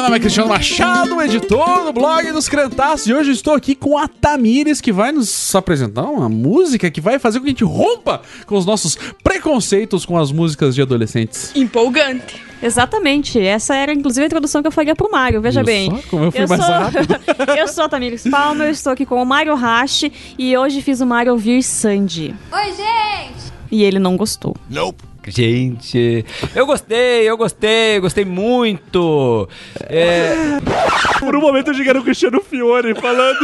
[0.00, 3.98] meu nome é Cristiano Machado, editor do blog dos Crentaços, e hoje estou aqui com
[3.98, 7.64] a Tamires, que vai nos apresentar uma música que vai fazer com que a gente
[7.64, 11.54] rompa com os nossos preconceitos com as músicas de adolescentes.
[11.54, 12.42] Empolgante.
[12.62, 13.38] Exatamente.
[13.38, 15.38] Essa era, inclusive, a introdução que eu faria pro Mário.
[15.42, 15.90] Veja Viu bem.
[15.90, 16.74] só como eu fui mais sou...
[16.74, 17.20] rápido?
[17.58, 21.02] eu sou a Tamires Palma, eu estou aqui com o Mário Hashi e hoje fiz
[21.02, 22.34] o Mário ouvir Sandy.
[22.50, 23.52] Oi, gente!
[23.70, 24.56] E ele não gostou.
[25.26, 26.24] Gente,
[26.54, 29.48] eu gostei, eu gostei, gostei muito.
[29.82, 30.34] É,
[31.18, 33.38] Por um momento eu cheguei no Cristiano Fiore falando.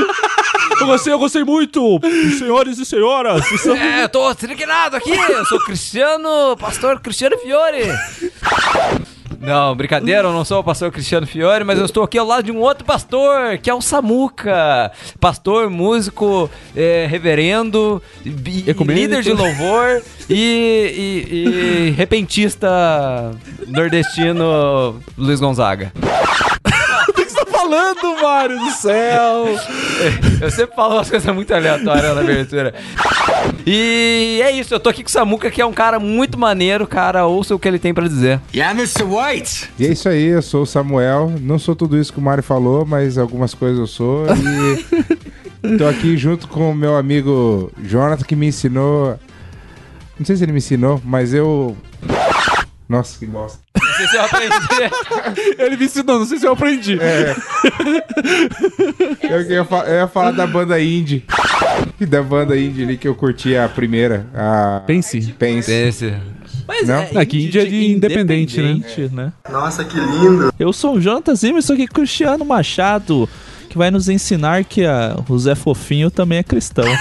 [0.80, 2.00] Eu gostei, eu gostei muito,
[2.38, 3.42] senhores e senhoras.
[3.66, 7.84] é, eu tô trignado aqui, eu sou Cristiano, pastor Cristiano Fiore.
[9.40, 12.44] Não, brincadeira, eu não sou o pastor Cristiano Fiore, mas eu estou aqui ao lado
[12.44, 14.90] de um outro pastor, que é o Samuca.
[15.20, 18.02] Pastor, músico, é, reverendo,
[19.08, 22.68] líder de louvor e, e- e repentista
[23.66, 25.92] nordestino Luiz Gonzaga.
[27.08, 29.46] O que você tá falando, Mário do céu?
[30.40, 32.74] Eu sempre falo umas coisas muito aleatórias na abertura.
[33.66, 36.86] E é isso, eu tô aqui com o Samuca, que é um cara muito maneiro,
[36.86, 37.26] cara.
[37.26, 38.40] Ouça o que ele tem pra dizer.
[38.54, 39.02] Yeah, Mr.
[39.02, 39.70] White.
[39.78, 41.32] E é isso aí, eu sou o Samuel.
[41.40, 44.26] Não sou tudo isso que o Mário falou, mas algumas coisas eu sou.
[45.64, 49.18] E tô aqui junto com o meu amigo Jonathan, que me ensinou.
[50.18, 51.76] Não sei se ele me ensinou, mas eu.
[52.88, 53.65] Nossa, que bosta.
[53.98, 54.56] Não sei se eu aprendi.
[55.58, 56.98] Ele me ensinou, não sei se eu aprendi.
[59.22, 61.24] Eu, ia eu ia falar da banda indie.
[62.08, 64.26] Da banda indie ali que eu curti a primeira.
[64.34, 64.82] A.
[64.86, 65.20] Pense.
[65.38, 65.70] Pense.
[65.72, 66.14] Esse.
[66.66, 66.96] Mas Não?
[66.96, 68.70] é Aqui, Índia é de independente, né?
[68.72, 69.32] independente, né?
[69.50, 70.52] Nossa, que lindo.
[70.58, 73.28] Eu sou o Jonathan Zimmer, estou aqui com o Cristiano Machado,
[73.68, 76.84] que vai nos ensinar que a, o Zé Fofinho também é cristão.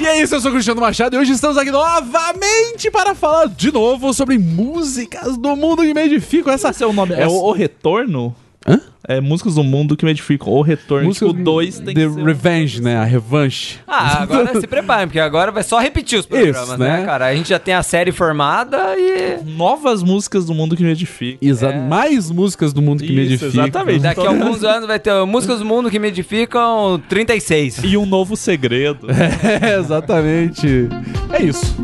[0.00, 3.46] E é isso, eu sou o Cristiano Machado e hoje estamos aqui novamente para falar
[3.48, 6.52] de novo sobre músicas do mundo que me edificam.
[6.52, 8.34] Essa Esse é o nome, é essa- o, o Retorno?
[8.66, 8.80] Hã?
[9.06, 10.48] É Músicas do Mundo que me edificam.
[10.48, 12.20] O Retorno, música tipo, dois tem The que ser...
[12.20, 12.96] um- Revenge, né?
[12.96, 13.78] A revanche.
[13.86, 17.00] Ah, agora se preparem, porque agora vai só repetir os programas, Isso, né?
[17.00, 17.04] né?
[17.04, 17.26] cara?
[17.26, 19.42] A gente já tem a série formada e.
[19.44, 21.38] Novas músicas do mundo que me edificam.
[21.46, 21.76] Exato.
[21.80, 23.64] Mais músicas do mundo que me Isso, edificam.
[23.64, 24.00] exatamente.
[24.00, 27.80] Daqui a alguns anos vai ter músicas do mundo que me edificam 36.
[27.84, 29.06] E um novo segredo.
[29.60, 30.88] É, exatamente.
[31.30, 31.76] É isso.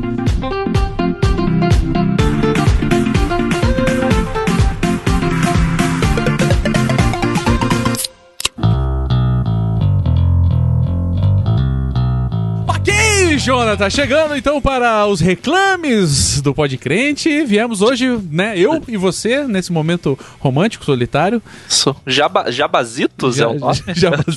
[13.41, 17.43] Jonathan, chegando então para os reclames do Pode Crente.
[17.45, 21.43] Viemos hoje, né, eu e você, nesse momento romântico, solitário.
[21.67, 23.79] Sou Jaba, Jabazitos Ja- é o nome?
[23.95, 24.37] Jabazitos.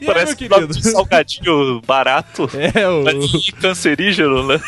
[0.00, 2.50] E Parece o nome de salgadinho barato.
[2.74, 4.60] É, o, Mas cancerígeno, né?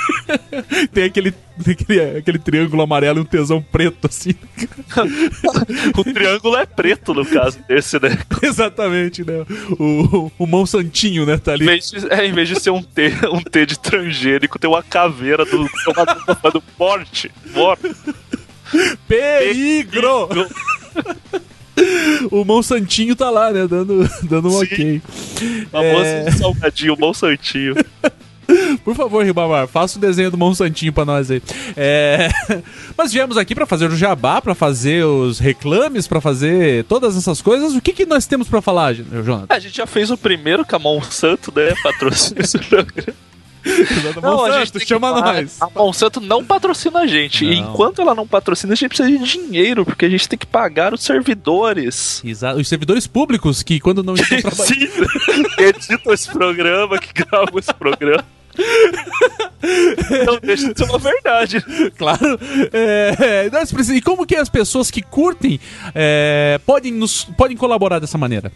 [0.95, 1.35] tem aquele,
[1.65, 4.35] tem aquele, aquele triângulo amarelo e um tesão preto, assim.
[5.97, 8.19] O triângulo é preto no caso desse, né?
[8.43, 9.45] Exatamente, né?
[9.79, 11.39] O, o mão santinho, né?
[11.39, 11.65] Tá Em ali.
[11.67, 14.83] vez de, é, em vez de ser um T, um T de transgênico, tem uma
[14.83, 17.91] caveira do Madruga falando morte, morte.
[19.09, 20.29] Perigro!
[22.31, 23.67] O mão santinho tá lá, né?
[23.69, 24.65] Dando, dando um Sim.
[24.65, 25.03] ok.
[25.71, 26.31] Famoso É.
[26.33, 27.75] salgadinho, bom santinho.
[28.85, 31.43] Por favor, Ribamar, faça o desenho do mão santinho pra nós aí.
[31.77, 32.29] É...
[32.97, 37.43] Mas viemos aqui pra fazer o jabá, pra fazer os reclames, pra fazer todas essas
[37.43, 37.75] coisas.
[37.75, 39.47] O que, que nós temos pra falar, Jonathan?
[39.49, 41.75] A gente já fez o primeiro com a Monsanto, né?
[41.83, 43.15] Patrocínio esse programa.
[44.23, 45.57] Mão a gente Santo, tem que chama falar, nós.
[45.61, 47.45] A Monsanto não patrocina a gente.
[47.45, 47.71] E Não.
[47.73, 50.93] enquanto ela não patrocina, a gente precisa de dinheiro, porque a gente tem que pagar
[50.95, 52.23] os servidores.
[52.25, 52.59] Exato.
[52.61, 55.55] Os servidores públicos que quando não estão trabalhando.
[55.57, 58.25] Que editam esse programa, que gravam esse programa.
[60.27, 61.61] Não deixa de ser uma verdade.
[61.99, 62.39] Claro.
[62.73, 65.61] É, precisamos- e como que as pessoas que curtem
[65.95, 68.51] é, podem, nos, podem colaborar dessa maneira?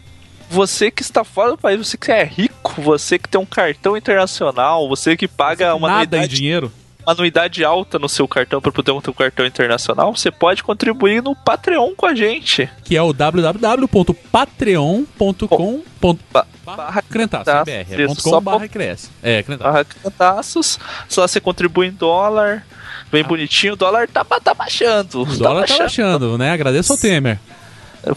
[0.51, 3.95] Você que está fora do país, você que é rico, você que tem um cartão
[3.95, 6.69] internacional, você que paga uma Nada em anuidade, dinheiro.
[7.05, 11.23] uma anuidade alta no seu cartão para poder ter um cartão internacional, você pode contribuir
[11.23, 12.69] no Patreon com a gente.
[12.83, 15.83] Que é o www.patreon.com.
[16.33, 17.01] Ba- barra é
[18.07, 19.09] com barra Cresce.
[19.23, 19.41] É.
[19.43, 20.77] Barra Cantaços,
[21.07, 22.67] só você contribui em dólar,
[23.09, 25.21] bem bonitinho, o dólar tá, tá baixando.
[25.21, 26.51] O dólar tá baixando, né?
[26.51, 27.39] Agradeço ao Temer.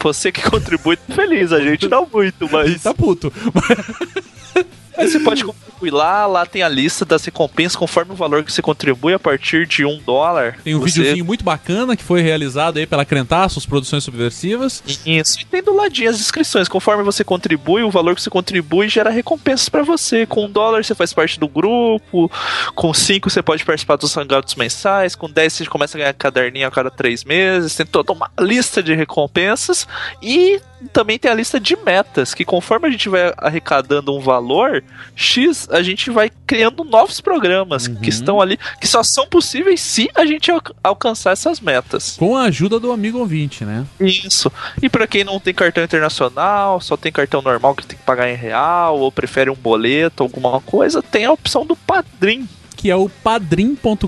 [0.01, 3.31] Você que contribui, tá feliz, a gente não muito, mas tá puto.
[4.97, 8.43] Aí você pode contribuir contribui lá, lá tem a lista das recompensas conforme o valor
[8.43, 10.57] que você contribui a partir de um dólar.
[10.63, 10.99] Tem um você...
[10.99, 14.83] videozinho muito bacana que foi realizado aí pela Crentaços, Produções Subversivas.
[15.05, 15.39] Isso.
[15.39, 16.67] E tem do ladinho as inscrições.
[16.67, 20.25] Conforme você contribui, o valor que você contribui gera recompensas pra você.
[20.25, 22.31] Com um dólar você faz parte do grupo,
[22.73, 26.67] com cinco você pode participar dos hangouts mensais, com 10 você começa a ganhar caderninho
[26.67, 27.75] a cada três meses.
[27.75, 29.87] Tem toda uma lista de recompensas
[30.21, 34.83] e também tem a lista de metas, que conforme a gente vai arrecadando um valor
[35.15, 40.09] X, a gente vai criando novos programas que estão ali, que só são possíveis se
[40.15, 42.15] a gente al- alcançar essas metas.
[42.17, 43.85] Com a ajuda do amigo ouvinte, né?
[43.99, 44.51] Isso.
[44.81, 48.29] E pra quem não tem cartão internacional, só tem cartão normal que tem que pagar
[48.29, 52.47] em real, ou prefere um boleto, alguma coisa, tem a opção do Padrim.
[52.77, 54.07] Que é o padrim.com.br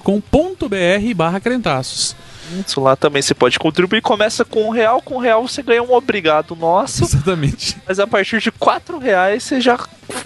[1.16, 2.16] barra Crentaços.
[2.66, 4.02] Isso lá também você pode contribuir.
[4.02, 7.04] Começa com um real, com um real você ganha um obrigado nosso.
[7.04, 7.78] Exatamente.
[7.88, 9.78] Mas a partir de quatro reais você já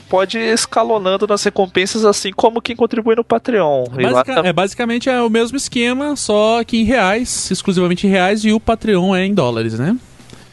[0.09, 3.85] pode ir escalonando nas recompensas, assim como quem contribui no Patreon.
[3.97, 8.05] E lá Basica- tam- é, basicamente é o mesmo esquema, só que em reais, exclusivamente
[8.05, 9.95] em reais, e o Patreon é em dólares, né?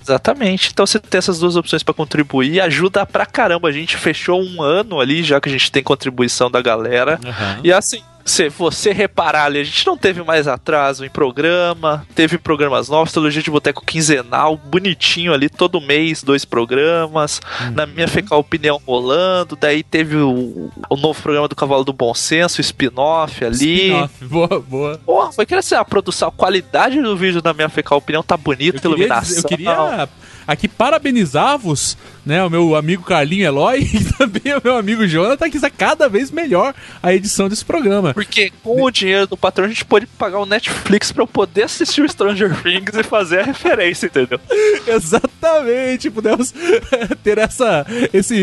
[0.03, 0.71] Exatamente.
[0.73, 3.69] Então você tem essas duas opções pra contribuir, ajuda pra caramba.
[3.69, 7.21] A gente fechou um ano ali, já que a gente tem contribuição da galera.
[7.63, 12.39] E assim, se você reparar ali, a gente não teve mais atraso em programa, teve
[12.39, 17.41] programas novos, Teologia de Boteco quinzenal, bonitinho ali, todo mês, dois programas.
[17.75, 22.15] Na minha fecal opinião rolando, daí teve o, o novo programa do Cavalo do Bom
[22.15, 23.55] Senso, o spin-off ali.
[23.89, 24.25] Spin-off.
[24.27, 25.01] Boa, boa.
[25.05, 28.37] Porra, foi que assim, a produção, a qualidade do vídeo na minha fecal opinião tá
[28.37, 29.23] bonita, Eu iluminação.
[29.35, 30.09] dizer- eu queria
[30.47, 31.97] aqui parabenizar-vos,
[32.29, 32.45] né?
[32.45, 36.31] O meu amigo Carlinho Eloy e também o meu amigo Jonathan, que está cada vez
[36.31, 38.13] melhor a edição desse programa.
[38.13, 41.63] Porque com o dinheiro do patrão a gente pode pagar o Netflix pra eu poder
[41.63, 44.39] assistir o Stranger Things e fazer a referência, entendeu?
[44.87, 46.53] Exatamente, pudemos
[47.25, 48.37] ter essa esse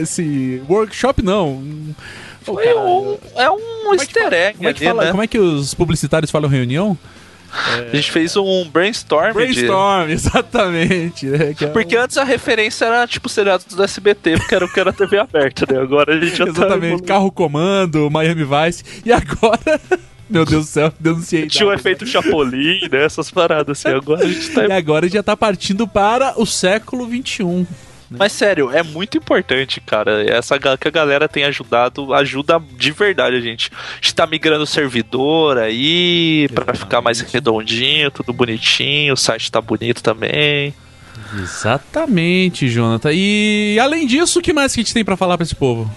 [0.00, 1.62] esse workshop não.
[2.42, 5.10] Foi cara, um, é um como é easter egg Como é, que fala- né?
[5.10, 6.96] como é que os publicitários falam reunião?
[7.52, 11.26] A gente fez um brainstorm, de- Brainstorm, exatamente.
[11.26, 14.78] né, é Porque antes a referência era tipo seriados do SBT, porque era o que
[14.80, 15.80] era TV aberta, né?
[15.80, 17.02] Agora a gente já tá Exatamente, evoluindo.
[17.04, 18.84] carro comando, Miami Vice.
[19.04, 19.80] E agora,
[20.30, 21.46] meu Deus do céu, denunciei.
[21.48, 21.80] Tinha o dados.
[21.84, 23.04] efeito Chapolin, né?
[23.04, 23.94] Essas paradas assim.
[23.96, 27.66] Agora a gente tá E agora já tá partindo para o século XXI.
[28.10, 30.24] Mas sério, é muito importante, cara.
[30.28, 33.70] Essa que a galera tem ajudado, ajuda de verdade a gente.
[33.72, 39.14] A gente tá migrando o servidor aí pra ficar mais redondinho, tudo bonitinho.
[39.14, 40.74] O site tá bonito também.
[41.38, 43.10] Exatamente, Jonathan.
[43.12, 45.88] E além disso, o que mais que a gente tem pra falar pra esse povo?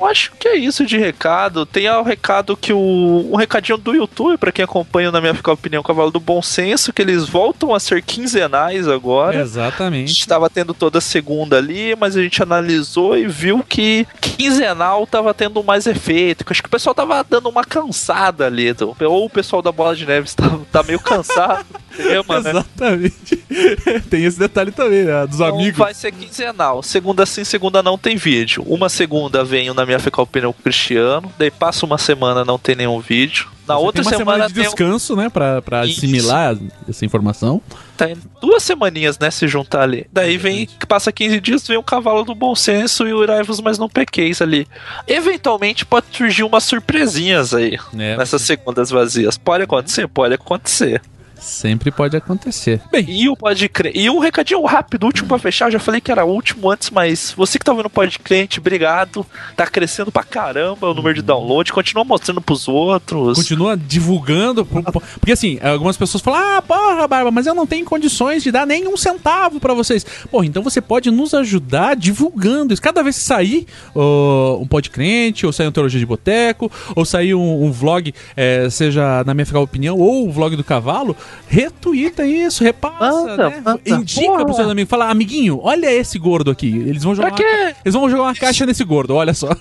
[0.00, 1.66] Eu acho que é isso de recado.
[1.66, 3.28] Tem o recado que o.
[3.32, 6.92] Um recadinho do YouTube, pra quem acompanha na minha ficar opinião, Cavalo do Bom Senso,
[6.92, 9.38] que eles voltam a ser quinzenais agora.
[9.38, 10.12] A Exatamente.
[10.12, 15.34] gente tava tendo toda segunda ali, mas a gente analisou e viu que quinzenal tava
[15.34, 16.44] tendo mais efeito.
[16.48, 18.68] Acho que o pessoal tava dando uma cansada ali.
[18.68, 22.50] então, Ou o pessoal da Bola de Neve tá, tá meio cansado do tema, né?
[22.50, 23.36] Exatamente.
[24.08, 25.26] tem esse detalhe também, né?
[25.26, 25.78] Dos Então amigos.
[25.78, 26.82] vai ser quinzenal.
[26.82, 28.62] Segunda sim, segunda não tem vídeo.
[28.66, 31.32] Uma segunda venho na minha opinião com o Cristiano.
[31.38, 33.48] Daí passa uma semana não tem nenhum vídeo.
[33.66, 35.28] Na Você outra tem uma semana, semana de tem um- descanso, né?
[35.28, 35.98] Pra, pra Isso.
[35.98, 36.56] assimilar
[36.88, 37.60] essa informação.
[37.98, 39.30] tá em duas semaninhas, né?
[39.30, 40.06] Se juntar ali.
[40.12, 43.76] Daí vem, passa 15 dias, vem o cavalo do bom senso e o Iraivos, mas
[43.78, 44.66] não pequeis ali.
[45.06, 47.78] Eventualmente pode surgir umas surpresinhas aí.
[47.98, 49.36] É, Nessas segundas vazias.
[49.36, 50.06] Pode acontecer?
[50.08, 51.02] Pode acontecer.
[51.40, 52.80] Sempre pode acontecer.
[52.90, 53.92] Bem, E o Pode Crer.
[53.96, 55.66] E um recadinho rápido, último pra fechar.
[55.68, 58.18] Eu já falei que era o último antes, mas você que tá ouvindo o Pode
[58.18, 59.24] Crente, obrigado.
[59.56, 61.72] Tá crescendo pra caramba o número de download.
[61.72, 63.36] Continua mostrando pros outros.
[63.38, 64.64] continua divulgando.
[64.64, 64.82] pro-
[65.20, 68.66] Porque assim, algumas pessoas falam: Ah, porra, Barba, mas eu não tenho condições de dar
[68.66, 70.04] nem um centavo pra vocês.
[70.30, 72.82] Porra, então você pode nos ajudar divulgando isso.
[72.82, 77.34] Cada vez que sair ó, um podcrente, ou sair um Teologia de Boteco, ou sair
[77.34, 81.16] um, um vlog, é, seja na minha opinião, ou o vlog do cavalo,
[81.48, 83.62] retuita isso, repassa, Manda, né?
[83.64, 83.80] manda.
[83.86, 84.44] Indica Porra.
[84.44, 84.90] pros seus amigos.
[84.90, 86.68] Fala, amiguinho, olha esse gordo aqui.
[86.68, 87.32] Eles vão jogar.
[87.32, 87.74] Pra quê?
[87.84, 89.48] Eles vão jogar uma caixa nesse gordo, olha só.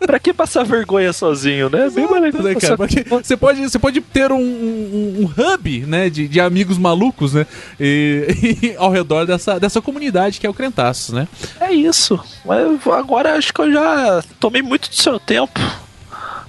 [0.00, 1.90] Pra que passar vergonha sozinho, né?
[1.90, 2.76] Bem mais legal né, cara?
[2.76, 7.34] Porque você pode, você pode ter um, um- um hub, né, de, de amigos malucos,
[7.34, 7.46] né,
[7.78, 11.28] e, e ao redor dessa, dessa comunidade que é o Crentaços, né?
[11.60, 12.18] É isso.
[12.46, 15.60] Mas agora acho que eu já tomei muito do seu tempo.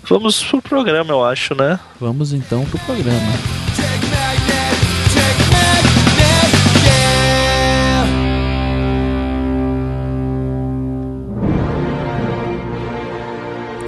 [0.07, 1.77] Vamos pro programa, eu acho, né?
[1.99, 3.60] Vamos então pro programa.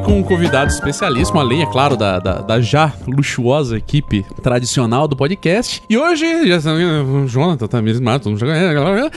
[0.00, 5.82] Convidado especialíssimo, além, é claro, da, da, da já luxuosa equipe tradicional do podcast.
[5.88, 8.04] E hoje, já o Jonathan tá mesmo,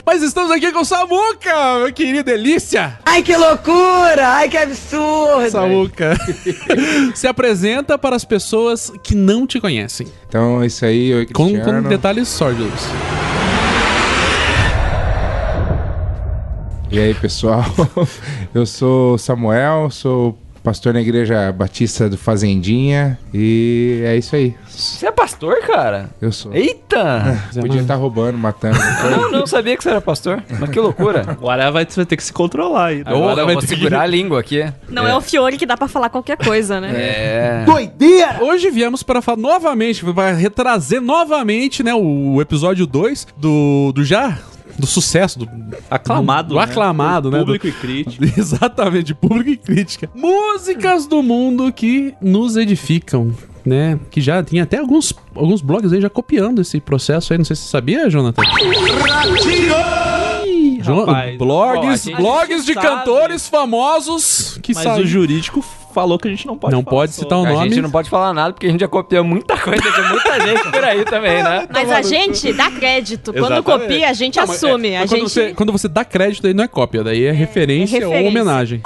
[0.04, 2.98] mas estamos aqui com o Samuca, meu querido delícia.
[3.04, 4.28] Ai, que loucura!
[4.28, 5.50] Ai, que absurdo!
[5.50, 6.16] Samuca,
[7.14, 11.58] se apresenta para as pessoas que não te conhecem, Então, é isso aí, oi, com,
[11.60, 12.82] com detalhes sórdidos.
[16.92, 17.64] E aí, pessoal?
[18.52, 24.54] Eu sou o Samuel, sou pastor na Igreja Batista do Fazendinha e é isso aí.
[24.68, 26.10] Você é pastor, cara?
[26.20, 26.54] Eu sou.
[26.54, 27.40] Eita!
[27.60, 28.78] Podia estar roubando, matando.
[29.10, 29.30] não?
[29.30, 30.42] Não, sabia que você era pastor.
[30.60, 31.24] Mas que loucura.
[31.26, 32.98] Agora vai, você vai ter que se controlar aí.
[32.98, 33.04] né?
[33.06, 34.64] Agora eu vai ter que- segurar a língua aqui.
[34.88, 35.14] Não é.
[35.16, 36.92] o Fiore que dá pra falar qualquer coisa, né?
[36.94, 37.64] É.
[38.40, 44.38] Hoje viemos para falar novamente, para retrazer novamente, né, o episódio 2 do, do já
[44.82, 45.48] do sucesso, do
[45.88, 46.48] Aclamado.
[46.50, 46.62] do né?
[46.62, 48.24] aclamado, né, Público do- e crítico.
[48.36, 50.10] Exatamente, de público e crítica.
[50.14, 53.32] Músicas do mundo que nos edificam,
[53.64, 53.98] né?
[54.10, 57.38] Que já tinha até alguns, alguns blogs aí já copiando esse processo aí.
[57.38, 58.42] Não sei se você sabia, Jonathan.
[58.42, 60.21] Jo-
[60.90, 61.36] rapaz.
[61.38, 62.86] blogs, a gente blogs de sabe.
[62.86, 65.02] cantores famosos que Mas saem.
[65.02, 67.68] o jurídico falou que a gente não pode Não falar pode citar o A nome.
[67.68, 70.70] gente não pode falar nada porque a gente já copiou muita coisa de muita gente
[70.70, 71.68] por aí também, né?
[71.70, 73.30] Mas a gente dá crédito.
[73.32, 73.82] Quando Exatamente.
[73.82, 74.88] copia, a gente Não, mas assume.
[74.88, 75.30] é, a mas quando, gente...
[75.30, 78.30] você, quando você dá crédito, aí não é cópia, daí é, referência, ou referência.
[78.40, 78.80] homenagem.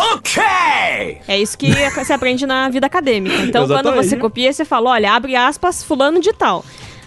[1.29, 1.71] É isso que
[2.05, 3.37] se aprende na vida acadêmica.
[3.37, 4.09] Então, quando Exatamente.
[4.09, 6.65] você copia, você fala, olha, abre aspas, fulano de tal.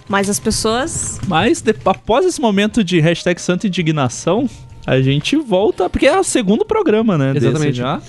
[0.08, 1.20] Mas as pessoas...
[1.28, 4.50] Mas de- após esse momento de hashtag Santa Indignação,
[4.90, 7.34] a gente volta, porque é o segundo programa, né?
[7.36, 7.78] Exatamente.
[7.78, 8.02] já.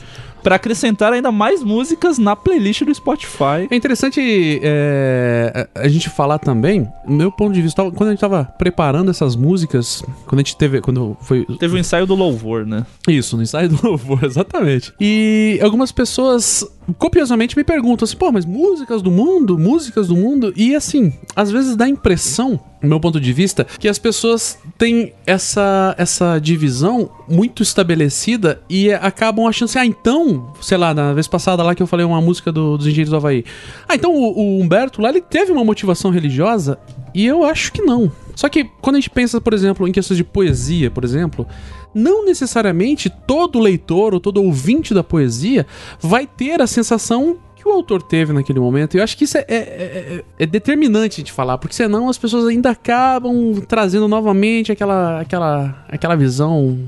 [0.43, 3.69] Pra acrescentar ainda mais músicas na playlist do Spotify.
[3.71, 8.45] É interessante é, a gente falar também, meu ponto de vista, quando a gente tava
[8.45, 12.87] preparando essas músicas, quando a gente teve, quando foi Teve o ensaio do louvor, né?
[13.07, 14.95] isso, no ensaio do louvor, exatamente.
[14.99, 16.65] E algumas pessoas
[16.99, 21.51] copiosamente me perguntam assim, pô, mas músicas do mundo, músicas do mundo, e assim, às
[21.51, 26.39] vezes dá a impressão, do meu ponto de vista, que as pessoas têm essa, essa
[26.39, 31.75] divisão muito estabelecida e acabam achando assim, ah, então, sei lá, na vez passada lá
[31.75, 33.45] que eu falei uma música do, dos Engenheiros do Havaí.
[33.89, 36.79] Ah, então o, o Humberto lá, ele teve uma motivação religiosa
[37.15, 38.11] e eu acho que não.
[38.41, 41.47] Só que quando a gente pensa, por exemplo, em questões de poesia, por exemplo,
[41.95, 45.67] não necessariamente todo leitor ou todo ouvinte da poesia
[46.01, 48.97] vai ter a sensação que o autor teve naquele momento.
[48.97, 52.47] Eu acho que isso é, é- é- é determinante de falar, porque senão as pessoas
[52.47, 56.79] ainda acabam trazendo novamente aquela, aquela, aquela visão,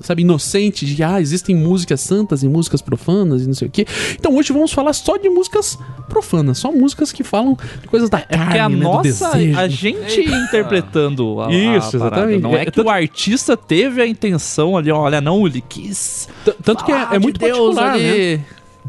[0.00, 3.86] sabe, inocente de ah, existem músicas santas e músicas profanas e não sei o quê.
[4.14, 8.18] Então hoje vamos falar só de músicas profanas, só músicas que falam de coisas da
[8.18, 9.58] É carne, porque a né, do nossa, desejo.
[9.58, 12.32] a gente interpretando a, Isso, a parada.
[12.32, 12.42] exatamente.
[12.42, 16.28] Não é É, que tanto- o artista teve a intenção ali, olha, não, ele quis
[16.44, 18.44] T- Tanto que é, é muito Deus particular, né?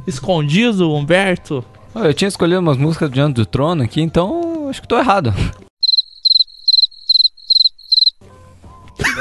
[0.07, 1.63] Escondido, Humberto.
[1.93, 5.33] Ó, Eu tinha escolhido umas músicas diante do trono aqui, então acho que tô errado.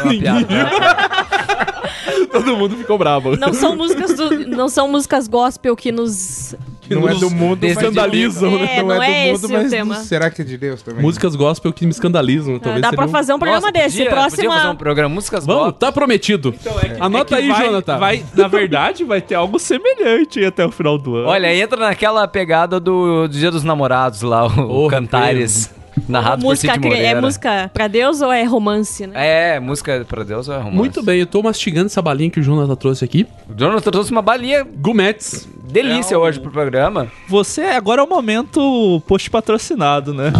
[0.09, 0.47] Piada.
[2.33, 3.37] Todo mundo ficou bravo.
[3.37, 6.55] Não são músicas do, não são músicas gospel que nos...
[6.95, 8.77] Não é do mundo, mas escandalizam, né?
[8.77, 9.95] É, Não, não é é do esse mundo, o mas tema.
[9.97, 11.03] do- será que é de Deus também?
[11.03, 12.59] Músicas gospel que me escandalizam.
[12.59, 13.97] Talvez Dá pra fazer um programa Nossa, desse.
[13.99, 14.37] podia, Próxima...
[14.37, 15.79] podia fazer um programa Músicas Vamos, Gospel.
[15.79, 16.55] tá prometido.
[17.01, 17.99] Anota É que aí, vai- Jonathan.
[17.99, 21.29] Vai, na verdade, vai ter algo semelhante aí até o final do ano.
[21.29, 25.71] Olha, entra naquela pegada do, do Dia dos Namorados lá, o Oh, Cantares,
[26.09, 27.09] narrado por música, Cid Moreira.
[27.09, 29.55] é música pra Deus ou é romance, né?
[29.57, 30.77] É, música pra Deus ou é romance?
[30.77, 33.27] Muito bem, eu tô mastigando essa balinha que o Jonathan trouxe aqui.
[33.49, 35.49] O Jonathan trouxe uma balinha Gumetes.
[35.71, 37.09] delícia É um- hoje pro programa.
[37.29, 40.33] Você, agora é o momento post patrocinado, né?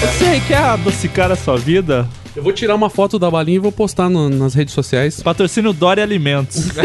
[0.00, 2.06] Você quer adocicar a sua vida?
[2.34, 5.22] Eu vou tirar uma foto da balinha e vou postar no- nas redes sociais.
[5.22, 6.68] Patrocínio Dória Alimentos.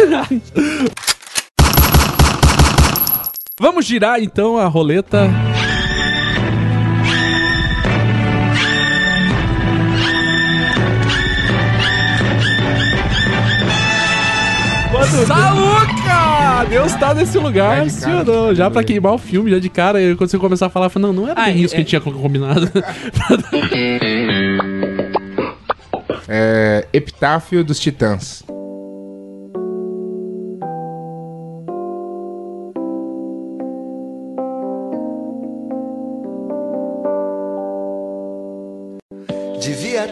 [3.62, 5.30] Vamos girar então a roleta.
[15.26, 16.66] Saluca!
[16.70, 18.56] Deus tá nesse lugar, de sim ou não?
[18.56, 20.90] Já tudo pra queimar o filme, já de cara, e quando você começar a falar,
[20.90, 22.70] falo, não, não era Ah, bem é- isso que a gente tinha combinado.
[26.34, 28.42] É, Epitáfio dos Titãs.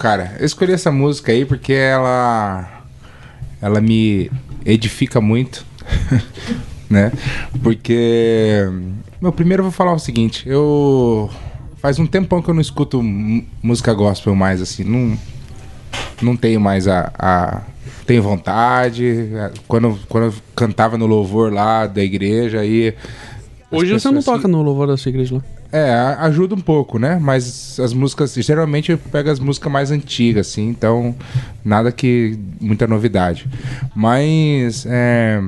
[0.00, 2.82] cara, eu escolhi essa música aí porque ela
[3.60, 4.30] ela me
[4.64, 5.64] edifica muito,
[6.88, 7.12] né?
[7.62, 8.64] Porque
[9.20, 11.28] meu, primeiro eu vou falar o seguinte, eu
[11.76, 13.02] faz um tempão que eu não escuto
[13.62, 15.18] música gospel mais assim, não
[16.22, 17.60] não tenho mais a, a
[18.06, 19.28] tenho vontade,
[19.68, 22.94] quando quando eu cantava no louvor lá da igreja aí
[23.70, 25.42] Hoje você não pessoas- toca no louvor da sua igreja lá.
[25.72, 27.18] É, ajuda um pouco, né?
[27.20, 31.14] Mas as músicas, geralmente eu pego as músicas mais antigas, assim, então
[31.64, 33.46] nada que muita novidade.
[33.94, 35.40] Mas é,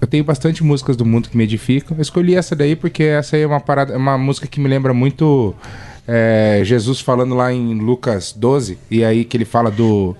[0.00, 1.96] eu tenho bastante músicas do mundo que me edificam.
[1.96, 4.92] Eu escolhi essa daí porque essa aí é uma parada, uma música que me lembra
[4.92, 5.54] muito
[6.06, 10.16] é, Jesus falando lá em Lucas 12, e aí que ele fala do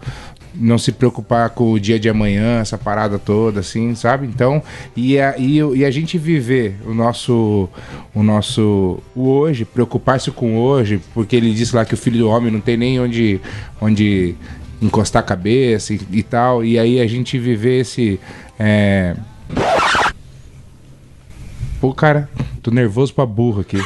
[0.54, 4.26] não se preocupar com o dia de amanhã, essa parada toda, assim, sabe?
[4.26, 4.62] Então,
[4.96, 7.68] e a, e, e a gente viver o nosso,
[8.14, 12.28] o nosso o hoje, preocupar-se com hoje, porque ele disse lá que o filho do
[12.28, 13.40] homem não tem nem onde,
[13.80, 14.34] onde
[14.80, 18.18] encostar a cabeça e, e tal, e aí a gente viver esse.
[18.58, 19.14] É...
[21.80, 22.28] Pô, cara,
[22.62, 23.78] tô nervoso pra burro aqui.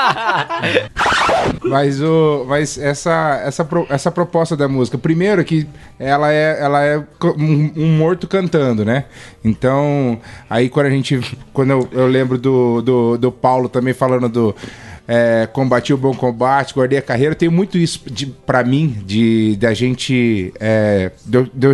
[1.62, 5.66] Mas, o, mas essa, essa, essa proposta da música, primeiro que
[5.98, 7.02] ela é, ela é
[7.36, 9.04] um, morto cantando, né?
[9.44, 11.20] Então, aí quando a gente.
[11.52, 14.56] Quando eu, eu lembro do, do, do Paulo também falando do.
[15.06, 17.34] É, combati o bom combate, guardei a carreira.
[17.34, 20.52] Tem muito isso de, pra mim, de da gente.
[20.60, 21.66] É, de de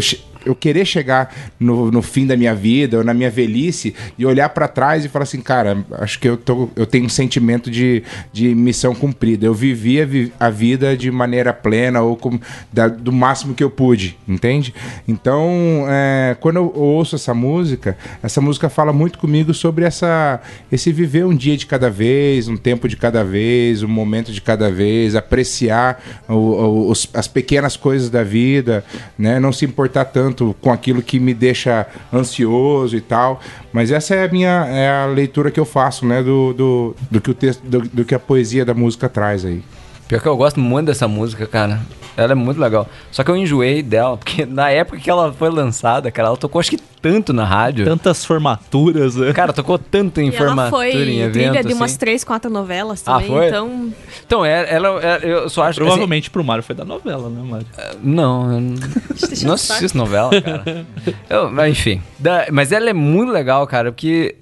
[0.46, 4.48] eu querer chegar no, no fim da minha vida ou na minha velhice e olhar
[4.50, 8.02] pra trás e falar assim, cara, acho que eu, tô, eu tenho um sentimento de,
[8.32, 9.44] de missão cumprida.
[9.46, 10.00] Eu vivi
[10.38, 12.38] a, a vida de maneira plena ou com,
[12.72, 14.72] da- do máximo que eu pude, entende?
[15.08, 20.92] Então, é, quando eu ouço essa música, essa música fala muito comigo sobre essa, esse
[20.92, 24.70] viver um dia de cada vez, um tempo de cada vez, um momento de cada
[24.70, 28.84] vez, apreciar o- o- os- as pequenas coisas da vida,
[29.18, 29.40] né?
[29.40, 33.40] Não se importar tanto com aquilo que me deixa ansioso e tal.
[33.72, 36.22] Mas essa é a minha é a leitura que eu faço, né?
[36.22, 39.62] Do, do, do que o texto, do, do que a poesia da música traz aí.
[40.08, 41.80] Pior que eu gosto muito dessa música, cara.
[42.16, 42.88] Ela é muito legal.
[43.10, 46.58] Só que eu enjoei dela, porque na época que ela foi lançada, cara, ela tocou
[46.60, 47.84] acho que tanto na rádio.
[47.84, 49.32] Tantas formaturas, né?
[49.32, 51.98] Cara, tocou tanto em E ela formatura, foi em evento, trilha de umas assim.
[51.98, 53.46] três, quatro novelas Ah, também, foi?
[53.46, 53.92] então...
[54.26, 55.84] Então, ela, ela, ela- eu só acho que...
[55.84, 57.66] Provavelmente pro Mário foi da novela, né, Mário?
[57.76, 58.74] assim, não, eu não,
[59.44, 60.86] não assisto novela, cara.
[61.30, 62.02] Eu- mas enfim.
[62.18, 64.34] Da- mas ela é muito legal, cara, porque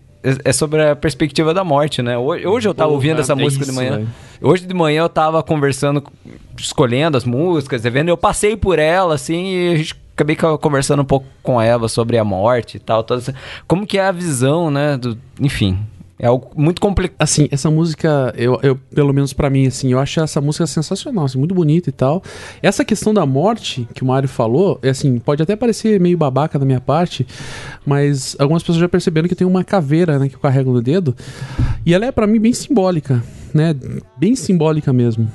[0.44, 2.16] é sobre a perspectiva da morte, né?
[2.16, 3.96] Hoje, hoje eu tava Pô, ouvindo essa música de isso, manhã.
[3.96, 4.08] velho.
[4.40, 6.02] Hoje de manhã eu tava conversando,
[6.58, 11.02] escolhendo as músicas, vendo, eu passei por ela, assim, e a gente acabei co- conversando
[11.02, 13.02] um pouco com a Eva sobre a morte e tal.
[13.02, 13.34] toda essa-
[13.68, 14.96] como que é a visão, né?
[14.96, 15.78] Do, enfim,
[16.18, 17.16] é algo muito complicado.
[17.18, 21.24] Assim, essa música, eu, eu pelo menos pra mim, assim, eu acho essa música sensacional,
[21.24, 22.22] assim, muito bonita e tal.
[22.62, 26.58] Essa questão da morte que o Mário falou, é assim, pode até parecer meio babaca
[26.58, 27.26] da minha parte,
[27.84, 31.16] mas algumas pessoas já perceberam que tem uma caveira, né, que eu carrego no dedo,
[31.84, 33.22] e ela é pra mim bem simbólica,
[33.52, 33.74] né,
[34.16, 35.30] bem simbólica mesmo.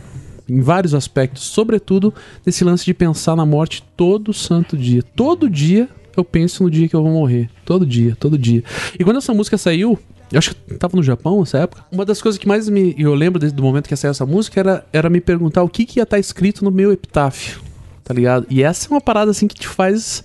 [0.47, 2.11] Em vários aspectos, sobretudo
[2.43, 5.03] nesse lance de pensar na morte todo santo dia.
[5.03, 5.87] Todo dia
[6.19, 7.49] eu penso no dia que eu vou morrer.
[7.65, 8.63] Todo dia, todo dia.
[8.99, 9.97] E quando essa música saiu,
[10.31, 11.83] eu acho que tava no Japão nessa época.
[11.91, 14.59] Uma das coisas que mais me, eu lembro desde o momento que saiu essa música
[14.59, 17.59] era, era me perguntar o que, que ia estar escrito no meu epitáfio,
[18.03, 18.45] tá ligado?
[18.49, 20.23] E essa é uma parada assim que te faz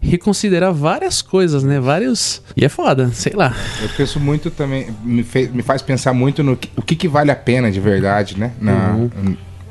[0.00, 1.80] reconsiderar várias coisas, né?
[1.80, 2.42] Vários.
[2.56, 3.54] E é foda, sei lá.
[3.82, 7.08] Eu penso muito também, me, fe- me faz pensar muito no que, o que, que
[7.08, 8.52] vale a pena de verdade, né?
[8.60, 8.96] Na,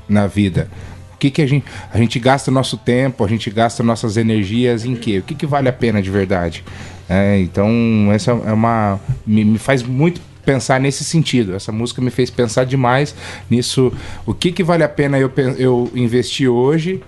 [0.10, 0.68] na vida.
[1.26, 1.66] O que, que a gente.
[1.92, 5.20] A gente gasta nosso tempo, a gente gasta nossas energias em quê?
[5.20, 6.64] O que, que vale a pena de verdade?
[7.10, 7.72] É, então,
[8.14, 9.00] essa é uma.
[9.26, 11.56] Me, me faz muito pensar nesse sentido.
[11.56, 13.16] Essa música me fez pensar demais
[13.50, 13.92] nisso.
[14.26, 17.02] O que, que vale a pena eu, eu investir hoje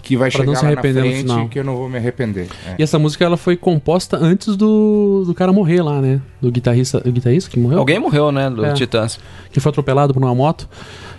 [0.00, 1.48] que vai Pra chegar não se lá na arrepender no frente final.
[1.48, 2.46] que eu não vou me arrepender.
[2.64, 2.76] É.
[2.78, 6.20] E essa música ela foi composta antes do, do cara morrer lá, né?
[6.40, 7.80] Do guitarrista, o guitarrista que morreu?
[7.80, 8.48] Alguém morreu, né?
[8.48, 8.72] Do É.
[8.72, 9.18] Titãs.
[9.50, 10.68] que foi atropelado por uma moto.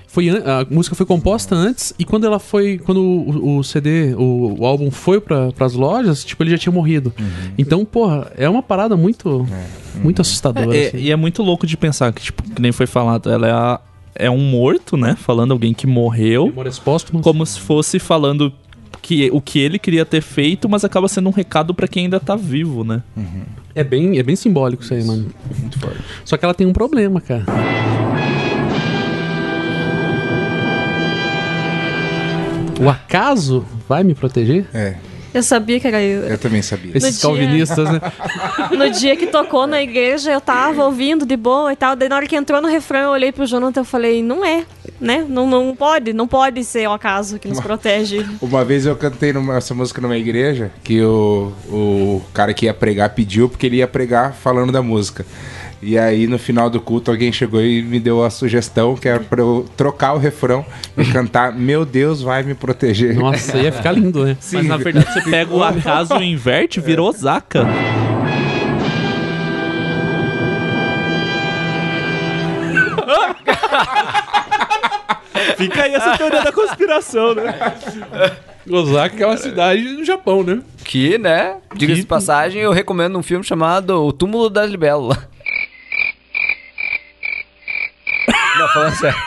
[0.10, 2.78] Foi, a música foi composta antes e quando ela foi.
[2.80, 6.72] Quando o, o CD, o, o álbum foi para as lojas, tipo, ele já tinha
[6.74, 7.14] morrido.
[7.58, 9.46] Então, porra, é uma parada muito.
[10.02, 10.76] Muito assustadora.
[10.76, 10.98] É, assim.
[10.98, 13.80] e é muito louco de pensar que, tipo, que nem foi falado, ela é, a-
[14.16, 15.16] é um morto, né?
[15.20, 17.22] Falando alguém que morreu, Memórias póstumas.
[17.24, 18.54] como se fosse falando
[19.02, 22.20] que o que ele queria ter feito, mas acaba sendo um recado pra quem ainda
[22.20, 23.02] tá vivo, né?
[23.76, 25.28] É bem, é bem simbólico isso aí, mano.
[25.60, 25.98] Muito forte.
[26.26, 27.44] Só que ela tem um problema, cara.
[32.80, 34.66] O acaso vai me proteger?
[34.74, 34.96] É,
[35.34, 36.24] Eu sabia que era eu.
[36.24, 36.92] eu também sabia.
[36.96, 38.00] Esses dia- calvinistas, né?
[38.78, 41.96] No dia que tocou na igreja, eu tava ouvindo de boa e tal.
[41.96, 44.64] Daí na hora que entrou no refrão, eu olhei pro Jonathan e falei, não é,
[45.02, 45.26] né?
[45.28, 48.26] Não, não pode, não pode ser o acaso que nos protege.
[48.42, 52.74] Uma vez eu cantei numa- essa música numa igreja que o, o cara que ia
[52.74, 55.26] pregar pediu porque ele ia pregar falando da música.
[55.82, 59.20] E aí no final do culto alguém chegou e me deu a sugestão que era
[59.20, 60.66] pra eu trocar o refrão
[60.98, 63.16] e cantar Meu Deus vai me proteger.
[63.16, 64.38] Nossa, ia ficar lindo, né?
[64.52, 67.66] Mas na verdade você pega o acaso e inverte, virou Osaka.
[75.58, 77.56] Fica aí essa teoria da conspiração, né?
[78.70, 80.60] Osaka é uma cidade no Japão, né?
[80.84, 81.58] Que, né?
[81.76, 85.28] Diga-se de passagem, eu recomendo um filme chamado O Túmulo da Libélula.
[88.58, 89.27] Não, falando sério.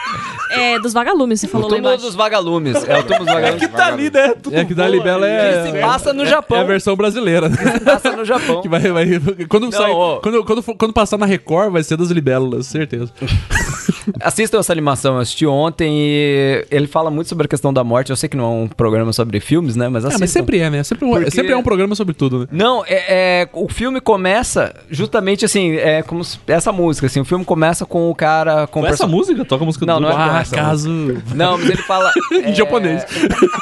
[0.50, 2.06] É, dos vagalumes, você O falou lá Túmulo embaixo.
[2.06, 2.74] dos Vagalumes.
[2.88, 3.60] É o Túmulo dos Vagalumes.
[3.60, 4.34] Que tá ali, né?
[4.42, 5.34] Tudo É que da bom Libela ali.
[5.34, 5.62] é.
[5.64, 6.58] Que se passa no é- Japão.
[6.58, 7.48] É a versão brasileira.
[7.48, 7.56] né?
[7.84, 8.60] Passa no Japão.
[8.62, 9.06] Que vai, vai,
[9.48, 10.16] quando, Não, sai, ó.
[10.20, 13.10] quando, quando, quando passar na Record, vai ser das libélulas, certeza.
[14.20, 18.10] Assistam essa animação, eu assisti ontem e ele fala muito sobre a questão da morte.
[18.10, 19.88] Eu sei que não é um programa sobre filmes, né?
[19.88, 20.22] Mas Ah, assistam.
[20.22, 20.82] mas sempre é, né?
[20.82, 22.46] Sempre, um- Porque- sempre é um programa sobre tudo, né?
[22.50, 27.24] Não, é, é- o filme começa justamente assim, é como se- essa música, assim, o
[27.24, 29.44] filme começa com o cara com Com o essa perso- música?
[29.44, 30.88] Toca a música Não, do não é Ah, caso.
[31.34, 33.04] Não, mas ele fala Em é, japonês.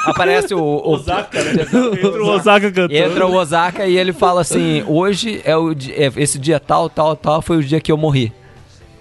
[0.05, 1.51] Aparece o, o Osaka, né?
[2.03, 2.95] Entra o Osaka cantando.
[2.95, 6.89] Entra o Osaka e ele fala assim: hoje é o di- é, esse dia tal,
[6.89, 8.31] tal, tal foi o dia que eu morri.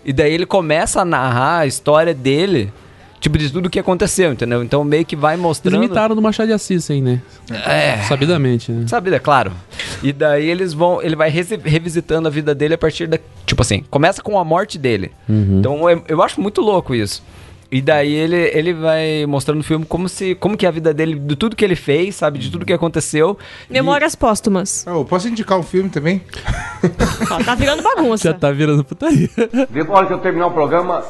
[0.05, 2.73] E daí ele começa a narrar a história dele,
[3.21, 4.63] tipo, de tudo que aconteceu, entendeu?
[4.63, 5.77] Então meio que vai Eles mostrando.
[5.77, 7.21] imitaram do Machado de Assis, hein, né?
[7.67, 7.99] É.
[8.09, 8.87] Sabidamente, né?
[8.89, 9.53] Sabe, é claro.
[10.03, 13.85] E daí eles vão, ele vai revisitando a vida dele a partir da, tipo assim,
[13.91, 15.11] começa com a morte dele.
[15.29, 17.23] Então eu, eu acho muito louco isso.
[17.71, 20.95] E daí ele, ele vai mostrando no filme como se como que é a vida
[20.95, 23.37] dele, de tudo que ele fez, sabe, de tudo que aconteceu.
[23.69, 24.87] Memórias póstumas.
[24.87, 26.23] Ah, eu posso indicar um filme também?
[27.31, 28.31] Ó, tá virando bagunça.
[28.31, 29.29] Já tá virando putaria.
[29.69, 31.05] Depois que eu terminar o programa,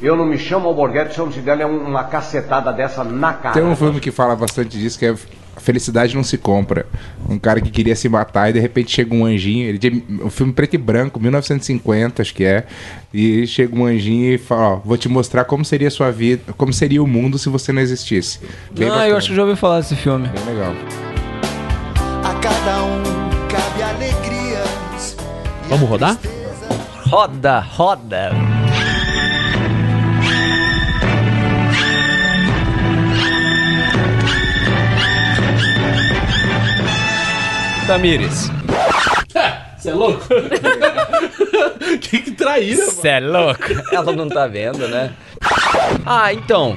[0.00, 3.54] eu não me chamo Alborguete se eu não te der uma cacetada dessa na cara.
[3.54, 5.10] Tem um filme que fala bastante disso, que é
[5.56, 6.86] A Felicidade Não Se Compra.
[7.28, 9.68] Um cara que queria se matar e de repente chega um anjinho.
[9.68, 12.64] Ele um filme preto e branco, 1950, acho que é.
[13.12, 16.52] E chega um anjinho e fala: Ó, vou te mostrar como seria a sua vida,
[16.56, 18.40] como seria o mundo se você não existisse.
[18.72, 20.28] Bem ah, bacana, eu acho que já ouvi falar desse filme.
[20.28, 20.72] Bem legal.
[22.24, 23.02] A cada um
[23.48, 25.16] cabe alegrias.
[25.68, 26.18] Vamos rodar?
[27.06, 28.61] Roda, roda.
[37.86, 38.50] Tamires.
[39.76, 40.22] Você é louco?
[42.00, 43.64] que, que traíra, Cê é louco?
[43.90, 45.12] Ela não tá vendo, né?
[46.06, 46.76] Ah, então.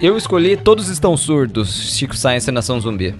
[0.00, 3.12] Eu escolhi Todos Estão Surdos, Chico Science e Nação Zumbi.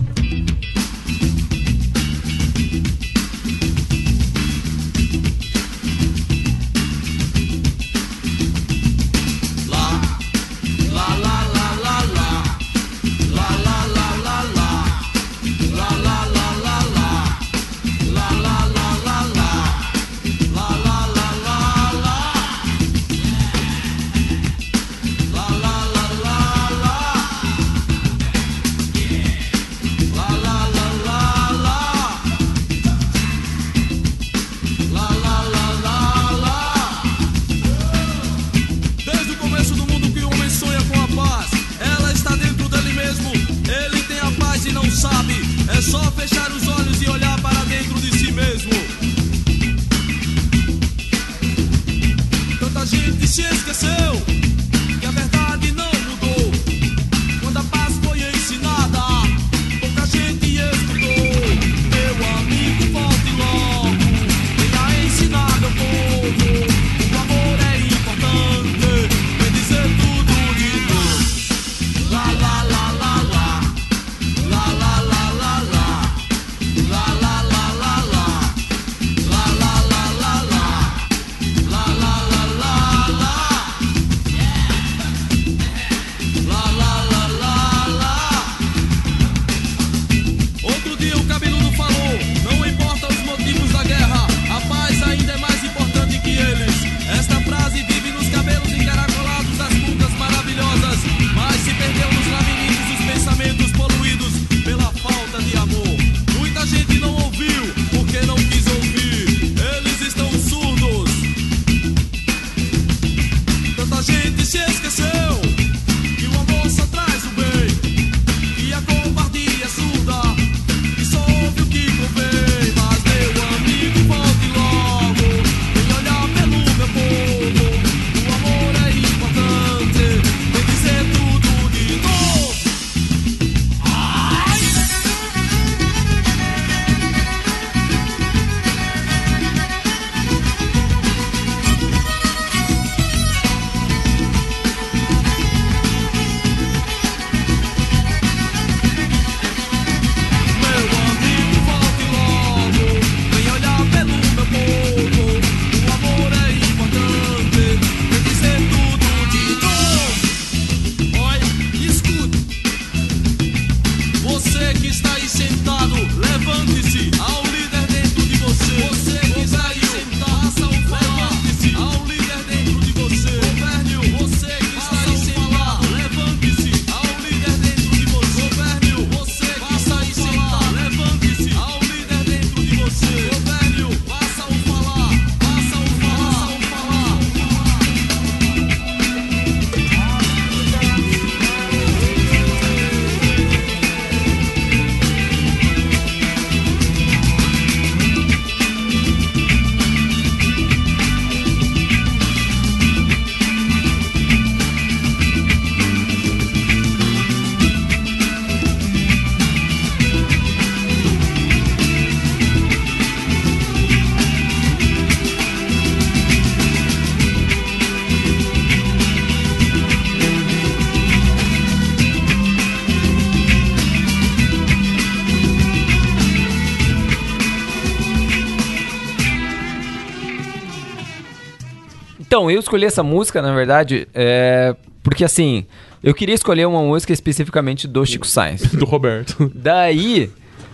[232.39, 235.67] Então, eu escolhi essa música, na verdade, é, porque assim,
[236.05, 238.63] eu queria escolher uma música especificamente do Chico Sainz.
[238.71, 239.51] Do Roberto.
[239.53, 240.31] Daí,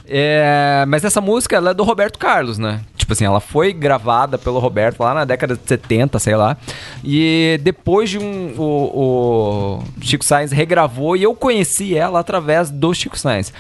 [0.07, 2.83] é, mas essa música ela é do Roberto Carlos, né?
[2.99, 6.55] Tipo assim, ela foi gravada pelo Roberto lá na década de 70, sei lá.
[7.03, 8.55] E depois de um.
[8.59, 13.55] O, o Chico Sainz regravou e eu conheci ela através do Chico Sainz.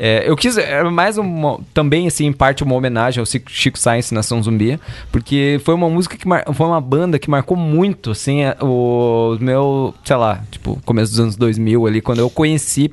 [0.00, 4.12] É, eu quis, era mais uma, também assim, em parte uma homenagem ao Chico Sainz
[4.12, 4.78] Nação Zumbi,
[5.10, 9.36] porque foi uma música que mar, foi uma banda que marcou muito, assim, a- o
[9.40, 12.92] meu, sei lá, tipo, começo dos anos 2000 ali, quando eu conheci,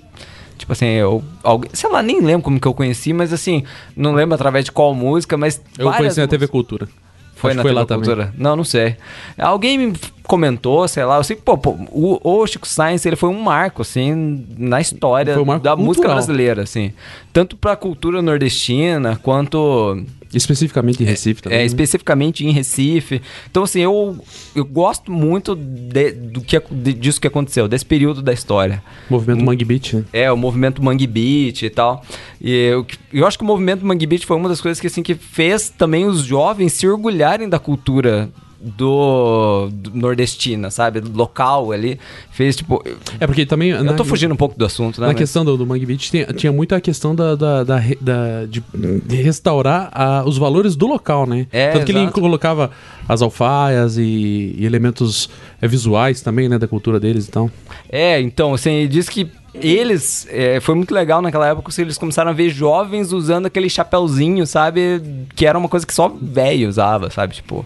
[0.58, 3.63] tipo assim, eu, alguém, sei lá, nem lembro como que eu conheci, mas assim,
[3.96, 6.88] não lembro através de qual música, mas Eu conheci na TV Cultura.
[7.36, 8.06] Foi Acho na foi TV lá também.
[8.06, 8.34] Cultura?
[8.38, 8.95] Não, não sei.
[9.38, 9.93] Alguém me
[10.24, 14.45] comentou, sei lá, que, pô, pô, o, o Chico Sainz, ele foi um marco, assim,
[14.58, 16.15] na história um da música cultural.
[16.15, 16.93] brasileira, assim.
[17.32, 20.04] Tanto pra cultura nordestina, quanto...
[20.33, 21.57] Especificamente em Recife também.
[21.57, 21.65] É, né?
[21.65, 23.21] especificamente em Recife.
[23.49, 24.17] Então, assim, eu,
[24.55, 28.83] eu gosto muito de- do que, de- disso que aconteceu, desse período da história.
[29.09, 30.03] Movimento Mangue Beat, né?
[30.11, 32.03] É, o movimento Mangue Beat e tal.
[32.41, 35.01] E eu, eu acho que o movimento Mangue Beat foi uma das coisas que, assim,
[35.03, 38.29] que fez também os jovens se orgulharem da cultura
[38.60, 41.00] do, do nordestina, sabe?
[41.02, 42.00] Do local ali.
[42.32, 42.84] Fez, tipo...
[43.20, 43.70] É porque também...
[43.72, 45.08] Eu tô fugindo um pouco do assunto, né?
[45.08, 47.76] Na mas- questão do, do Mangue Beach tinha, tinha muito a questão da, da, da
[48.02, 48.63] da- de,
[49.06, 51.48] de restaurar a- os valores do local, né?
[51.52, 52.20] É, Tanto que ele exato.
[52.20, 52.72] colocava
[53.08, 55.30] as alfaias e, e elementos
[55.62, 56.58] é, visuais também, né?
[56.58, 57.50] Da cultura deles e tal.
[57.89, 60.28] É, então, assim, ele diz que eles.
[60.30, 64.46] é, foi muito legal naquela época que eles começaram a ver jovens usando aquele chapéuzinho,
[64.46, 65.02] sabe?
[65.36, 67.36] Que era uma coisa que só velho usava, sabe?
[67.36, 67.65] Tipo.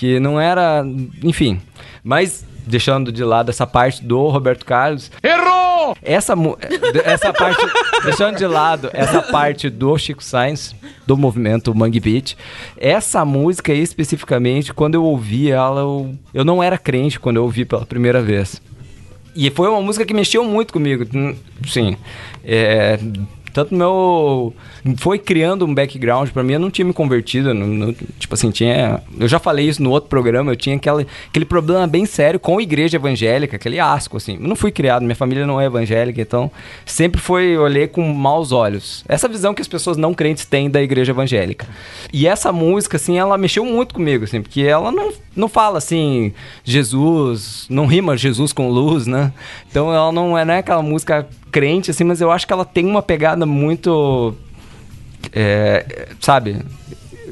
[0.00, 0.82] Que não era.
[1.22, 1.60] Enfim.
[2.02, 2.48] Mas.
[2.66, 5.10] Deixando de lado essa parte do Roberto Carlos.
[5.22, 5.96] Errou!
[6.02, 6.34] Essa,
[7.04, 7.60] essa parte.
[8.04, 10.74] deixando de lado essa parte do Chico Sainz,
[11.06, 12.36] do movimento Mangue Beat.
[12.76, 17.42] Essa música aí, especificamente, quando eu ouvi ela, eu, eu não era crente quando eu
[17.42, 18.62] ouvi pela primeira vez.
[19.34, 21.04] E foi uma música que mexeu muito comigo.
[21.14, 21.34] Hum,
[21.66, 21.96] Sim.
[22.44, 22.98] É,
[23.52, 24.54] tanto meu.
[24.96, 27.52] Foi criando um background pra mim, eu não tinha me convertido.
[27.54, 29.02] não- não- tipo assim, tinha.
[29.18, 32.58] Eu já falei isso no outro programa, eu tinha aquele, aquele problema bem sério com
[32.58, 34.34] a igreja evangélica, aquele asco, assim.
[34.40, 36.50] Eu não fui criado, minha família não é evangélica, então
[36.86, 39.04] sempre foi, olhei com maus olhos.
[39.08, 41.66] Essa visão que as pessoas não crentes têm da igreja evangélica.
[42.12, 46.32] E essa música, assim, ela mexeu muito comigo, assim, porque ela não, não fala assim,
[46.64, 49.32] Jesus, não rima Jesus com luz, né?
[49.70, 52.64] Então ela não é, não é aquela música crente, assim, mas eu acho que ela
[52.64, 54.34] tem uma pegada muito.
[55.32, 56.56] é, sabe?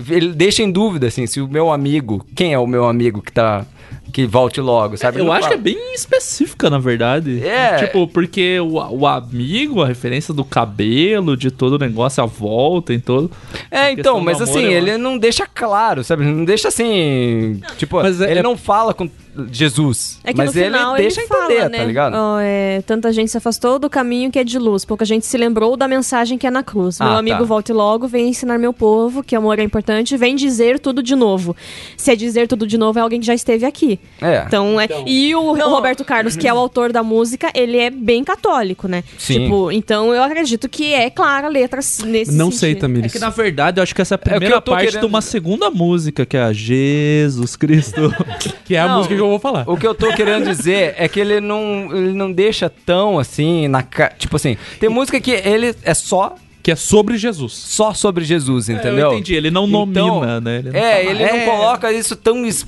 [0.09, 2.25] Ele deixa em dúvida, assim, se o meu amigo.
[2.35, 3.65] Quem é o meu amigo que tá.
[4.11, 5.19] Que volte logo, sabe?
[5.21, 5.61] Eu Não acho que fala.
[5.61, 7.45] é bem específica, na verdade.
[7.47, 7.77] É.
[7.77, 12.95] Tipo, porque o, o amigo, a referência do cabelo, de todo o negócio, a volta
[12.95, 13.31] em todo.
[13.71, 16.25] É, então, mas assim, ele não deixa claro, sabe?
[16.25, 17.61] Não deixa assim.
[17.77, 19.11] Tipo, Mas é- ele é- não fala com
[19.53, 20.19] Jesus.
[20.25, 21.79] É que mas no final ele deixa fala, entender, né?
[21.79, 22.15] tá ligado?
[22.15, 25.37] ó, é, tanta gente se afastou do caminho que é de luz, pouca gente se
[25.37, 26.99] lembrou da mensagem que é na cruz.
[27.01, 27.45] meu Ah, amigo tá.
[27.45, 31.57] volte logo, vem ensinar meu povo que amor é importante, vem dizer tudo de novo.
[31.97, 33.99] Se é dizer tudo de novo, é alguém que já esteve aqui.
[34.21, 34.45] É.
[34.47, 37.91] Então, é, e o, o Roberto Carlos, que é o autor da música, ele é
[37.91, 39.05] bem católico, né?
[39.19, 39.45] Sim.
[39.45, 42.81] Tipo, então eu acredito que é clara a letra nesse Não sei sentido.
[42.81, 43.05] também.
[43.05, 45.21] É que na verdade eu acho que essa é a primeira parte querendo- de uma
[45.21, 48.13] segunda música, que é a Jesus Cristo.
[48.65, 49.65] Que é a Não, música que eu vou falar.
[49.69, 53.69] O que eu tô querendo dizer é que ele não, ele não deixa tão assim
[53.69, 54.09] na ca...
[54.11, 57.53] Tipo assim, tem música que ele é só Que é sobre Jesus.
[57.53, 59.11] só sobre Jesus, É, entendeu?
[59.11, 60.57] eu entendi, ele não nomina, Então, né?
[60.59, 62.45] Ele não é, fala, ele não coloca isso tão.
[62.47, 62.67] es-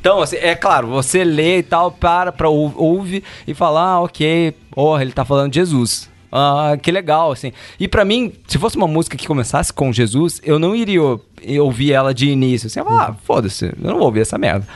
[0.00, 4.52] Então, assim, é claro, você lê e tal, para ou- ouve e fala, ah, ok,
[4.70, 6.08] porra, ele tá falando de Jesus.
[6.30, 7.52] Ah, que legal, assim.
[7.80, 11.24] E pra mim, se fosse uma música que começasse com Jesus, eu não iria ou-
[11.60, 12.66] ouvir ela de início.
[12.66, 14.66] Assim, ah, foda-se, eu não vou ouvir essa merda.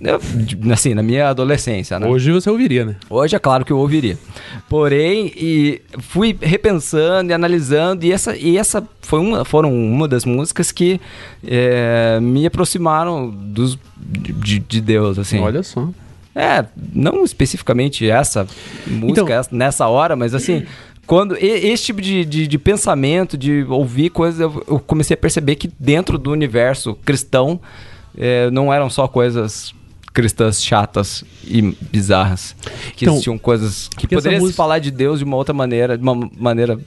[0.00, 0.20] Eu,
[0.72, 2.06] assim, na minha adolescência, né?
[2.06, 2.96] Hoje você ouviria, né?
[3.08, 4.16] Hoje é claro que eu ouviria.
[4.68, 10.24] Porém, e fui repensando e analisando, e essa, e essa foi uma, foram uma das
[10.24, 11.00] músicas que
[11.46, 15.40] é, me aproximaram dos, de, de Deus, assim.
[15.40, 15.88] Olha só.
[16.32, 18.46] É, não especificamente essa
[18.86, 20.64] música Então- essa- nessa hora, mas assim,
[21.10, 25.56] quando esse tipo de, de, de pensamento, de ouvir coisas, eu, eu comecei a perceber
[25.56, 27.58] que dentro do universo cristão
[28.16, 29.74] é, não eram só coisas
[30.14, 32.54] cristãs chatas e bizarras.
[32.94, 36.02] Que Então, existiam coisas que poderiam música- falar de Deus de uma outra maneira, de
[36.04, 36.78] uma maneira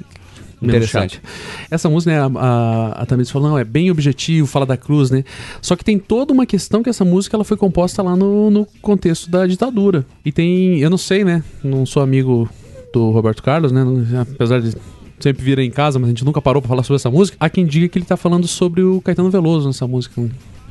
[0.61, 1.21] interessante.
[1.69, 5.11] Essa música, né, a, a, a Tamiris falou, não, é bem objetivo, fala da cruz,
[5.11, 5.25] né?
[5.61, 8.65] Só que tem toda uma questão que essa música ela foi composta lá no, no
[8.81, 10.05] contexto da ditadura.
[10.23, 11.43] E tem, eu não sei, né?
[11.61, 12.47] Não sou amigo
[12.93, 13.83] do Roberto Carlos, né?
[14.21, 14.75] apesar de
[15.19, 17.37] sempre vir em casa, mas a gente nunca parou pra falar sobre essa música.
[17.39, 20.21] Há quem diga que ele tá falando sobre o Caetano Veloso nessa música.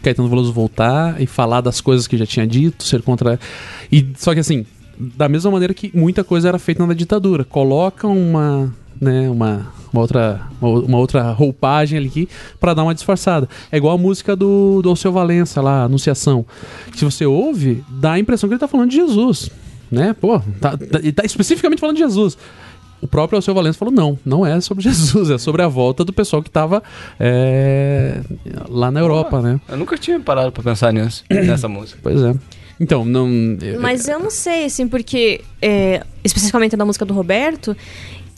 [0.02, 3.38] Caetano Veloso voltar e falar das coisas que já tinha dito, ser contra.
[3.90, 4.66] E só que assim,
[4.98, 10.02] da mesma maneira que muita coisa era feita na ditadura, coloca uma, né, uma, uma
[10.02, 12.28] outra uma, uma outra roupagem ali
[12.60, 13.48] para dar uma disfarçada.
[13.70, 16.44] É igual a música do do Alceu Valença lá, Anunciação.
[16.94, 19.50] Se você ouve, dá a impressão que ele tá falando de Jesus,
[19.92, 20.12] né?
[20.18, 22.36] Pô, tá, tá, ele tá especificamente falando de Jesus.
[23.00, 26.12] O próprio Alceu Valença falou: não, não é sobre Jesus, é sobre a volta do
[26.12, 26.82] pessoal que tava
[27.20, 28.20] é,
[28.68, 29.60] lá na Europa, né?
[29.68, 31.98] Eu nunca tinha parado pra pensar nisso, nessa música.
[32.02, 32.34] Pois é.
[32.80, 33.28] Então, não.
[33.60, 37.76] eu- Mas eu não sei, assim, porque, é, especificamente na música do Roberto,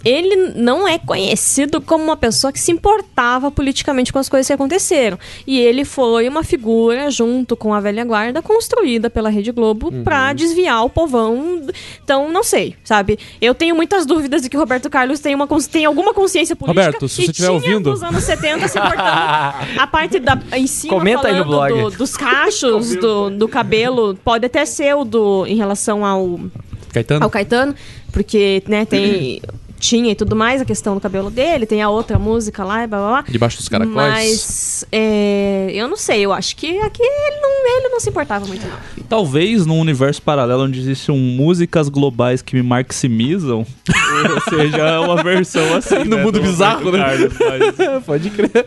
[0.05, 4.53] ele não é conhecido como uma pessoa que se importava politicamente com as coisas que
[4.53, 5.19] aconteceram.
[5.47, 10.33] E ele foi uma figura, junto com a velha guarda, construída pela Rede Globo pra
[10.33, 11.63] desviar o povão.
[12.03, 13.19] Então, não sei, sabe?
[13.41, 16.85] Eu tenho muitas dúvidas de que o Roberto Carlos tem, uma, tem alguma consciência política.
[16.87, 19.05] Roberto, se você estiver tinha ouvindo- nos anos 70 se importando.
[19.79, 21.73] A parte da, em cima Comenta aí no blog.
[21.73, 26.39] do- dos cachos, do, do cabelo, pode até ser o do em relação ao,
[26.93, 27.25] Caetano?
[27.25, 27.75] ao Caetano,
[28.13, 29.41] porque, né, tem.
[29.79, 32.87] Tinha e tudo mais a questão do cabelo dele, tem a outra música lá e
[32.87, 33.25] blá blá blá.
[33.29, 33.95] Debaixo dos caracóis.
[33.95, 38.47] Mas é, eu não sei, eu acho que aqui ele não, ele não se importava
[38.47, 39.05] muito, não.
[39.09, 45.23] Talvez num universo paralelo onde existam músicas globais que me marximizam, ou seja, é uma
[45.23, 45.99] versão assim.
[46.05, 46.99] No né, mundo do bizarro, né?
[47.05, 48.67] Roberto Carlos, mas- Pode crer.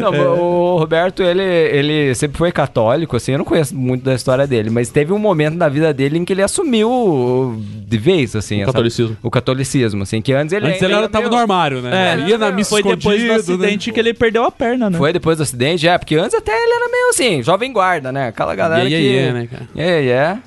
[0.00, 4.46] Não, o Roberto, ele, ele sempre foi católico, assim, eu não conheço muito da história
[4.46, 8.56] dele, mas teve um momento na vida dele em que ele assumiu de vez, assim,
[8.58, 9.16] O essa- catolicismo.
[9.22, 12.14] o catolicismo, assim, que antes ele Antes ele ia tava meio- no armário, né?
[12.24, 13.34] É, Ia na missa Foi depois do né?
[13.36, 14.98] acidente que ele perdeu a perna, né?
[14.98, 18.28] Foi depois do acidente, é, porque antes até ele era meio assim, jovem guarda, né?
[18.28, 19.12] Aquela galera Yeah, que...
[19.16, 19.68] yeah, né, cara?
[19.76, 20.40] Yeah, yeah.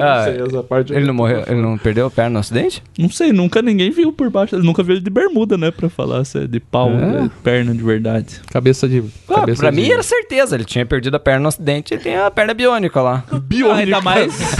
[0.00, 2.82] Ah, essa parte ele não morreu, ele não perdeu a perna no acidente?
[2.98, 4.58] Não sei, nunca ninguém viu por baixo.
[4.58, 5.70] Nunca viu ele de bermuda, né?
[5.70, 6.94] Pra falar se é de pau, É.
[6.96, 8.40] né, perna de verdade.
[8.50, 9.02] Cabeça de.
[9.28, 11.98] Ah, cabeça pra de- mim era certeza, ele tinha perdido a perna no acidente e
[11.98, 13.24] tem a perna biônica lá.
[13.42, 13.80] Biônica.
[13.82, 14.32] Ainda mais.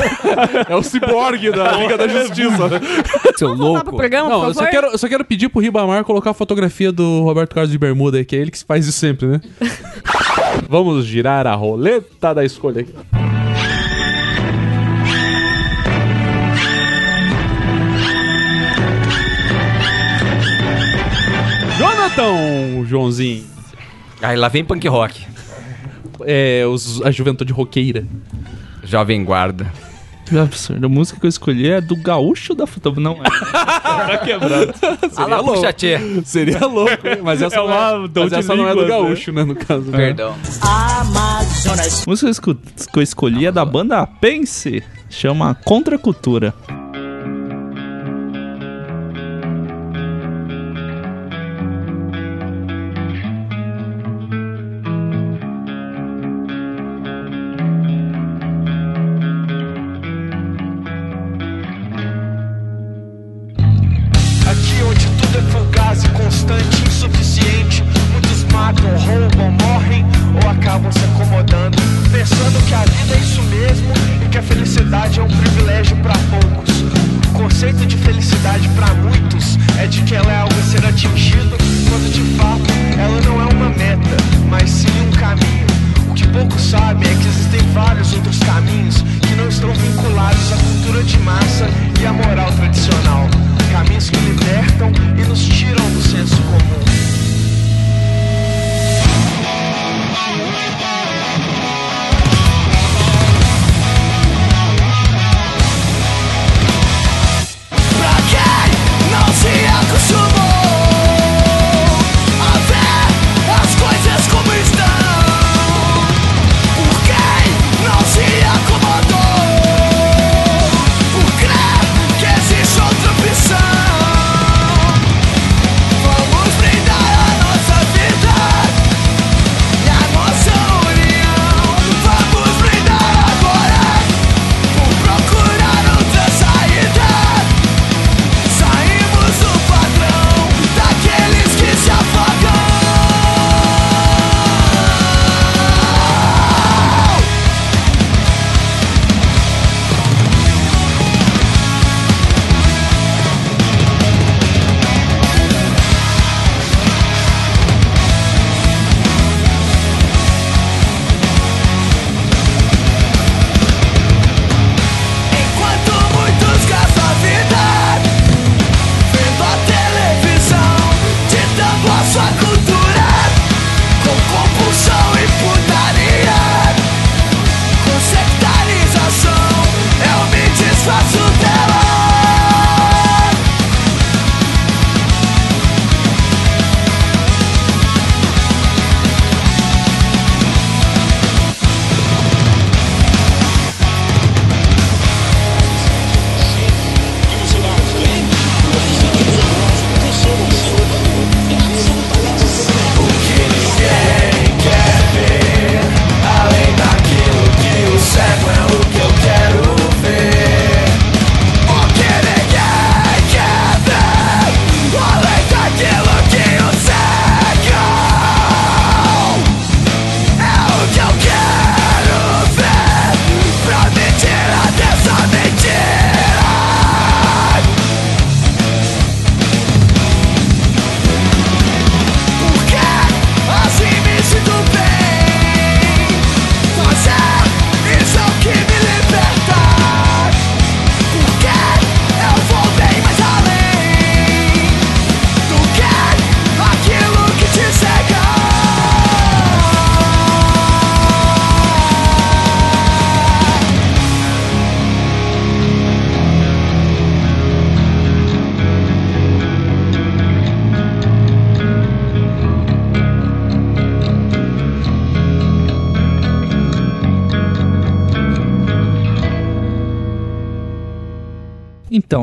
[0.69, 2.81] É o ciborgue da Liga da Justiça.
[3.37, 6.31] Seu Voltar programa, Não, por eu só, quero, eu só quero pedir pro Ribamar colocar
[6.31, 9.27] a fotografia do Roberto Carlos de Bermuda aí, que é ele que faz isso sempre,
[9.27, 9.41] né?
[10.69, 12.95] Vamos girar a roleta da escolha aqui.
[21.79, 23.45] Jonathan, Joãozinho.
[24.21, 25.27] Aí lá vem punk rock.
[26.25, 28.07] É, os, a juventude roqueira.
[28.85, 29.73] Jovem guarda.
[30.33, 30.87] Que absurdo.
[30.87, 32.99] A música que eu escolhi é do gaúcho da foto.
[32.99, 33.29] Não é.
[33.53, 34.73] tá quebrado.
[35.15, 35.61] Lá, louco.
[35.61, 35.99] puxa tchê.
[36.25, 37.19] Seria louco, hein?
[37.23, 38.89] Mas essa, É não, é, uma dom mas de essa não é do né?
[38.89, 39.45] gaúcho, né?
[39.45, 39.91] No caso.
[39.91, 40.35] Perdão.
[40.63, 41.05] A
[42.07, 42.33] música
[42.91, 44.83] que eu escolhi é da banda Pense.
[45.11, 46.55] Chama Contra Cultura.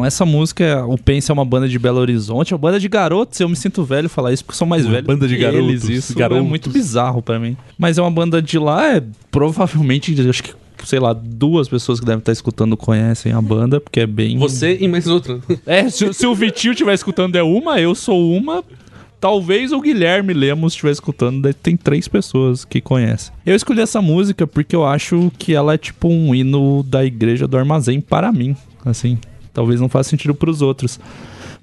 [0.09, 3.39] Essa música, o Pense é uma banda de Belo Horizonte, é uma banda de garotos.
[3.39, 5.07] Eu me sinto velho falar isso porque sou mais Uma velho.
[5.07, 5.89] banda de que garotos, Eles.
[5.89, 6.45] Isso é garotos.
[6.47, 7.55] muito bizarro pra mim.
[7.77, 10.53] Mas é uma banda de lá, é provavelmente, acho que,
[10.85, 14.37] sei lá, duas pessoas que devem estar escutando conhecem a banda, porque é bem.
[14.37, 15.39] Você e mais outra.
[15.65, 18.63] É, se, se o Vitinho estiver escutando é uma, eu sou uma.
[19.19, 23.33] Talvez o Guilherme Lemos estiver escutando, daí tem três pessoas que conhecem.
[23.45, 27.45] Eu escolhi essa música porque eu acho que ela é tipo um hino da igreja
[27.45, 28.55] do armazém para mim,
[28.85, 29.17] assim.
[29.53, 30.99] Talvez não faça sentido pros outros.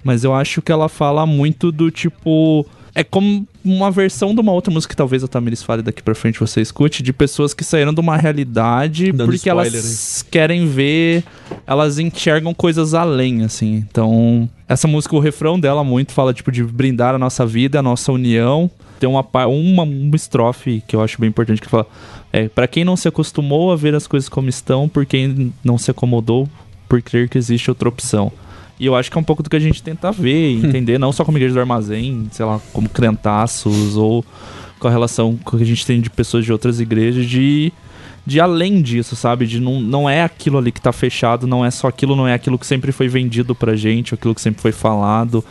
[0.03, 2.65] Mas eu acho que ela fala muito do tipo.
[2.95, 6.15] É como uma versão de uma outra música que talvez a Tamiris fale daqui pra
[6.15, 10.67] frente você escute, de pessoas que saíram de uma realidade Dando porque spoiler, elas querem
[10.67, 11.23] ver,
[11.67, 13.85] elas enxergam coisas além, assim.
[13.89, 17.83] Então, essa música, o refrão dela muito fala, tipo, de brindar a nossa vida, a
[17.83, 18.69] nossa união.
[18.99, 21.85] Tem uma, uma, uma estrofe que eu acho bem importante que fala:
[22.33, 25.77] é, para quem não se acostumou a ver as coisas como estão, por quem não
[25.77, 26.49] se acomodou,
[26.87, 28.31] por crer que existe outra opção.
[28.79, 30.99] E eu acho que é um pouco do que a gente tenta ver e entender,
[30.99, 34.23] não só como igreja do armazém, sei lá, como crentaços ou
[34.79, 37.73] com a relação que a gente tem de pessoas de outras igrejas, de,
[38.25, 39.47] de além disso, sabe?
[39.47, 42.33] De não, não é aquilo ali que tá fechado, não é só aquilo, não é
[42.33, 45.43] aquilo que sempre foi vendido pra gente, aquilo que sempre foi falado.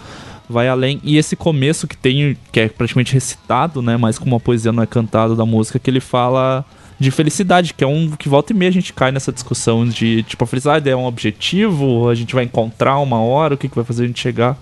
[0.49, 1.01] Vai além.
[1.03, 3.97] E esse começo que tem, que é praticamente recitado, né?
[3.97, 6.65] Mas como a poesia não é cantada da música, que ele fala
[6.99, 10.23] de felicidade, que é um que volta e meia a gente cai nessa discussão de
[10.23, 13.75] tipo, a felicidade é um objetivo, a gente vai encontrar uma hora, o que, que
[13.75, 14.57] vai fazer a gente chegar.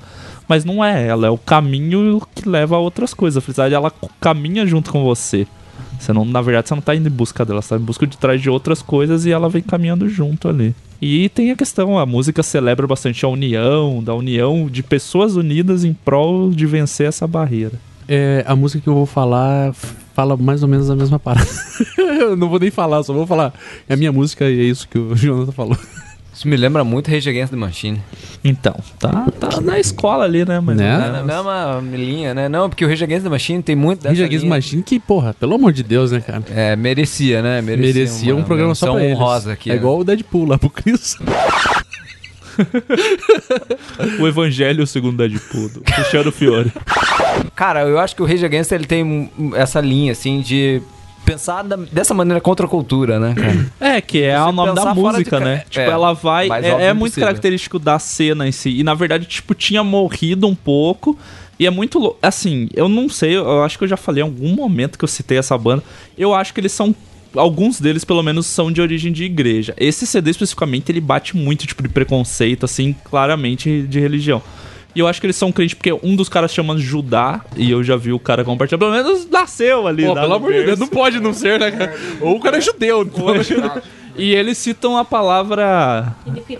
[0.48, 3.38] Mas não é, ela é o caminho que leva a outras coisas.
[3.38, 5.46] A felicidade ela caminha junto com você.
[5.98, 8.06] Você não, na verdade, você não tá indo em busca dela, você tá em busca
[8.06, 10.74] de trás de outras coisas e ela vem caminhando junto ali.
[11.00, 15.84] E tem a questão, a música celebra bastante a união, da união de pessoas unidas
[15.84, 17.80] em prol de vencer essa barreira.
[18.06, 19.74] É, a música que eu vou falar
[20.14, 21.46] fala mais ou menos a mesma parada.
[21.98, 23.52] eu não vou nem falar, só vou falar.
[23.88, 25.76] É a minha música e é isso que o Jonathan falou.
[26.32, 28.02] Isso me lembra muito Rage Against the Machine.
[28.42, 30.58] Então, tá, tá na escola ali, né?
[30.58, 31.06] Mas Né?
[31.06, 32.48] É na mesma linha, né?
[32.48, 34.48] Não, porque o Rage Against the Machine tem muito dessa Rage Against the.
[34.48, 36.42] Machine que, porra, pelo amor de Deus, né, cara?
[36.50, 37.62] É, merecia, né?
[37.62, 39.16] Merecia, Merecia, um programa só pra eles.
[39.16, 39.70] honrosa aqui.
[39.70, 39.78] É né?
[39.78, 41.16] igual o Deadpool lá pro Chris.
[44.20, 46.72] o Evangelho segundo Deadpool, do Cristiano Fiore.
[47.54, 50.82] Cara, eu acho que o Rage Against ele tem essa linha, assim, de
[51.24, 53.94] pensar da- dessa maneira contra a cultura, né, cara?
[53.96, 55.54] É, que é o nome da música, de né?
[55.54, 56.48] é, tipo, ela vai.
[56.64, 58.70] É, é muito característico da cena em si.
[58.70, 61.18] E na verdade, tipo, tinha morrido um pouco.
[61.58, 62.16] E é muito.
[62.20, 65.08] Assim, eu não sei, eu acho que eu já falei em algum momento que eu
[65.08, 65.82] citei essa banda.
[66.18, 66.94] Eu acho que eles são.
[67.34, 69.74] Alguns deles, pelo menos, são de origem de igreja.
[69.76, 74.42] Esse CD especificamente, ele bate muito, tipo, de preconceito, assim, claramente de religião.
[74.94, 77.82] E eu acho que eles são crentes, porque um dos caras chama Judá, e eu
[77.82, 80.04] já vi o cara compartilhar, pelo menos nasceu ali.
[80.04, 81.96] Pô, lá pelo amor de Deus, não pode não ser, né, cara?
[82.20, 83.10] Ou o cara é judeu.
[84.16, 86.14] E eles citam a palavra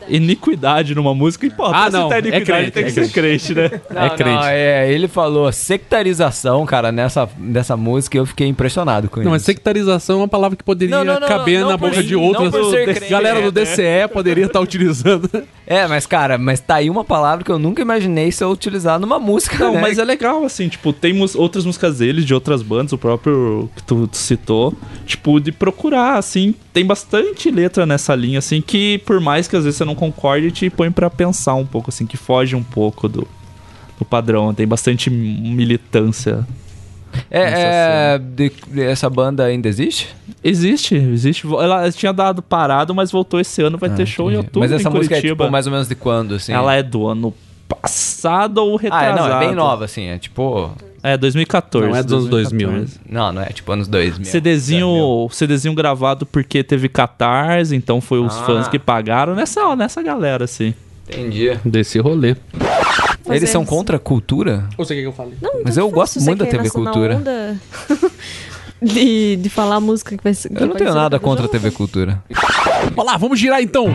[0.09, 1.47] iniquidade, numa música.
[1.47, 3.71] E, pô, Ah, não, citar é iniquidade crente, tem que é ser crente, né?
[3.91, 4.45] Não, É não, crente.
[4.47, 9.43] é, ele falou sectarização, cara, nessa, nessa música e eu fiquei impressionado com Não, mas
[9.43, 9.47] isso.
[9.47, 12.23] sectarização é uma palavra que poderia Não, não, não, caber não na boca de não
[12.23, 12.51] outras.
[12.85, 13.71] crente, galera do é, né?
[14.03, 15.31] DCE poderia estar utilizando.
[15.67, 19.19] É, mas cara, mas tá aí uma palavra que eu nunca imaginei ser utilizada numa
[19.19, 19.81] música, Não, né?
[19.81, 23.71] mas é legal, assim, tipo, tem mus- outras músicas deles, de outras bandas, o próprio
[23.77, 24.75] que tu, tu citou,
[25.07, 29.65] tipo, de procurar, assim, tem bastante letra nessa linha, assim, que por mais que às
[29.65, 33.09] vezes você não concorde, te põe pra pensar um pouco, assim, que foge um pouco
[33.09, 33.27] do,
[33.99, 36.47] do padrão, tem bastante militância.
[37.31, 38.53] É, é, de-
[38.83, 40.09] essa banda ainda existe?
[40.43, 41.47] Existe, existe.
[41.47, 44.47] Ela tinha dado parado, mas voltou esse ano, vai ter show em Entendi.
[44.47, 45.45] outubro Mas essa em música é Curitiba.
[45.45, 46.53] tipo mais ou menos de quando, assim?
[46.53, 47.33] Ela é do ano
[47.69, 49.19] passado ou Ah, retrasado.
[49.19, 50.73] é, não, é bem nova, assim, é tipo...
[51.07, 51.87] É, 2014.
[51.91, 52.87] Não é dos anos 2000, né?
[53.09, 54.25] Não, não é tipo anos 2000.
[54.25, 58.45] CDzinho, CDzinho gravado porque teve catarse, então foi os Ah.
[58.45, 60.73] fãs que pagaram nessa, nessa galera, assim.
[61.07, 61.51] Entendi.
[61.63, 62.35] Desse rolê.
[63.31, 64.67] Eles são contra a cultura?
[64.79, 65.35] Ou você quer que eu fale?
[65.43, 67.17] Não, Mas eu gosto muito da TV Cultura.
[67.17, 67.57] onda
[68.83, 70.49] de, de falar a música que vai ser.
[70.49, 71.49] que Eu não tenho nada contra a.
[71.49, 72.23] TV Cultura.
[72.95, 73.89] Vamos lá, vamos girar então.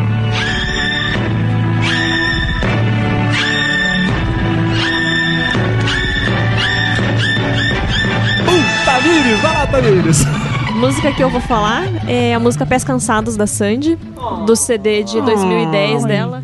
[8.90, 10.26] Tamires, vai lá, Tamires.
[10.68, 13.96] A música que eu vou falar é a música Pés Cansados da Sandy,
[14.48, 16.44] do CD de 2010 dela.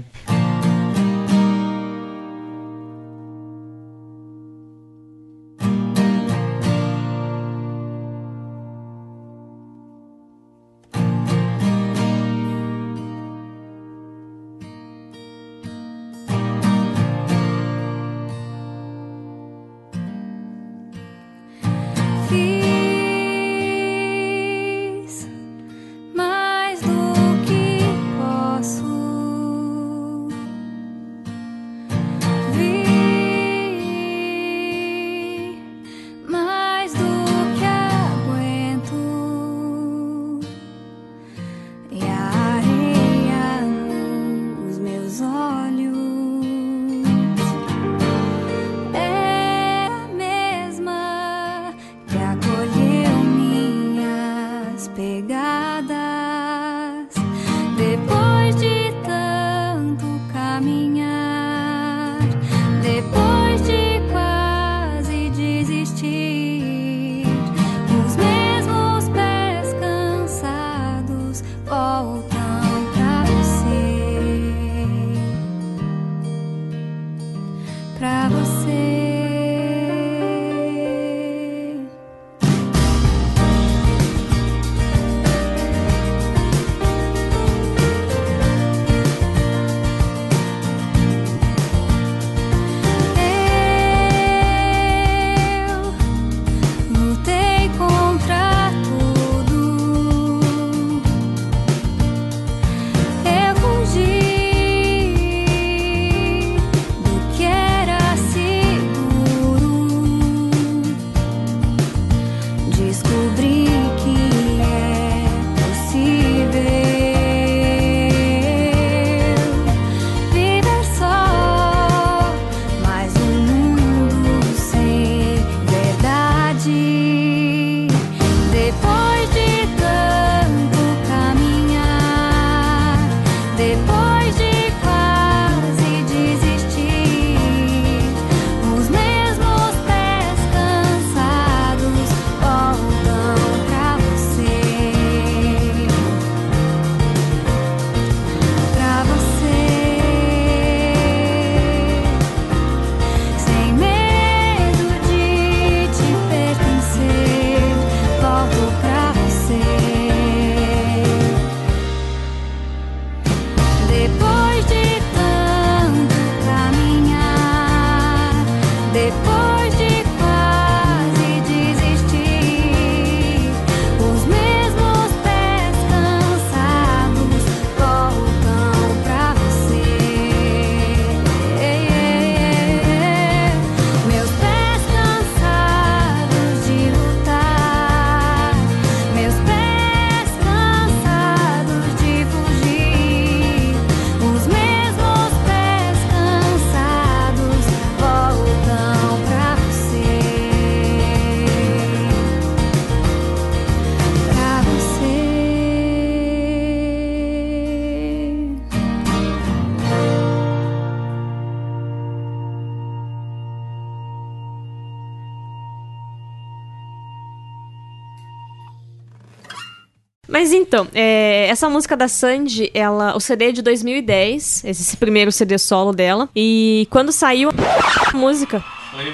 [220.46, 225.32] Mas então, é, essa música da Sandy, ela, o CD é de 2010, esse primeiro
[225.32, 226.30] CD solo dela.
[226.36, 228.64] E quando saiu a música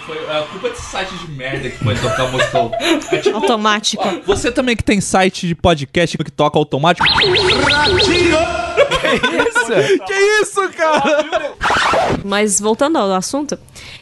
[0.06, 2.70] Foi a culpa desse site de merda que pode tocar música.
[3.14, 7.08] É tipo, automática, ó, você também que tem site de podcast que toca automático.
[10.06, 11.54] Que isso, cara?
[12.26, 13.58] Mas voltando ao assunto,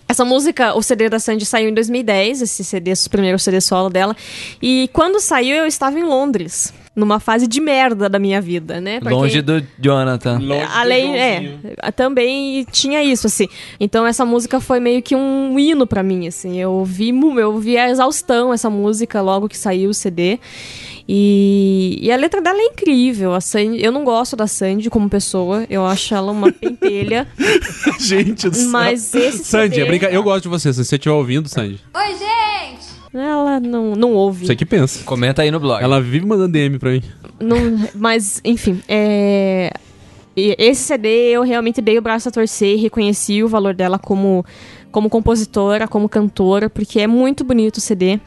[0.08, 3.88] essa música, o CD da Sandy saiu em 2010, esse CD, o primeiro CD solo
[3.88, 4.16] dela.
[4.60, 9.00] E quando saiu, eu estava em Londres, numa fase de merda da minha vida, né?
[9.00, 10.40] Pra Longe quem- do Jonathan.
[10.76, 11.58] Além, é,
[11.96, 13.48] também tinha isso, assim.
[13.80, 16.60] Então essa música foi meio que um hino pra mim, assim.
[16.60, 20.40] Eu ouvi, eu ouvi a exaustão essa música logo que saiu o CD.
[21.12, 23.34] E, e a letra dela é incrível.
[23.34, 27.28] A Sandy, eu não gosto da Sandy como pessoa, eu acho ela uma pentelha.
[28.00, 28.70] Gente do céu.
[28.70, 30.06] Mas esse Sandy, CD é brinca...
[30.12, 30.72] eu gosto de você.
[30.72, 32.89] Se você estiver ouvindo, Sandy, Oi, gente!
[33.14, 34.46] Ela não, não ouve.
[34.46, 35.04] você que pensa.
[35.04, 35.82] Comenta aí no blog.
[35.84, 37.02] Ela vive mandando DM pra mim.
[37.40, 39.72] Não- mas, enfim, é.
[40.36, 44.46] Esse CD eu realmente dei o braço a torcer e reconheci o valor dela como,
[44.92, 48.20] como compositora, como cantora, porque é muito bonito o CD.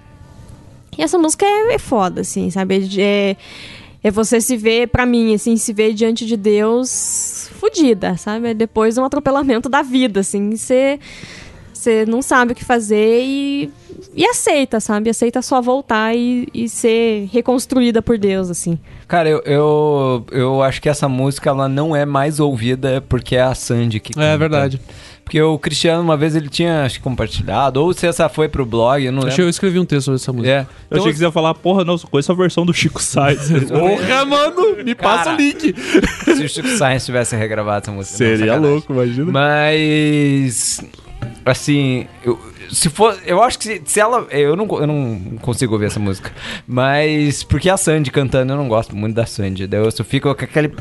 [0.99, 2.87] E essa música é, é foda, assim, sabe?
[2.99, 3.37] É,
[4.03, 8.49] é você se ver, pra mim, assim, se ver diante de Deus fodida, sabe?
[8.49, 10.99] É depois de um atropelamento da vida, assim, você.
[11.83, 13.69] Você não sabe o que fazer e,
[14.15, 15.11] e aceita, sabe?
[15.11, 18.79] Aceita só voltar e, e ser reconstruída por Deus, assim.
[19.09, 23.43] Cara, eu, eu, eu acho que essa música ela não é mais ouvida porque é
[23.43, 24.81] a Sandy que É verdade.
[25.25, 29.05] Porque o Cristiano, uma vez, ele tinha, acho compartilhado, ou se essa foi pro blog,
[29.05, 29.43] eu não lembro.
[29.43, 30.51] eu escrevi um texto sobre essa música.
[30.53, 30.61] É.
[30.61, 33.03] Eu Então, achei que você ia falar, porra, não, só conheço a versão do Chico
[33.03, 33.51] Sainz.
[33.69, 35.37] Porra, mano, me passa Cara.
[35.37, 35.75] o link.
[36.25, 38.13] se o Chico Sainz tivesse regravado essa música.
[38.13, 38.73] não, Seria sacanagem.
[38.75, 39.33] louco, imagina.
[39.33, 40.81] Mas.
[41.45, 42.07] Assim.
[42.25, 42.39] Eu,
[42.71, 43.17] se for.
[43.27, 44.27] Eu acho que se, se ela.
[44.31, 46.33] Eu não, eu não consigo ouvir essa música.
[46.67, 47.43] Mas.
[47.43, 49.67] Porque a Sandy cantando, eu não gosto muito da Sandy.
[49.67, 50.73] Daí eu só fico com aquele.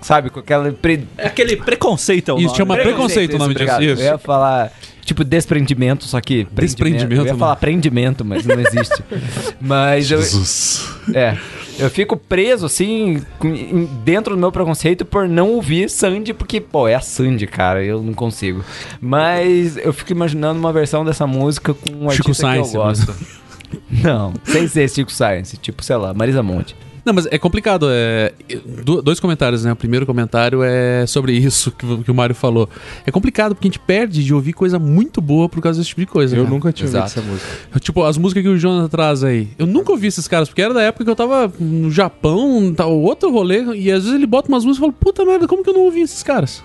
[0.00, 0.72] Sabe, com aquele.
[0.72, 1.06] Pre...
[1.16, 3.82] É aquele preconceito, é o Isso, chama preconceito o nome disso.
[3.82, 4.02] Isso.
[4.02, 4.72] Eu ia falar.
[5.04, 6.44] Tipo, desprendimento, só que.
[6.44, 6.60] prendimento.
[6.60, 7.38] Desprendimento, Eu ia mano.
[7.38, 9.02] falar prendimento, mas não existe.
[9.60, 10.18] mas eu.
[10.18, 10.88] Jesus.
[11.14, 11.36] É.
[11.78, 13.22] Eu fico preso, assim,
[14.04, 18.02] dentro do meu preconceito por não ouvir Sandy, porque, pô, é a Sandy, cara, eu
[18.02, 18.64] não consigo.
[19.00, 22.82] Mas eu fico imaginando uma versão dessa música com um Chico artista Science, que eu
[22.82, 23.14] gosto.
[23.90, 26.76] Não, sem ser Chico Science, tipo, sei lá, Marisa Monte.
[27.04, 27.86] Não, mas é complicado.
[27.90, 28.32] É...
[28.84, 29.72] do- Dois comentários, né?
[29.72, 32.68] O primeiro comentário é sobre isso que, o- Mário falou.
[33.06, 36.00] É complicado porque a gente perde de ouvir coisa muito boa por causa desse tipo
[36.00, 36.34] de coisa.
[36.36, 36.54] Eu cara.
[36.54, 37.20] nunca tinha ouvido Exato.
[37.20, 37.80] essa música.
[37.80, 39.48] Tipo, as músicas que o Jonathan traz aí.
[39.58, 42.98] Eu nunca ouvi esses caras, porque era da época que eu tava no Japão, tal,
[42.98, 45.68] outro rolê, e às vezes ele bota umas músicas e fala, puta merda, como que
[45.70, 46.62] eu não ouvi esses caras?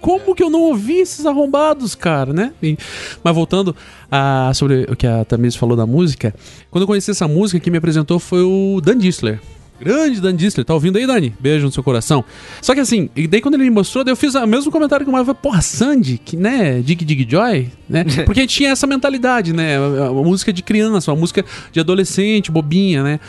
[0.00, 2.52] Como que eu não ouvi esses arrombados, cara, né?
[2.62, 2.76] E-
[3.22, 3.74] mas voltando
[4.10, 6.34] a, sobre o que a Tamires falou da música,
[6.70, 9.40] quando eu conheci essa música, quem me apresentou foi o Dan Distler.
[9.80, 11.34] Grande Dan Distler, tá ouvindo aí, Dani?
[11.38, 12.24] Beijo no seu coração.
[12.62, 15.10] Só que assim, e daí quando ele me mostrou, eu fiz o mesmo comentário que
[15.10, 18.04] o falou, porra, Sandy, que, né, Dig Dig Joy, né?
[18.24, 19.78] Porque a gente tinha essa mentalidade, né?
[19.80, 23.20] Uma música de criança, uma música de adolescente, bobinha, né?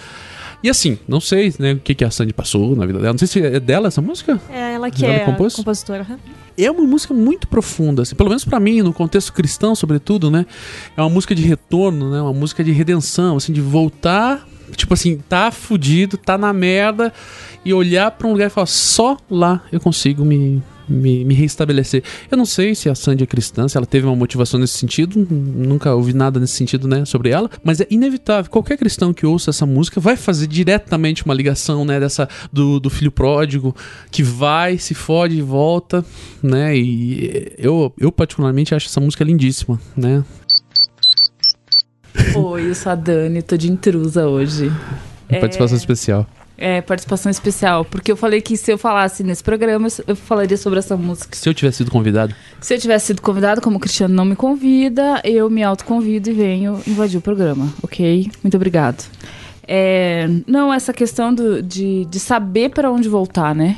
[0.64, 3.14] E assim, não sei né, o que, que a Sandy passou na vida dela.
[3.14, 4.40] Não sei se é dela essa música.
[4.50, 5.56] É ela que Ela é a compôs?
[5.56, 6.02] compositora.
[6.02, 6.18] aham.
[6.58, 10.46] É uma música muito profunda, assim, pelo menos pra mim, no contexto cristão, sobretudo, né?
[10.96, 12.22] É uma música de retorno, né?
[12.22, 17.12] Uma música de redenção, assim, de voltar, tipo assim, tá fudido, tá na merda
[17.66, 22.04] e olhar pra um lugar e falar, só lá eu consigo me, me, me reestabelecer.
[22.30, 25.26] Eu não sei se a Sandy é cristã, se ela teve uma motivação nesse sentido,
[25.30, 28.50] nunca ouvi nada nesse sentido, né, sobre ela, mas é inevitável.
[28.50, 32.90] Qualquer cristão que ouça essa música vai fazer diretamente uma ligação, né, dessa do, do
[32.90, 33.76] filho pródigo
[34.12, 36.06] que vai, se fode e volta,
[36.42, 36.78] né?
[36.78, 40.24] E eu, eu particularmente acho essa música lindíssima, né?
[42.36, 44.72] Oi, eu sou a Dani, tô de intrusa hoje.
[45.30, 46.28] Uma participação especial.
[46.58, 50.80] É, participação especial, porque eu falei que se eu falasse nesse programa, eu falaria sobre
[50.80, 51.36] essa música.
[51.38, 54.38] Se eu tivesse sido convidado, Se eu tivesse sido convidado, como o Cristiano não me
[54.38, 58.32] convida, eu me autoconvido e venho invadir o programa, ok?
[58.42, 59.04] Muito obrigado.
[59.68, 63.78] É, não, essa questão do- de, de saber pra onde voltar, né?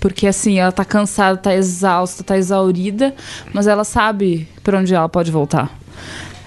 [0.00, 3.14] Porque assim, ela tá cansada, tá exausta, tá exaurida,
[3.52, 5.70] mas ela sabe pra onde ela pode voltar.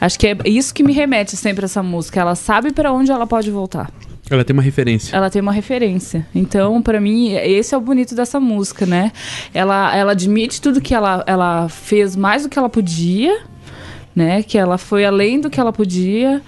[0.01, 2.19] Acho que é isso que me remete sempre a essa música.
[2.19, 3.89] Ela sabe pra onde ela pode voltar.
[4.29, 5.15] Ela tem uma referência.
[5.15, 6.25] Ela tem uma referência.
[6.33, 9.11] Então, pra mim, esse é o bonito dessa música, né?
[9.53, 13.41] Ela, ela admite tudo que ela, ela fez mais do que ela podia,
[14.15, 14.43] né?
[14.43, 16.41] Que ela foi além do que ela podia.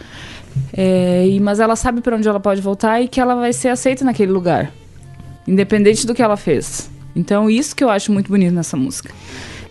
[0.74, 3.70] é, e, mas ela sabe pra onde ela pode voltar e que ela vai ser
[3.70, 4.72] aceita naquele lugar.
[5.48, 6.90] Independente do que ela fez.
[7.16, 9.14] Então, isso que eu acho muito bonito nessa música.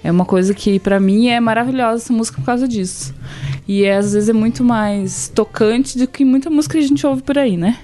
[0.02, 3.14] É uma coisa que, pra mim, é maravilhosa essa música por causa disso.
[3.68, 7.22] E às vezes é muito mais tocante do que muita música que a gente ouve
[7.22, 7.78] por aí, né?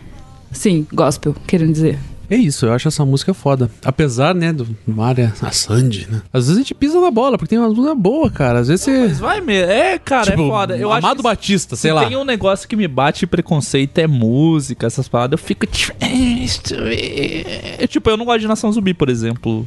[0.57, 1.99] Sim, gospel, querendo dizer.
[2.29, 3.71] É isso, eu acho essa música foda.
[3.85, 6.23] Apesar, né, do Maria, a Sandy, né?
[6.33, 8.59] Às vezes a gente pisa na bola, porque tem uma música boa, cara.
[8.59, 8.99] Às vezes você.
[8.99, 9.71] Mas vai mesmo.
[9.71, 10.77] É, cara, tipo, é foda.
[10.77, 12.05] Eu Amado acho Batista, se sei lá.
[12.07, 15.39] tem um negócio que me bate preconceito é música, essas paradas.
[15.39, 15.67] Eu fico.
[17.79, 19.65] É, tipo, eu não gosto de Nação Zumbi, por exemplo.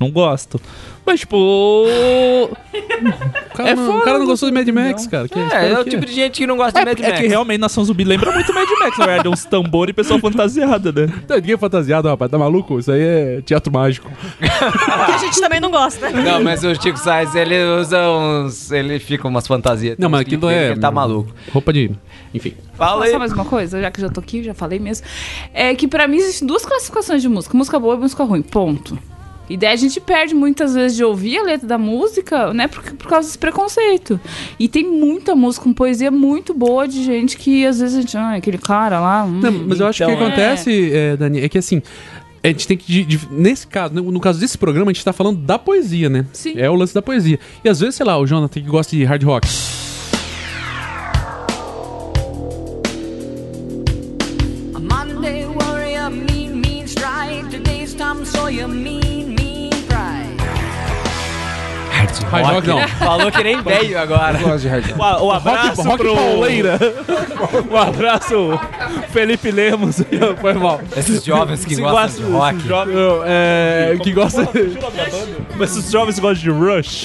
[0.00, 0.60] Não gosto.
[1.06, 1.36] Mas, tipo.
[1.36, 2.48] O
[3.54, 4.74] cara, É não, foda, o cara não gostou de Mad não.
[4.82, 5.28] Max, cara.
[5.28, 7.08] Que- É, é o que- tipo de gente que não gosta de Mad É, é
[7.08, 7.20] Max.
[7.20, 9.28] que realmente Nação Zumbi lembra muito Mad Max, na verdade.
[9.28, 11.12] Uns tambor e pessoa fantasiada, né?
[11.28, 12.30] Não, Ninguém é fantasiado, rapaz.
[12.30, 12.78] Tá maluco?
[12.78, 14.10] Isso aí é teatro mágico.
[14.40, 14.46] Que
[15.12, 16.08] a gente também não gosta.
[16.10, 18.72] Não, mas o Chico Sainz, ele usa uns...
[18.72, 19.96] Ele fica umas fantasias.
[19.98, 20.68] Não, mas uns aquilo clipes dele é.
[20.68, 21.32] que Ele tá maluco.
[21.52, 21.90] Roupa de.
[22.32, 22.54] Enfim.
[22.74, 23.10] Fala aí.
[23.10, 23.80] falar mais uma coisa?
[23.80, 25.06] Já que já tô aqui, já falei mesmo.
[25.52, 28.42] É que pra mim existem duas classificações de música: música boa e música ruim.
[28.42, 28.98] Ponto.
[29.48, 32.82] E daí a gente perde muitas vezes de ouvir a letra da música, né, por,
[32.82, 34.18] por causa desse preconceito.
[34.58, 38.16] E tem muita música com poesia muito boa de gente que às vezes a gente,
[38.16, 39.24] ah, aquele cara lá.
[39.24, 41.82] hum, Não, mas eu acho que o que então, acontece, é, Dani, é que assim.
[42.42, 43.18] A gente tem que.
[43.30, 46.26] nesse caso, no, no caso desse programa, a gente tá falando da poesia, né?
[46.30, 46.52] Sim.
[46.56, 47.38] É o lance da poesia.
[47.64, 49.48] E às vezes, sei lá, o Jonathan que gosta de hard rock.
[62.30, 62.88] Hard rock não.
[62.98, 64.38] Falou que nem veio agora.
[64.38, 65.22] Eu gosto de hard rock.
[65.22, 66.14] O, o abraço rock pro...
[66.14, 66.78] pauleira.
[67.70, 68.58] Um abraço,
[69.12, 70.02] Felipe Lemos.
[70.40, 70.80] Foi mal.
[70.96, 72.56] Esses jovens que gostam de rock.
[72.56, 72.96] esses jovens-
[73.26, 74.48] é, que gosta.
[75.56, 77.04] Mas esses jovens gostam de Rush.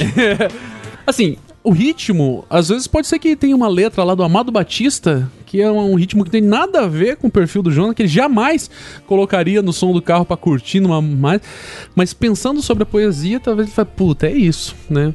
[1.05, 1.37] Assim,
[1.69, 5.61] o ritmo, às vezes pode ser que tenha uma letra lá do Amado Batista, que
[5.61, 8.09] é um ritmo que tem nada a ver com o perfil do Jonathan, que ele
[8.09, 8.69] jamais
[9.05, 11.41] colocaria no som do carro pra curtir numa mais.
[11.95, 15.13] Mas pensando sobre a poesia, talvez ele fale, puta, é isso, né?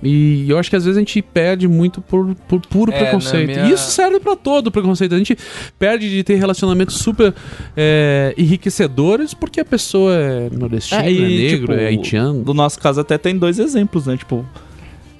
[0.00, 3.48] E eu acho que às vezes a gente perde muito por, por puro É, preconceito.
[3.48, 5.12] minha- E isso serve pra todo preconceito.
[5.12, 5.36] A gente
[5.76, 7.34] perde de ter relacionamentos super
[7.76, 11.20] é, enriquecedores porque a pessoa é nordestina, é, e,
[11.50, 12.44] negro, tipo, é haitiano.
[12.46, 14.16] No nosso caso até tem dois exemplos, né?
[14.16, 14.46] Tipo,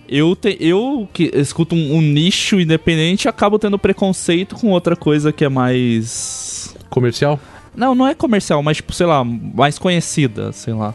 [0.09, 5.33] eu, te, eu que escuto um, um nicho independente acabo tendo preconceito com outra coisa
[5.33, 7.39] que é mais Comercial?
[7.75, 10.95] Não, não é comercial, mas, tipo, sei lá, mais conhecida, sei lá.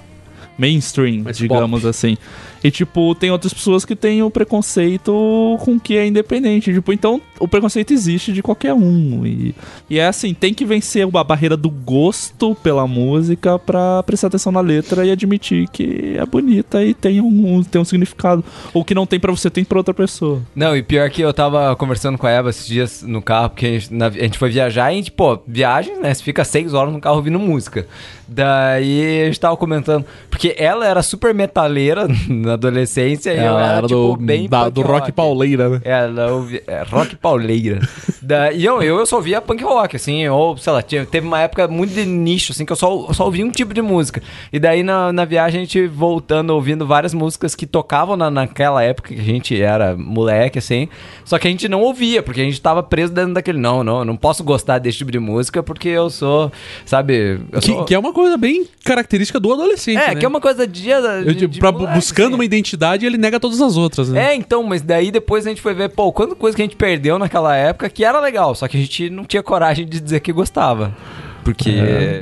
[0.57, 1.89] Mainstream, Mais digamos pop.
[1.89, 2.17] assim.
[2.63, 6.73] E, tipo, tem outras pessoas que têm o preconceito com que é independente.
[6.73, 9.25] Tipo, então o preconceito existe de qualquer um.
[9.25, 9.53] E,
[9.89, 14.51] e é assim, tem que vencer a barreira do gosto pela música pra prestar atenção
[14.51, 18.43] na letra e admitir que é bonita e tem um, tem um significado.
[18.73, 20.41] Ou que não tem pra você, tem pra outra pessoa.
[20.55, 23.65] Não, e pior que eu tava conversando com a Eva esses dias no carro, porque
[23.65, 26.13] a gente, na- a gente foi viajar e a gente, pô, viagem, né?
[26.13, 27.85] Você fica seis horas no carro ouvindo música.
[28.27, 33.81] Daí a gente tava comentando, porque ela era super metaleira na adolescência e eu era,
[33.87, 35.81] tipo, do, bem da- do rock pauleira, né?
[35.83, 37.79] Ela ouvia, é, rock pauleira.
[38.23, 41.27] Da, e eu, eu, eu só ouvia punk rock, assim, ou, sei lá, tinha- teve
[41.27, 43.81] uma época muito de nicho, assim, que eu só, eu só ouvia um tipo de
[43.81, 44.21] música.
[44.51, 48.81] E daí na, na viagem a gente voltando, ouvindo várias músicas que tocavam na, naquela
[48.81, 50.87] época que a gente era moleque, assim,
[51.25, 53.99] só que a gente não ouvia, porque a gente tava preso dentro daquele, não, não,
[53.99, 56.49] eu não posso gostar desse tipo de música porque eu sou,
[56.85, 57.41] sabe...
[57.51, 59.97] Eu Que, sou- que é uma coisa bem característica do adolescente.
[59.97, 60.15] é, né?
[60.15, 60.89] que é uma coisa de...
[60.89, 62.35] Eu, de, tipo, de pra- moleque, buscando assim.
[62.35, 64.31] uma identidade, ele nega todas as outras, né?
[64.31, 66.75] É, então, mas daí depois a gente foi ver, pô, quanta coisa que a gente
[66.75, 70.19] perdeu naquela época que era legal, só que a gente não tinha coragem de dizer
[70.19, 70.95] que gostava.
[71.43, 71.71] Porque.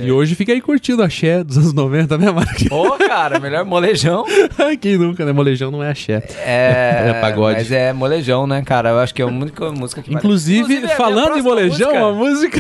[0.02, 2.60] E hoje fica aí curtindo a axé dos anos 90, né, Mark?
[2.72, 4.26] Ô, cara, melhor molejão.
[4.82, 5.32] Quem nunca, né?
[5.32, 6.24] Molejão não é axé.
[6.40, 7.60] É, É pagode.
[7.60, 8.90] Mas é molejão, né, cara?
[8.90, 10.14] Eu acho que é a única música que.
[10.14, 12.60] Inclusive, minha falando em molejão, a música.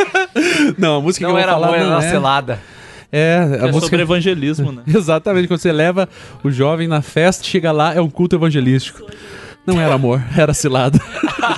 [0.78, 2.10] não, a música Não que eu era vou falar amor, era não uma é.
[3.12, 3.80] É, a É música.
[3.80, 4.82] sobre evangelismo, né?
[4.88, 6.08] Exatamente, quando você leva
[6.42, 9.02] o jovem na festa, chega lá, é um culto evangelístico.
[9.66, 10.98] Não era amor, era cilada.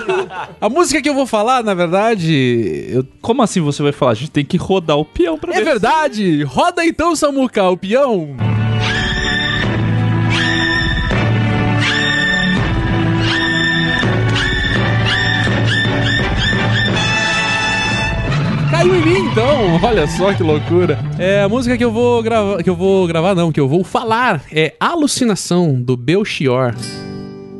[0.61, 4.13] a música que eu vou falar, na verdade, eu- Como assim você vai falar?
[4.13, 5.65] A gente tem que rodar o peão pra é ver.
[5.65, 6.43] verdade.
[6.43, 8.37] Roda então, Samuca, o peão.
[18.75, 20.99] Caiu em mim então, olha só que loucura.
[21.17, 23.85] É a música que eu vou gravar, que eu vou gravar não, que eu vou
[23.85, 26.75] falar é Alucinação do Belchior.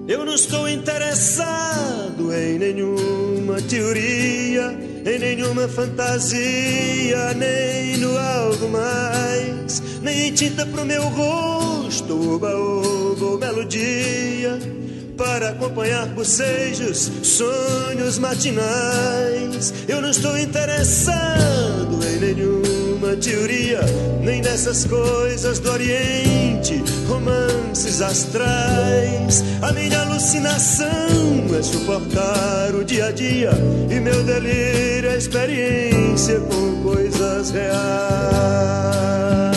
[0.09, 10.31] Eu não estou interessado em nenhuma teoria, em nenhuma fantasia, nem no algo mais, nem
[10.31, 14.59] em tinta pro meu rosto, ou melodia,
[15.17, 19.73] para acompanhar bocejos, sonhos matinais.
[19.89, 23.81] Eu não estou interessado em nenhuma teoria,
[24.21, 29.43] nem nessas coisas do Oriente, romances astrais.
[29.63, 30.87] A minha alucinação
[31.59, 33.53] é suportar o dia a dia,
[33.91, 39.54] e meu delírio é experiência com coisas reais.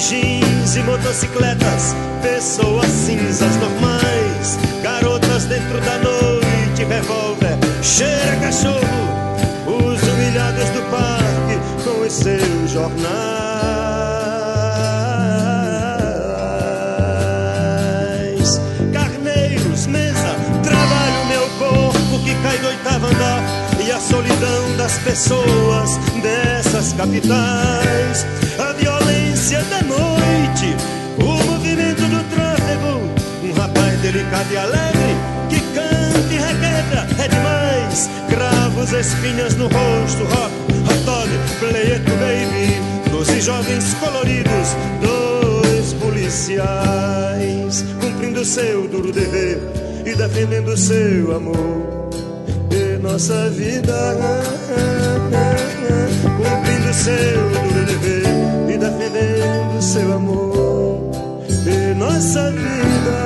[0.00, 8.80] Jeans e motocicletas, pessoas cinzas normais, garotas dentro da noite, revólver, cheira cachorro,
[9.66, 13.10] os humilhados do parque com os seus jornais.
[18.90, 23.42] Carneiros, mesa, trabalho meu corpo que cai do oitavo andar
[23.86, 28.24] e a solidão das pessoas dessas capitais.
[28.58, 28.99] A violência
[29.58, 30.76] da noite,
[31.18, 33.00] o movimento do tráfego,
[33.42, 35.16] um rapaz delicado e alegre
[35.48, 38.08] que canta e requebra, é demais.
[38.28, 40.52] Cravos, espinhas no rosto, rock,
[40.86, 41.28] hot dog,
[41.58, 49.58] play it baby, doze jovens coloridos, dois policiais, cumprindo seu duro dever
[50.06, 52.08] e defendendo seu amor
[52.70, 54.16] e nossa vida,
[56.36, 58.19] cumprindo seu duro dever
[58.90, 61.10] defendendo seu amor
[61.66, 63.20] e nossa vida.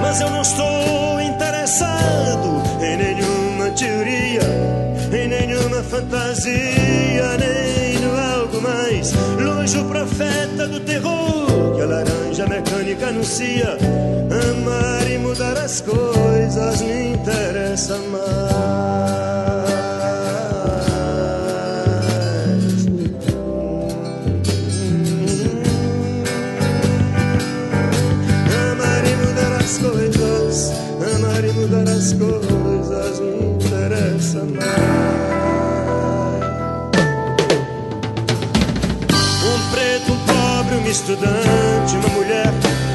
[0.00, 4.42] Mas eu não estou interessado em nenhuma teoria,
[5.12, 9.12] em nenhuma fantasia, nem no algo mais.
[9.38, 13.78] Longe o profeta do terror que a laranja mecânica anuncia.
[14.50, 19.69] Amar e mudar as coisas me interessa mais.
[40.90, 42.52] Estudante, uma mulher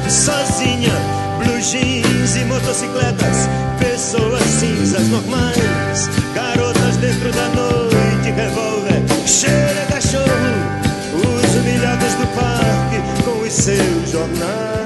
[0.08, 0.92] sozinha,
[1.38, 10.26] blue jeans e motocicletas, pessoas cinzas normais, garotas dentro da noite, revólver, cheira cachorro,
[11.14, 14.76] os humilhados do parque com os seus jornais.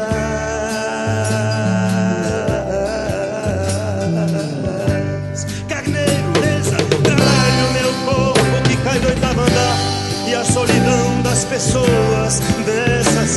[11.49, 12.41] Pessoas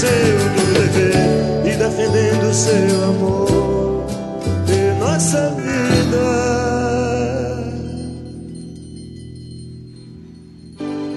[0.00, 0.08] seu
[0.56, 1.14] duro dever
[1.66, 4.06] e defendendo seu amor
[4.66, 6.26] e nossa vida.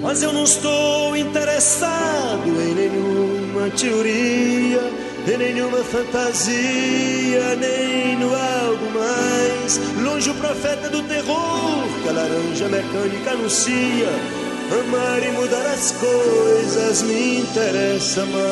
[0.01, 4.91] Mas eu não estou interessado em nenhuma teoria
[5.25, 9.79] em nenhuma fantasia nem no algo mais.
[10.03, 17.03] Longe o profeta do terror que a laranja mecânica anuncia Amar e mudar as coisas
[17.03, 18.43] me interessa mais.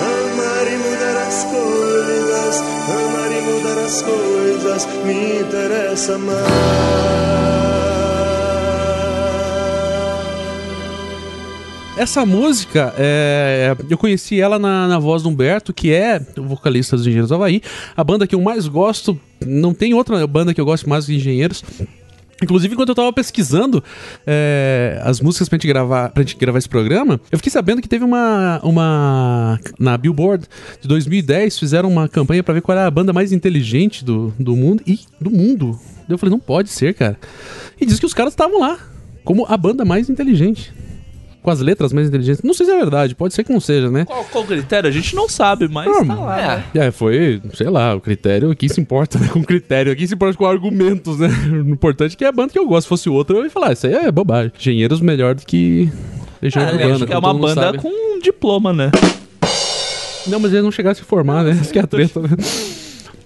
[0.00, 6.85] Amar e mudar as coisas, amar e mudar as coisas me interessa mais.
[12.06, 16.94] Essa música, é, eu conheci ela na, na voz do Humberto, que é o vocalista
[16.94, 17.60] dos Engenheiros do Havaí.
[17.96, 21.16] A banda que eu mais gosto, não tem outra banda que eu gosto mais dos
[21.16, 21.64] Engenheiros.
[22.40, 23.82] Inclusive, enquanto eu tava pesquisando
[24.24, 27.88] é, as músicas pra gente, gravar, pra gente gravar esse programa, eu fiquei sabendo que
[27.88, 28.60] teve uma.
[28.62, 30.46] uma na Billboard
[30.80, 34.54] de 2010, fizeram uma campanha pra ver qual era a banda mais inteligente do, do
[34.54, 34.80] mundo.
[34.86, 35.76] E do mundo.
[36.08, 37.18] Eu falei, não pode ser, cara.
[37.80, 38.78] E diz que os caras estavam lá,
[39.24, 40.72] como a banda mais inteligente.
[41.46, 42.42] Com as letras mais inteligentes.
[42.42, 44.04] Não sei se é verdade, pode ser que não seja, né?
[44.04, 44.88] Qual, qual o critério?
[44.90, 46.36] A gente não sabe, mas Não, tá lá.
[46.36, 46.64] né?
[46.74, 50.36] É, foi, sei lá, o critério, quem se importa né, com critério, quem se importa
[50.36, 51.28] com argumentos, né?
[51.52, 53.50] O importante é que é a banda que eu gosto, se fosse outra, eu ia
[53.50, 54.50] falar, isso aí é bobagem.
[54.58, 55.88] Engenheiros melhor do que
[56.42, 56.94] Legião É, Urbana.
[56.96, 57.78] acho que é uma banda sabe.
[57.78, 58.90] com um diploma, né?
[60.26, 61.52] Não, mas eles não chegaram a se formar, né?
[61.62, 62.30] Isso que é a treta, né?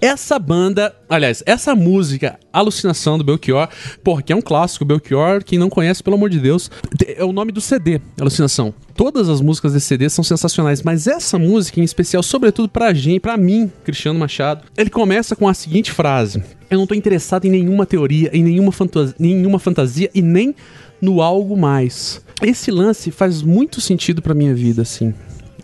[0.01, 3.69] Essa banda, aliás, essa música, Alucinação do Belchior,
[4.03, 6.71] porra, que é um clássico, Belchior, quem não conhece, pelo amor de Deus,
[7.05, 8.73] é o nome do CD, Alucinação.
[8.95, 13.19] Todas as músicas desse CD são sensacionais, mas essa música em especial, sobretudo pra gente,
[13.19, 17.51] pra mim, Cristiano Machado, ele começa com a seguinte frase: Eu não tô interessado em
[17.51, 20.55] nenhuma teoria, em nenhuma, fantas nenhuma fantasia e nem
[20.99, 22.25] no algo mais.
[22.41, 25.13] Esse lance faz muito sentido pra minha vida, assim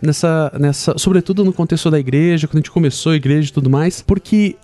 [0.02, 3.68] nessa, nessa, sobretudo no contexto da igreja, quando a gente começou a igreja e tudo
[3.70, 4.56] mais, porque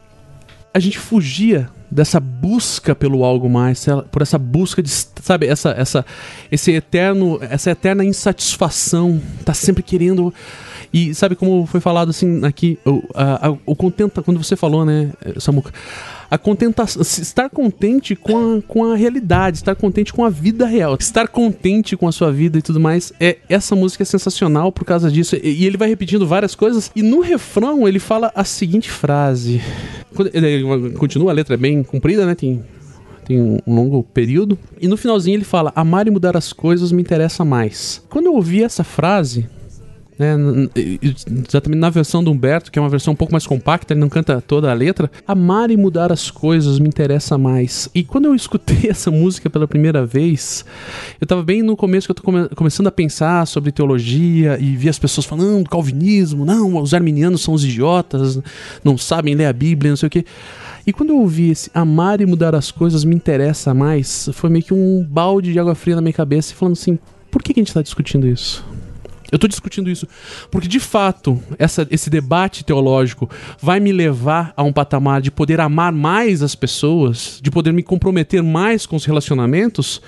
[0.73, 6.05] a gente fugia dessa busca pelo algo mais, por essa busca de, sabe, essa, essa,
[6.51, 10.35] esse eterno, essa eterna insatisfação, tá sempre querendo
[10.93, 15.11] e sabe como foi falado assim aqui, o, a- o contenta, quando você falou, né,
[15.39, 15.73] Samuca,
[16.35, 20.97] a contentação, estar contente com a, com a realidade, estar contente com a vida real,
[20.99, 23.13] estar contente com a sua vida e tudo mais.
[23.21, 25.37] É essa música é sensacional por causa disso.
[25.37, 29.63] E, e ele vai repetindo várias coisas e no refrão ele fala a seguinte frase.
[30.99, 32.35] Continua a letra é bem comprida, né?
[32.35, 32.65] Tem
[33.25, 34.59] tem um longo período.
[34.81, 38.03] E no finalzinho ele fala: Amar e mudar as coisas me interessa mais.
[38.11, 39.49] Quando eu ouvi essa frase,
[40.19, 40.37] né,
[41.49, 44.09] exatamente na versão do Humberto, que é uma versão um pouco mais compacta, ele não
[44.09, 45.11] canta toda a letra.
[45.27, 47.89] Amar e mudar as coisas me interessa mais.
[47.95, 50.65] E quando eu escutei essa música pela primeira vez,
[51.21, 54.77] eu tava bem no começo que eu tô come- começando a pensar sobre teologia e
[54.77, 58.39] vi as pessoas falando calvinismo, não, os arminianos são os idiotas,
[58.83, 60.25] não sabem ler a Bíblia, não sei o quê.
[60.87, 64.65] E quando eu ouvi esse amar e mudar as coisas me interessa mais, foi meio
[64.65, 66.99] que um balde de água fria na minha cabeça, e falando assim:
[67.31, 68.63] por que, que a gente tá discutindo isso?
[69.33, 70.07] Eu tô discutindo isso
[70.51, 73.29] porque, de fato, essa- esse debate teológico
[73.61, 77.83] vai me levar a um patamar de poder amar mais as pessoas, de poder me
[77.83, 80.01] comprometer mais com os relacionamentos?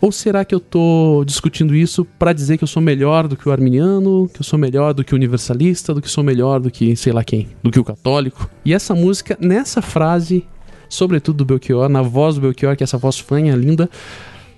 [0.00, 3.48] Ou será que eu tô discutindo isso para dizer que eu sou melhor do que
[3.48, 6.70] o arminiano, que eu sou melhor do que o universalista, do que sou melhor do
[6.70, 8.48] que sei lá quem, do que o católico?
[8.64, 10.44] E essa música, nessa frase,
[10.88, 13.90] sobretudo do Belchior, na voz do Belchior, que é essa voz fanha linda,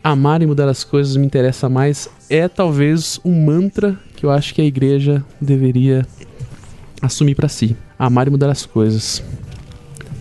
[0.02, 4.54] amar e mudar as coisas me interessa mais, é talvez um mantra que eu acho
[4.54, 6.06] que a igreja deveria
[7.02, 7.76] assumir para si.
[7.98, 9.22] Amar e mudar as coisas.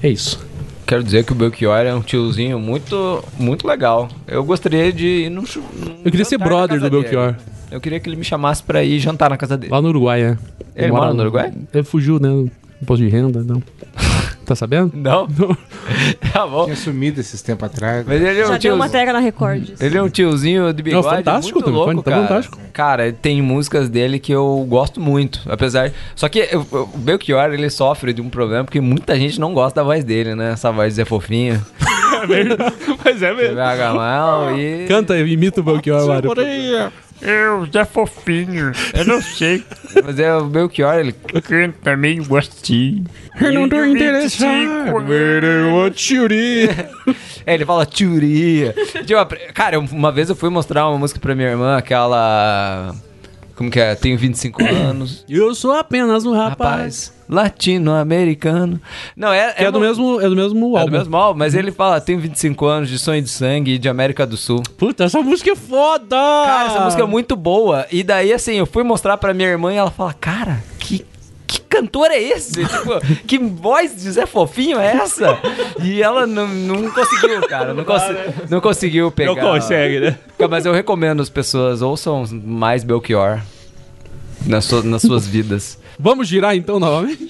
[0.01, 0.45] É isso.
[0.85, 4.09] quero dizer que o Belchior é um tiozinho muito, muito legal.
[4.27, 7.33] Eu gostaria de ir num, num Eu queria ser brother do Belchior.
[7.33, 7.43] dele.
[7.71, 9.71] Eu queria que ele me chamasse pra ir jantar na casa dele.
[9.71, 10.37] Lá no Uruguai, é.
[10.75, 11.53] Ele mora no Uruguai?
[11.73, 12.49] Ele fugiu, né?
[12.81, 13.61] Imposto de renda, não.
[14.49, 14.91] Tá sabendo?
[14.95, 15.27] Não.
[16.33, 16.63] tá bom.
[16.63, 18.03] Tinha sumido esses tempos atrás.
[18.07, 18.77] Mas ele é Já um deu tio.
[18.77, 19.69] matéria na Record.
[19.79, 22.21] Ele é um tiozinho de bigode fantástico muito também, louco, tá cara.
[22.27, 22.57] fantástico.
[22.73, 25.91] Cara, tem músicas dele que eu gosto muito, apesar...
[26.15, 29.53] Só que eu- eu- o Belchior, ele sofre de um problema porque muita gente não
[29.53, 30.53] gosta da voz dele, né?
[30.53, 31.63] Essa voz de Zé Fofinho.
[32.21, 32.73] É verdade.
[33.19, 33.55] Mas é mesmo.
[33.55, 34.85] Gamal e...
[34.87, 36.31] Canta, imita o Belchior, Mário.
[37.21, 39.61] Eu, Zé Fofinho, eu não sei.
[40.05, 41.11] Mas é o Belchior, ele...
[41.43, 43.03] Canta meio assim.
[43.41, 44.47] Eu não tô interessado.
[47.45, 48.73] É, ele fala tchuria.
[49.05, 52.95] Tipo, Cara, uma vez eu fui mostrar uma música pra minha irmã, aquela...
[53.59, 53.93] Como que é?
[53.93, 55.23] Tenho 25 anos.
[55.29, 56.49] Eu sou apenas um rapaz.
[56.49, 58.79] Rapaz, latino-americano.
[59.15, 60.91] Não, é, Que é, do uma- mesmo, é do mesmo É álbum.
[60.93, 63.89] do mesmo álbum, mas ele fala, tenho 25 anos de sonho de sangue e de
[63.89, 64.63] América do Sul.
[64.77, 66.15] Puta, essa música é foda!
[66.15, 67.85] Cara, essa música é muito boa.
[67.91, 71.05] E daí, assim, eu fui mostrar pra minha irmã e ela fala, cara, que,
[71.59, 72.63] que cantor é esse?
[72.65, 75.37] tipo, que voz de Zé Fofinho é essa?
[75.83, 77.73] E ela não, não conseguiu, cara.
[77.73, 78.15] Não, consi-
[78.49, 79.35] não conseguiu pegar.
[79.35, 80.17] Não consegue, né?
[80.49, 83.39] Mas eu recomendo as pessoas ouçam mais Belchior
[84.45, 85.77] nas, su- nas suas vidas.
[85.99, 87.29] Vamos girar então novamente?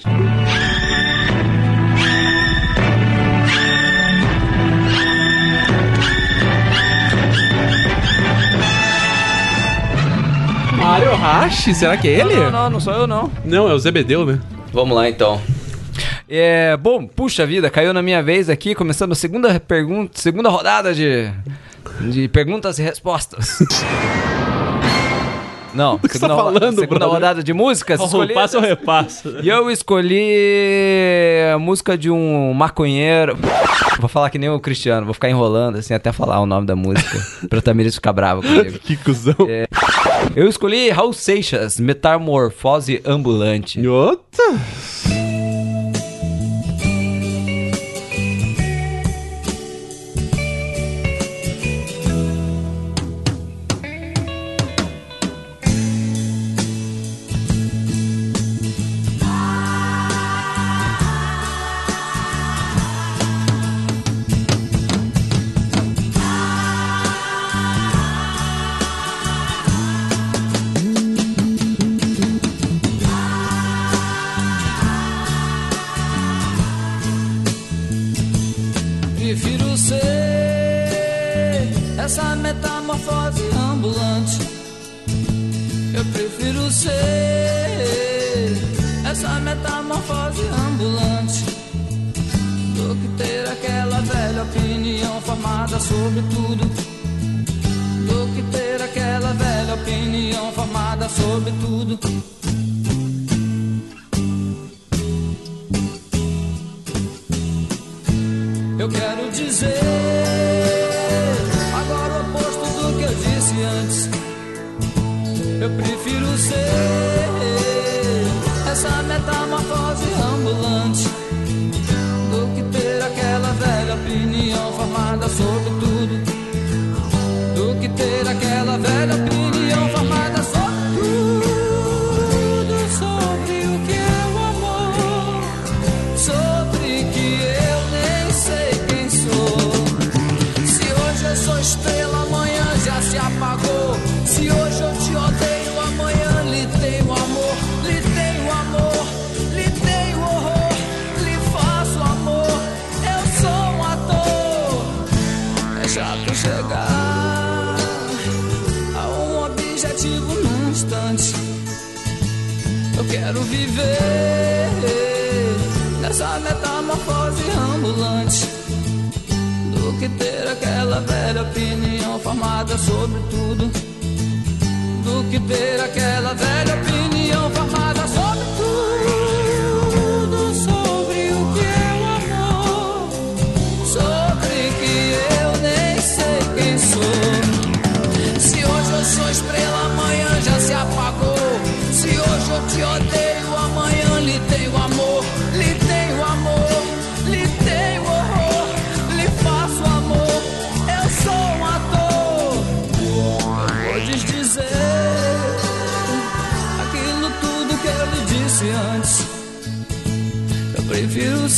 [10.90, 12.34] Mário Hashi, será que é ele?
[12.34, 13.30] Não, não, não sou eu, não.
[13.44, 14.40] Não, é o Zebedeu, né?
[14.72, 15.40] Vamos lá então.
[16.28, 20.92] É, bom, puxa vida, caiu na minha vez aqui, começando a segunda pergunta, segunda rodada
[20.92, 21.30] de,
[22.10, 23.60] de perguntas e respostas.
[25.72, 27.08] Não, que você segunda, tá falando, segunda brother?
[27.08, 28.00] rodada de músicas.
[28.00, 28.34] escolhidas.
[28.34, 29.38] Passa ou repassa?
[29.42, 30.34] E eu escolhi
[31.54, 33.38] a música de um maconheiro.
[33.98, 36.74] Vou falar que nem o Cristiano, vou ficar enrolando assim até falar o nome da
[36.74, 37.18] música.
[37.48, 38.78] pra Tamires ficar brava comigo.
[38.80, 39.34] Que cuzão.
[39.48, 39.66] É,
[40.36, 43.86] eu escolhi Raul Seixas, Metamorfose Ambulante.
[43.86, 44.44] Outra?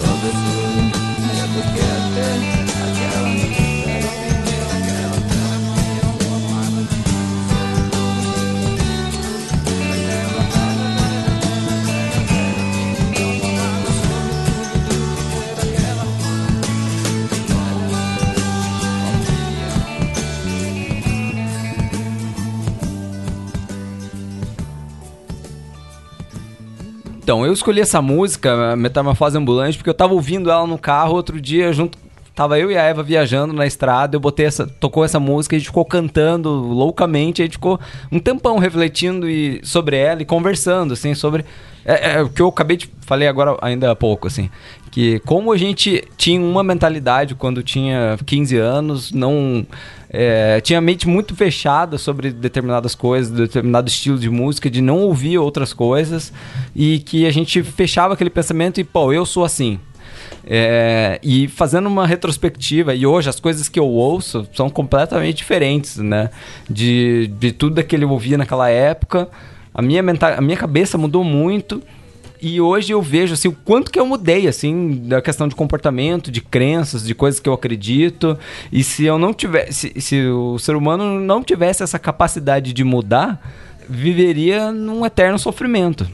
[0.00, 1.00] sobre tudo.
[1.32, 2.69] É do que ter
[27.30, 31.40] Então, eu escolhi essa música, Metamorfose Ambulante, porque eu tava ouvindo ela no carro outro
[31.40, 31.96] dia, junto.
[32.34, 34.66] Tava eu e a Eva viajando na estrada, eu botei essa.
[34.66, 37.78] Tocou essa música, a gente ficou cantando loucamente, a gente ficou
[38.10, 41.44] um tempão refletindo e, sobre ela e conversando, assim, sobre.
[41.84, 42.90] É, é o que eu acabei de.
[43.02, 44.50] Falei agora ainda há pouco, assim.
[44.90, 49.64] Que como a gente tinha uma mentalidade quando tinha 15 anos, não.
[50.12, 54.98] É, tinha a mente muito fechada sobre determinadas coisas, determinado estilo de música, de não
[54.98, 56.32] ouvir outras coisas,
[56.74, 59.78] e que a gente fechava aquele pensamento e, pô, eu sou assim.
[60.44, 65.98] É, e fazendo uma retrospectiva, e hoje as coisas que eu ouço são completamente diferentes,
[65.98, 66.30] né?
[66.68, 69.28] De, de tudo que eu ouvia naquela época.
[69.72, 70.02] A minha,
[70.36, 71.80] a minha cabeça mudou muito.
[72.42, 76.30] E hoje eu vejo assim, o quanto que eu mudei, assim, da questão de comportamento,
[76.30, 78.38] de crenças, de coisas que eu acredito.
[78.72, 79.92] E se eu não tivesse.
[79.94, 83.40] Se, se o ser humano não tivesse essa capacidade de mudar,
[83.88, 86.08] viveria num eterno sofrimento.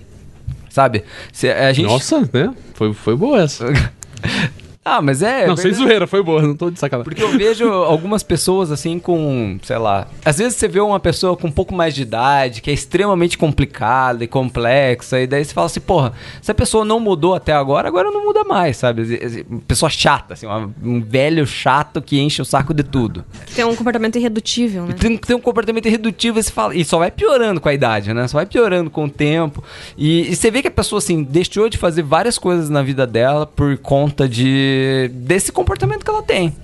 [0.68, 1.04] Sabe?
[1.32, 1.86] Se a gente...
[1.86, 2.52] Nossa, né?
[2.74, 3.66] Foi, foi boa essa.
[4.88, 5.48] Ah, mas é.
[5.48, 5.84] não, sem verdade.
[5.88, 7.04] zoeira, foi boa, não tô de sacanagem.
[7.10, 10.06] Porque eu vejo algumas pessoas assim com, sei lá.
[10.24, 13.36] Às vezes você vê uma pessoa com um pouco mais de idade, que é extremamente
[13.36, 17.52] complicada e complexa, e daí você fala assim, porra, se a pessoa não mudou até
[17.52, 19.44] agora, agora não muda mais, sabe?
[19.66, 23.24] Pessoa chata, assim, uma- um velho chato que enche o saco de tudo.
[23.56, 24.94] Tem um comportamento irredutível, né?
[24.96, 28.14] Tem, tem um comportamento irredutível e, você fala, e só vai piorando com a idade,
[28.14, 28.28] né?
[28.28, 29.64] Só vai piorando com o tempo.
[29.98, 33.04] E, e você vê que a pessoa, assim, deixou de fazer várias coisas na vida
[33.04, 34.75] dela por conta de
[35.12, 36.54] desse comportamento que ela tem.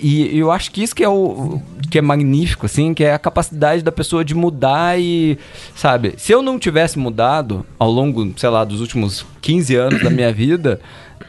[0.00, 1.60] E eu acho que isso que é o
[1.90, 5.38] que é magnífico, assim, que é a capacidade da pessoa de mudar e,
[5.74, 10.10] sabe, se eu não tivesse mudado ao longo, sei lá, dos últimos 15 anos da
[10.10, 10.80] minha vida,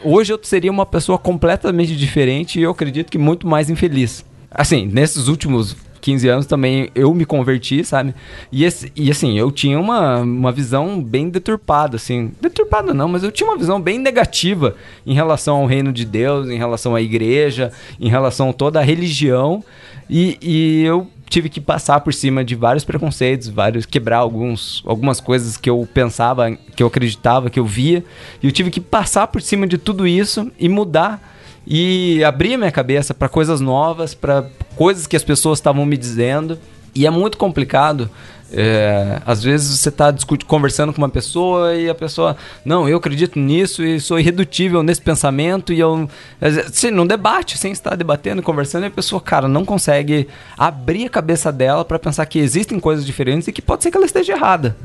[0.04, 4.26] hoje eu seria uma pessoa completamente diferente e eu acredito que muito mais infeliz.
[4.50, 5.76] Assim, nesses últimos
[6.08, 8.16] 15 anos também eu me converti, sabe?
[8.50, 12.32] E, esse, e assim, eu tinha uma, uma visão bem deturpada, assim.
[12.40, 14.74] Deturpada não, mas eu tinha uma visão bem negativa
[15.06, 18.82] em relação ao reino de Deus, em relação à igreja, em relação a toda a
[18.82, 19.62] religião.
[20.10, 25.20] E, e eu tive que passar por cima de vários preconceitos, vários quebrar alguns, algumas
[25.20, 28.02] coisas que eu pensava, que eu acreditava, que eu via.
[28.42, 31.37] E eu tive que passar por cima de tudo isso e mudar
[31.70, 34.46] e abrir a minha cabeça para coisas novas, para
[34.78, 36.58] coisas que as pessoas estavam me dizendo.
[36.96, 38.10] E é muito complicado.
[38.50, 40.16] É, às vezes você está
[40.48, 45.02] conversando com uma pessoa e a pessoa, não, eu acredito nisso e sou irredutível nesse
[45.02, 45.74] pensamento.
[45.74, 50.30] E eu, assim, num debate, sem estar debatendo, conversando, e a pessoa, cara, não consegue
[50.58, 53.98] abrir a cabeça dela para pensar que existem coisas diferentes e que pode ser que
[53.98, 54.78] ela esteja errada.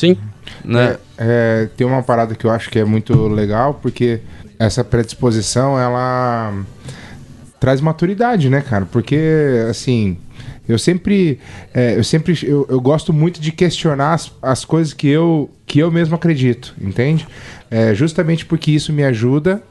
[0.00, 0.16] Sim.
[0.64, 0.96] Né?
[1.18, 4.20] É, tem uma parada que eu acho que é muito legal, porque
[4.58, 6.54] essa predisposição, ela
[7.58, 8.86] traz maturidade, né, cara?
[8.86, 9.18] Porque,
[9.68, 10.16] assim,
[10.66, 11.38] eu sempre,
[11.74, 15.78] é, eu sempre, eu, eu gosto muito de questionar as, as coisas que eu, que
[15.78, 17.28] eu mesmo acredito, entende?
[17.70, 19.62] É, justamente porque isso me ajuda,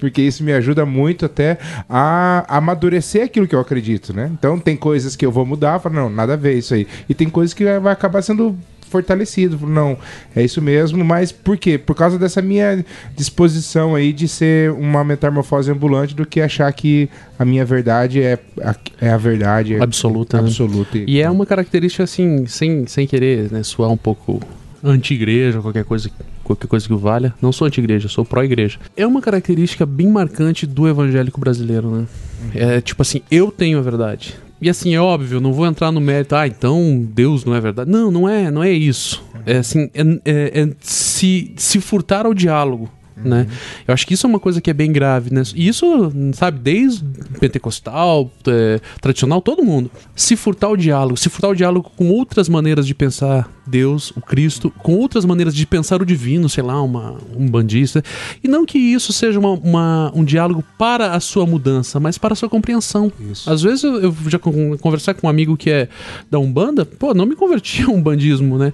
[0.00, 1.58] porque isso me ajuda muito até
[1.88, 4.28] a amadurecer aquilo que eu acredito, né?
[4.32, 6.88] Então tem coisas que eu vou mudar, falo, não, nada a ver isso aí.
[7.08, 8.58] E tem coisas que vai acabar sendo
[8.88, 9.66] fortalecido.
[9.66, 9.96] Não,
[10.34, 11.78] é isso mesmo, mas por quê?
[11.78, 12.84] Por causa dessa minha
[13.14, 17.08] disposição aí de ser uma metamorfose ambulante do que achar que
[17.38, 19.74] a minha verdade é a, é a verdade.
[19.74, 20.40] é Absoluta.
[20.40, 20.48] né?
[20.48, 20.98] Absoluta.
[20.98, 24.40] E é uma característica, assim, sem, sem querer né, soar um pouco
[24.82, 26.10] anti-igreja, qualquer coisa,
[26.44, 27.34] qualquer coisa que o valha.
[27.40, 28.78] Não sou anti-igreja, sou pró-igreja.
[28.96, 32.06] É uma característica bem marcante do evangélico brasileiro, né?
[32.54, 34.36] É tipo assim, eu tenho a verdade.
[34.60, 37.90] E assim, é óbvio, não vou entrar no mérito, ah, então Deus não é verdade.
[37.90, 39.22] Não, não é, não é isso.
[39.44, 42.90] É assim, é, é- é se, se furtar ao diálogo.
[43.16, 43.46] Né?
[43.88, 45.42] Eu acho que isso é uma coisa que é bem grave, né?
[45.54, 47.02] E isso, sabe, desde
[47.40, 49.90] pentecostal, é, tradicional, todo mundo.
[50.14, 54.20] Se furtar o diálogo, se furtar o diálogo com outras maneiras de pensar Deus, o
[54.20, 58.02] Cristo, com outras maneiras de pensar o divino, sei lá, uma, um bandista.
[58.42, 62.32] E não que isso seja uma, uma- um diálogo para a sua mudança, mas para
[62.32, 63.10] a sua compreensão.
[63.46, 65.88] Às vezes eu, eu já con- conversar com um amigo que é
[66.30, 68.72] da Umbanda, pô, não me converti a um bandismo, né?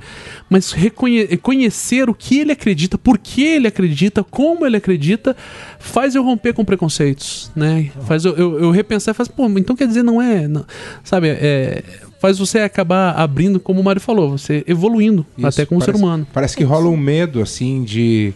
[0.51, 5.36] Mas reconhe- conhecer o que ele acredita, por que ele acredita, como ele acredita,
[5.78, 7.90] faz eu romper com preconceitos, né?
[8.06, 10.47] Faz eu, eu, eu repensar e faz, pô, então quer dizer, não é.
[10.47, 10.64] não-
[11.05, 11.82] sabe, é.
[12.23, 16.03] Faz você acabar abrindo, como o Mário falou, você evoluindo Isso, até como parece- ser
[16.05, 16.27] humano.
[16.32, 18.32] Parece que rola um medo, assim, de.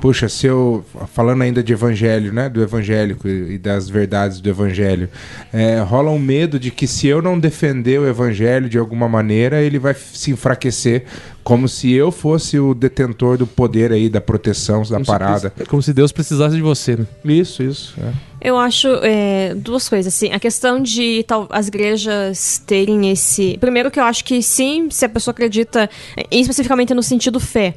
[0.00, 0.84] Puxa, se eu.
[1.14, 2.48] Falando ainda de evangelho, né?
[2.48, 5.08] Do evangélico e das verdades do evangelho.
[5.52, 9.60] é, rola um medo de que se eu não defender o evangelho de alguma maneira,
[9.60, 11.04] ele vai se enfraquecer.
[11.44, 15.50] Como se eu fosse o detentor do poder aí, da proteção, da Como se parada.
[15.50, 17.06] preci- como se Deus precisasse de você, né?
[17.24, 17.94] Isso, isso.
[18.00, 18.12] é.
[18.46, 20.32] Eu acho é, duas coisas, assim.
[20.32, 23.58] A questão de tal, as igrejas terem esse.
[23.58, 25.90] Primeiro, que eu acho que sim, se a pessoa acredita,
[26.30, 27.74] especificamente no sentido fé.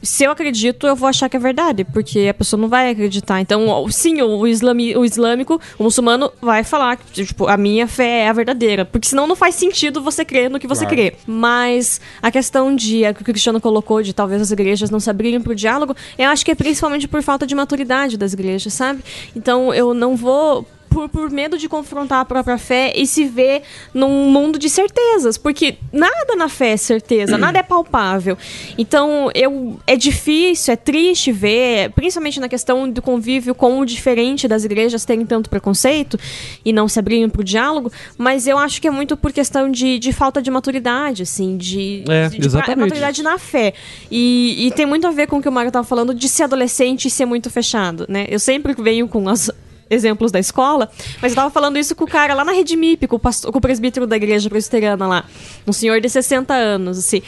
[0.00, 3.40] Se eu acredito, eu vou achar que é verdade, porque a pessoa não vai acreditar.
[3.40, 7.86] Então, o- sim, o, islami, o islâmico, o muçulmano, vai falar que, tipo, a minha
[7.88, 8.84] fé é a verdadeira.
[8.84, 10.94] Porque senão não faz sentido você crer no que você Claro.
[10.96, 11.14] crê.
[11.26, 15.10] Mas a questão de, a que o Cristiano colocou, de talvez as igrejas não se
[15.10, 19.00] abrirem pro diálogo, eu acho que é principalmente por falta de maturidade das igrejas, sabe?
[19.34, 20.64] Então eu não vou.
[20.88, 23.62] Por, por medo de confrontar a própria fé e se ver
[23.92, 25.38] num mundo de certezas.
[25.38, 28.36] Porque nada na fé é certeza, nada é palpável.
[28.76, 34.48] Então, eu é difícil, é triste ver, principalmente na questão do convívio com o diferente
[34.48, 36.18] das igrejas terem tanto preconceito
[36.64, 39.98] e não se abrirem pro diálogo, mas eu acho que é muito por questão de,
[39.98, 43.74] de falta de maturidade, assim, de, É, de, de maturidade na fé.
[44.10, 46.44] E, e tem muito a ver com o que o Mário tava falando de ser
[46.44, 48.26] adolescente e ser muito fechado, né?
[48.28, 49.50] Eu sempre venho com as
[49.90, 50.90] exemplos da escola,
[51.22, 53.50] mas eu tava falando isso com o cara lá na Rede MIP, com o, pastor,
[53.52, 55.24] com o presbítero da igreja presbiteriana lá,
[55.66, 57.22] um senhor de 60 anos, assim,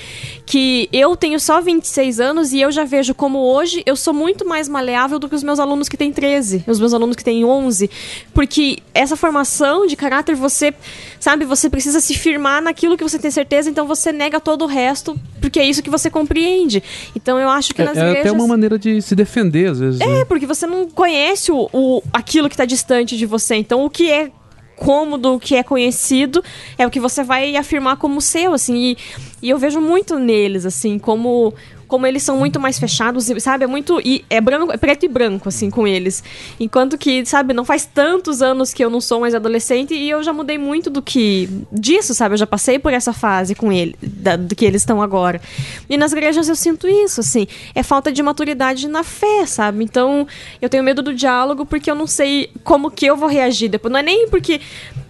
[0.47, 4.47] que eu tenho só 26 anos e eu já vejo como hoje eu sou muito
[4.47, 7.45] mais maleável do que os meus alunos que têm 13, os meus alunos que têm
[7.45, 7.89] 11,
[8.35, 10.75] porque essa formação de caráter você,
[11.19, 14.67] sabe, você precisa se firmar naquilo que você tem certeza, então você nega todo o
[14.67, 16.83] resto, porque é isso que você compreende.
[17.17, 19.79] Então eu acho que É, nas é igrejas até uma maneira de se defender, às
[19.81, 19.99] vezes.
[20.01, 20.21] né?
[20.21, 23.55] é, porque você não conhece o, o- aquilo que tá distante de você.
[23.55, 24.31] Então, o que é
[24.77, 26.43] cômodo, o que é conhecido,
[26.79, 28.77] é o que você vai afirmar como seu, assim.
[28.77, 28.99] E,
[29.43, 31.55] e eu vejo muito neles, assim, como
[31.91, 33.65] como eles são muito mais fechados, sabe?
[33.65, 34.01] É muito.
[34.03, 36.25] E é, branco, é preto e branco, assim, com eles.
[36.59, 40.23] Enquanto que, sabe, não faz tantos anos que eu não sou mais adolescente e eu
[40.23, 41.49] já mudei muito do que.
[41.73, 42.35] disso, sabe?
[42.35, 45.41] Eu já passei por essa fase com ele, da- do que eles estão agora.
[45.89, 47.47] E nas igrejas eu sinto isso, assim.
[47.75, 49.83] É falta de maturidade na fé, sabe?
[49.85, 50.27] Então,
[50.63, 53.91] eu tenho medo do diálogo porque eu não sei como que eu vou reagir depois.
[53.93, 54.61] Não é nem porque.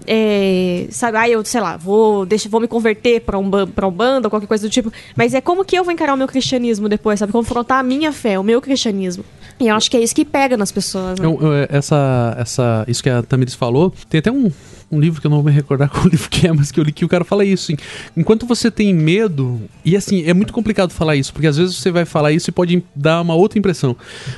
[0.07, 3.91] É, sabe, ah, eu, sei lá, vou, deixa, vou me converter pra um, pra um
[3.91, 4.93] bando ou qualquer coisa do tipo.
[5.17, 7.33] Mas é como que eu vou encarar o meu cristianismo depois, sabe?
[7.33, 9.25] Confrontar a minha fé, o meu cristianismo.
[9.59, 11.19] E eu acho que é isso que pega nas pessoas.
[11.19, 11.27] Né?
[11.27, 14.51] Eu- eu- essa, essa, isso que a Tamiris falou, tem até um,
[14.91, 16.85] um livro que eu não vou me recordar qual livro que é, mas que eu
[16.85, 17.71] li que o cara fala isso.
[17.71, 17.77] assim,
[18.17, 21.91] enquanto você tem medo, e assim, é muito complicado falar isso, porque às vezes você
[21.91, 23.95] vai falar isso e pode dar uma outra impressão.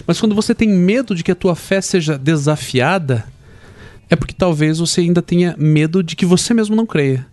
[0.06, 3.24] Mas quando você tem medo de que a tua fé seja desafiada,
[4.12, 7.26] é porque talvez você ainda tenha medo de que você mesmo não creia.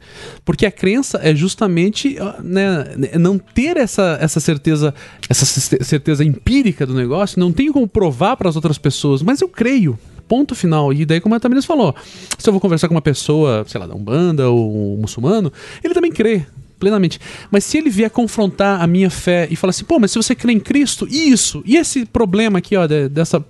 [0.45, 2.85] Porque a crença é justamente né,
[3.19, 4.93] não ter essa, essa certeza,
[5.29, 9.41] essa cer- certeza empírica do negócio, não tenho como provar para as outras pessoas, mas
[9.41, 9.99] eu creio.
[10.25, 10.93] Ponto final.
[10.93, 11.93] E daí, como a Tamiris falou,
[12.37, 15.51] se eu vou conversar com uma pessoa, sei lá, da Umbanda ou um muçulmano,
[15.83, 16.45] ele também crê
[16.79, 17.19] plenamente.
[17.51, 20.33] Mas se ele vier confrontar a minha fé e falar assim, pô, mas se você
[20.33, 23.43] crê em Cristo, isso, e esse problema aqui, ó, de- dessa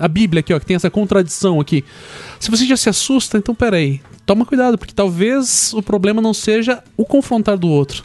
[0.00, 1.84] a Bíblia aqui, ó, que tem essa contradição aqui.
[2.40, 6.82] Se você já se assusta, então peraí, toma cuidado, porque talvez o problema não seja
[6.96, 8.02] o confrontar do outro,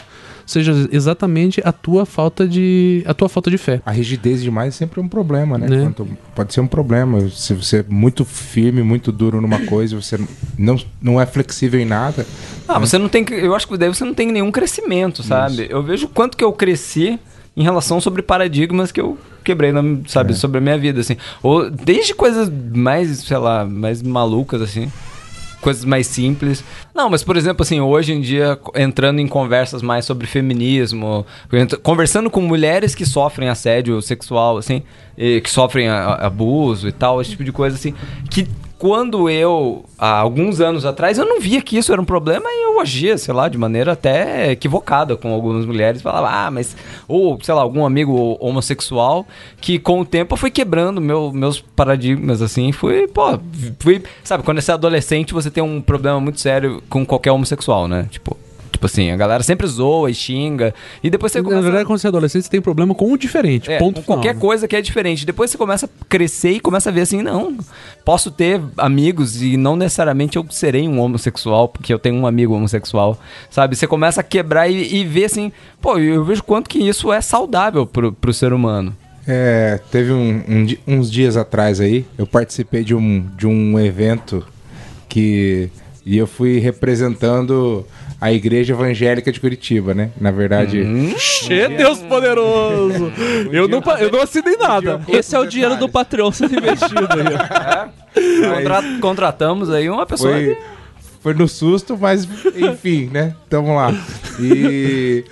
[0.48, 3.82] seja exatamente a tua falta de a tua falta de fé.
[3.86, 5.68] A rigidez demais é sempre um problema, né?
[5.68, 5.84] Né?
[5.84, 7.30] Quanto- pode ser um problema.
[7.30, 10.18] Se você é muito firme, muito duro numa coisa, você
[10.58, 12.26] não, não é flexível em nada.
[12.68, 13.24] Ah, você não tem.
[13.24, 15.68] que- Eu acho que daí você não tem nenhum crescimento, sabe?
[15.70, 17.20] Eu vejo quanto que eu cresci
[17.56, 21.18] em relação sobre paradigmas que eu quebrei, na- sabe, sobre a minha vida, assim.
[21.44, 24.92] Ou desde coisas mais, sei lá, mais malucas, assim.
[25.62, 26.64] Coisas mais simples.
[26.94, 31.26] Não, mas por exemplo, assim, hoje em dia, entrando em conversas mais sobre feminismo,
[31.82, 34.84] conversando com mulheres que sofrem assédio sexual, assim,
[35.16, 37.94] que sofrem a- a- abuso e tal, esse tipo de coisa, assim,
[38.30, 38.48] que
[38.78, 42.66] quando eu, há alguns anos atrás, eu não via que isso era um problema e
[42.66, 46.02] eu agia, sei lá, de maneira até equivocada com algumas mulheres.
[46.02, 46.76] Falava, ah, mas.
[47.08, 49.26] Ou, sei lá, algum amigo homossexual
[49.60, 52.72] que com o tempo foi quebrando meu, meus paradigmas, assim.
[52.72, 53.40] Fui, pô,
[53.80, 54.04] fui.
[54.24, 58.08] Sabe, quando você é adolescente, você tem um problema muito sério com qualquer homossexual, né?
[58.12, 58.38] Tipo.
[58.78, 60.72] Tipo assim, a galera sempre zoa e xinga.
[61.04, 61.64] E depois você Na começa.
[61.64, 63.72] verdade, quando você é adolescente, você tem problema com o diferente.
[63.72, 64.18] É, ponto com final.
[64.18, 65.26] qualquer coisa que é diferente.
[65.26, 67.58] Depois você começa a crescer e começa a ver assim, não,
[68.06, 72.54] posso ter amigos e não necessariamente eu serei um homossexual, porque eu tenho um amigo
[72.54, 73.76] homossexual, sabe?
[73.76, 75.52] Você começa a quebrar e, e ver assim,
[75.82, 78.96] pô, eu vejo quanto que isso é saudável pro, pro ser humano.
[79.28, 80.44] É, teve um-
[80.88, 84.46] um uns dias atrás aí, eu participei de um, de um evento
[85.10, 85.70] que.
[86.06, 87.86] E eu fui representando
[88.20, 90.10] a Igreja Evangélica de Curitiba, né?
[90.20, 90.84] Na verdade.
[91.20, 93.12] Che Deus poderoso!
[93.52, 95.02] Eu não, eu não assinei nada.
[95.08, 97.36] Esse é o dinheiro do patrão sendo investido aí.
[97.36, 98.56] ó.
[98.56, 100.34] Contra- contratamos aí uma pessoa.
[100.34, 100.62] Foi, que-
[101.22, 103.36] foi no susto, mas enfim, né?
[103.50, 103.94] Tamo lá.
[104.40, 105.24] E,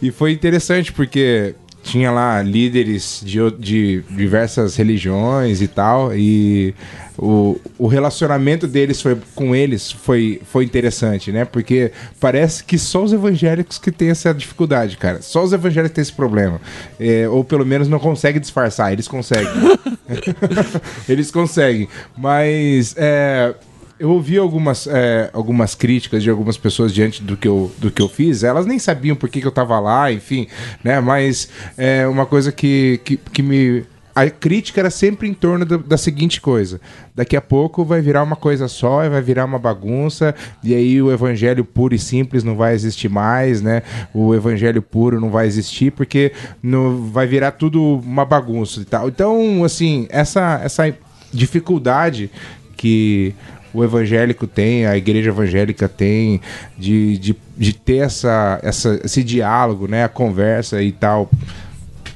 [0.00, 6.74] e foi interessante porque tinha lá líderes de, de diversas religiões e tal, e
[7.18, 11.44] o, o relacionamento deles foi, com eles foi, foi interessante, né?
[11.44, 15.22] Porque parece que só os evangélicos que têm essa dificuldade, cara.
[15.22, 16.60] Só os evangélicos têm esse problema.
[16.98, 19.48] É, ou pelo menos não conseguem disfarçar, eles conseguem.
[21.08, 21.88] eles conseguem.
[22.16, 23.54] Mas é,
[23.98, 28.02] eu ouvi algumas, é, algumas críticas de algumas pessoas diante do que eu, do que
[28.02, 28.42] eu fiz.
[28.42, 30.46] Elas nem sabiam por que, que eu tava lá, enfim,
[30.82, 31.00] né?
[31.00, 33.84] Mas é uma coisa que, que, que me.
[34.14, 36.80] A crítica era sempre em torno do- da seguinte coisa:
[37.14, 41.10] daqui a pouco vai virar uma coisa só, vai virar uma bagunça, e aí o
[41.10, 43.82] evangelho puro e simples não vai existir mais, né?
[44.12, 46.32] O evangelho puro não vai existir porque
[46.62, 49.08] no, vai virar tudo uma bagunça e tal.
[49.08, 50.94] Então, assim, essa, essa
[51.32, 52.30] dificuldade
[52.76, 53.34] que
[53.72, 56.40] o evangélico tem, a igreja evangélica tem,
[56.78, 60.04] de, de, de ter essa, essa, esse diálogo, né?
[60.04, 61.30] A conversa e tal.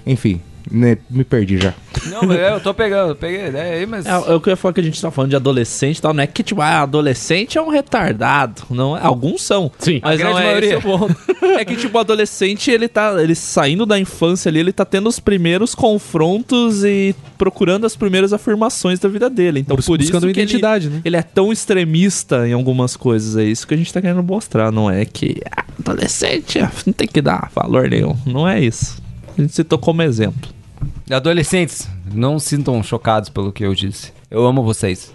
[0.07, 0.41] Enfim,
[0.71, 1.75] né, me perdi já.
[2.07, 4.07] Não, mas eu tô pegando, eu peguei a ideia aí, mas.
[4.07, 6.03] É, é o que eu ia falar que a gente tá falando de adolescente e
[6.03, 6.13] tal.
[6.15, 8.63] Não é que, tipo, ah, adolescente é um retardado.
[8.71, 9.71] Não, é- alguns são.
[9.79, 10.01] Sim.
[10.03, 10.69] Mas A não grande é maioria.
[10.77, 11.17] esse o ponto.
[11.59, 13.15] É que, tipo, o adolescente, ele tá.
[13.21, 18.33] Ele saindo da infância ali, ele tá tendo os primeiros confrontos e procurando as primeiras
[18.33, 19.61] afirmações da vida dele.
[19.61, 21.01] Então, Bus- por isso buscando que ele- identidade, né?
[21.05, 23.37] Ele é tão extremista em algumas coisas.
[23.37, 24.71] É isso que a gente tá querendo mostrar.
[24.71, 28.17] Não é que ah, adolescente não tem que dar valor nenhum.
[28.27, 29.03] Não é isso.
[29.37, 30.51] A gente citou como exemplo.
[31.11, 34.13] Adolescentes, não sintam chocados pelo que eu disse.
[34.31, 35.13] Eu amo vocês.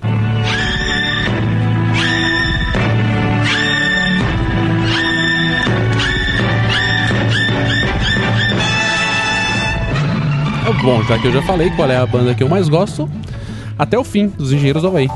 [10.81, 13.07] Bom, já que eu já falei qual é a banda que eu mais gosto,
[13.77, 15.07] até o fim, dos Engenheiros do Havaí.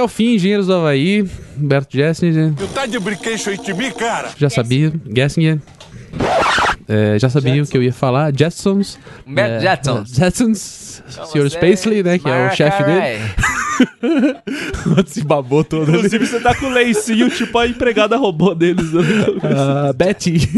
[0.00, 1.28] Até o fim, Engenheiros do Havaí,
[1.60, 2.54] Humberto Gessinger.
[2.56, 4.30] Tu tá de brinquedo de mim, cara?
[4.34, 5.58] Já sabia, Gessinger.
[6.88, 8.32] É, já sabia o que eu ia falar.
[8.34, 8.98] Jetsons.
[9.26, 10.08] Humberto é, Jetsons.
[10.08, 11.02] Jetsons.
[11.26, 11.50] Sr.
[11.50, 12.18] Spacely, né?
[12.18, 13.20] Que é o chefe dele.
[15.06, 15.98] Se babou todo ali.
[15.98, 18.92] Inclusive, você tá com o leicinho, tipo a empregada robô deles.
[18.92, 19.02] né?
[19.42, 20.48] Ah, Betty.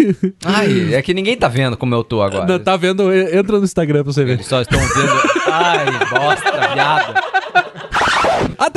[0.45, 2.47] Ai, é que ninguém tá vendo como eu tô agora.
[2.47, 3.13] Não, tá vendo?
[3.13, 4.35] Entra no Instagram pra você ver.
[4.35, 5.21] Eles só estão vendo.
[5.51, 7.32] Ai, bosta, viado.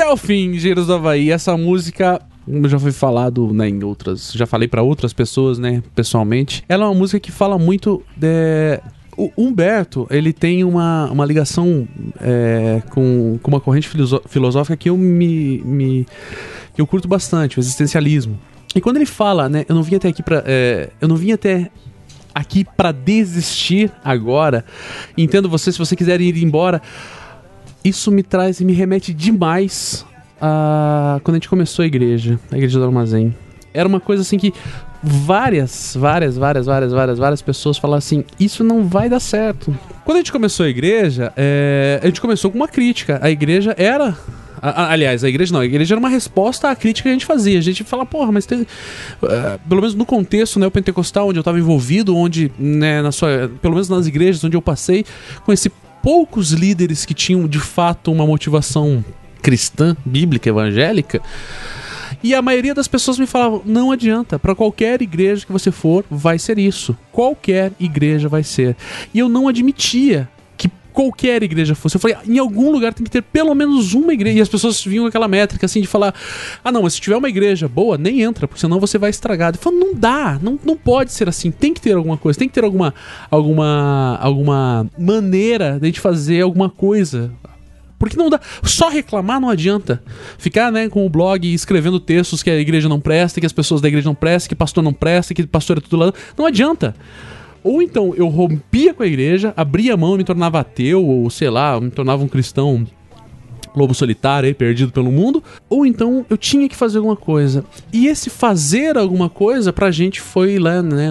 [0.06, 1.32] Até o fim, Engenheiros do Havaí.
[1.32, 4.32] Essa música, como já foi falado né, em outras.
[4.34, 5.82] Já falei pra outras pessoas, né?
[5.96, 6.64] Pessoalmente.
[6.70, 8.80] Ela é uma música que fala muito de.
[9.18, 11.88] O Humberto, ele tem uma, uma ligação
[12.22, 13.90] é, com, com uma corrente
[14.28, 16.06] filosófica que eu me, me.
[16.76, 18.40] que eu curto bastante, o existencialismo.
[18.76, 19.66] E quando ele fala, né?
[19.68, 20.44] Eu não vim até aqui pra.
[20.46, 21.72] é, eu não vim até
[22.32, 24.64] aqui pra desistir agora.
[25.18, 26.80] Entendo você, se você quiser ir embora
[27.86, 30.04] isso me traz e me remete demais
[30.42, 33.34] a quando a gente começou a igreja, a igreja do armazém.
[33.74, 34.54] Era uma coisa assim que
[35.04, 39.78] várias, várias, várias, várias, várias, várias pessoas falavam assim: isso não vai dar certo.
[40.04, 43.20] Quando a gente começou a igreja, é, a gente começou com uma crítica.
[43.22, 44.18] A igreja era.
[44.62, 47.60] aliás, a igreja não, a igreja era uma resposta à crítica que a gente fazia.
[47.60, 48.66] A gente fala, porra, mas tem.
[49.24, 53.12] eh, pelo menos no contexto né, o pentecostal, onde eu estava envolvido, onde, né, na
[53.12, 55.06] sua, pelo menos nas igrejas onde eu passei,
[55.46, 55.70] conheci
[56.06, 59.04] poucos líderes que tinham de fato uma motivação
[59.42, 61.20] cristã, bíblica, evangélica.
[62.22, 66.06] E a maioria das pessoas me falavam: não adianta, para qualquer igreja que você for,
[66.08, 66.96] vai ser isso.
[67.12, 68.76] Qualquer igreja vai ser.
[69.16, 70.30] E eu não admitia
[70.96, 71.98] qualquer igreja fosse.
[71.98, 74.40] Eu falei: em algum lugar tem que ter pelo menos uma igreja.
[74.40, 76.16] E as pessoas vinham com aquela métrica assim de falar:
[76.64, 79.54] ah, não, mas se tiver uma igreja boa, nem entra, porque senão você vai estragar.
[79.54, 81.52] Eu falo: não dá, não, não pode ser assim.
[81.52, 82.94] Tem que ter alguma coisa, tem que ter alguma,
[83.30, 87.32] alguma, alguma maneira de a gente fazer alguma coisa.
[87.98, 88.40] Porque não dá.
[88.64, 90.04] Só reclamar não adianta.
[90.38, 93.82] Ficar, né, com o blog escrevendo textos que a igreja não presta, que as pessoas
[93.82, 96.14] da igreja não prestam, que pastor não presta, que pastor é tudo lá.
[96.38, 96.96] Não adianta.
[97.66, 101.28] Ou então eu rompia com a igreja, abria a mão e me tornava ateu, ou
[101.32, 102.86] sei lá, me tornava um cristão
[103.76, 107.66] lobo solitário aí, perdido pelo mundo, ou então eu tinha que fazer alguma coisa.
[107.92, 111.10] E esse fazer alguma coisa pra gente foi lá, né,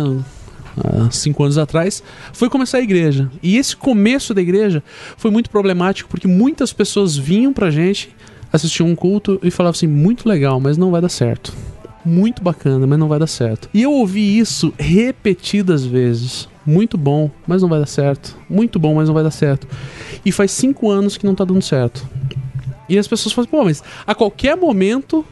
[1.11, 3.29] cinco anos atrás, foi começar a igreja.
[3.43, 4.81] E esse começo da igreja
[5.17, 8.15] foi muito problemático porque muitas pessoas vinham pra gente,
[8.53, 11.53] assistiam um culto e falavam assim: muito legal, mas não vai dar certo.
[12.05, 13.69] Muito bacana, mas não vai dar certo.
[13.73, 16.49] E eu ouvi isso repetidas vezes.
[16.67, 18.37] Muito bom, mas não vai dar certo.
[18.49, 19.67] Muito bom, mas não vai dar certo.
[20.25, 22.07] E faz cinco anos que não tá dando certo.
[22.89, 25.25] E as pessoas falam, pô, mas a qualquer momento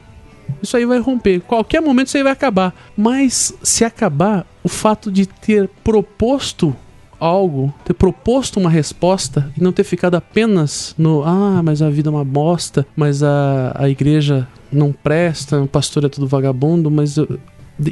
[0.63, 1.41] isso aí vai romper.
[1.41, 2.75] Qualquer momento isso aí vai acabar.
[2.97, 6.75] Mas se acabar, o fato de ter proposto
[7.19, 12.09] algo, ter proposto uma resposta e não ter ficado apenas no ah, mas a vida
[12.09, 17.17] é uma bosta, mas a, a igreja não presta, o pastor é tudo vagabundo, mas
[17.17, 17.39] eu-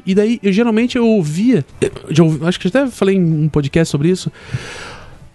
[0.07, 1.65] e daí, eu, geralmente eu ouvia,
[2.17, 4.31] eu ouvi- acho que eu até falei em um podcast sobre isso.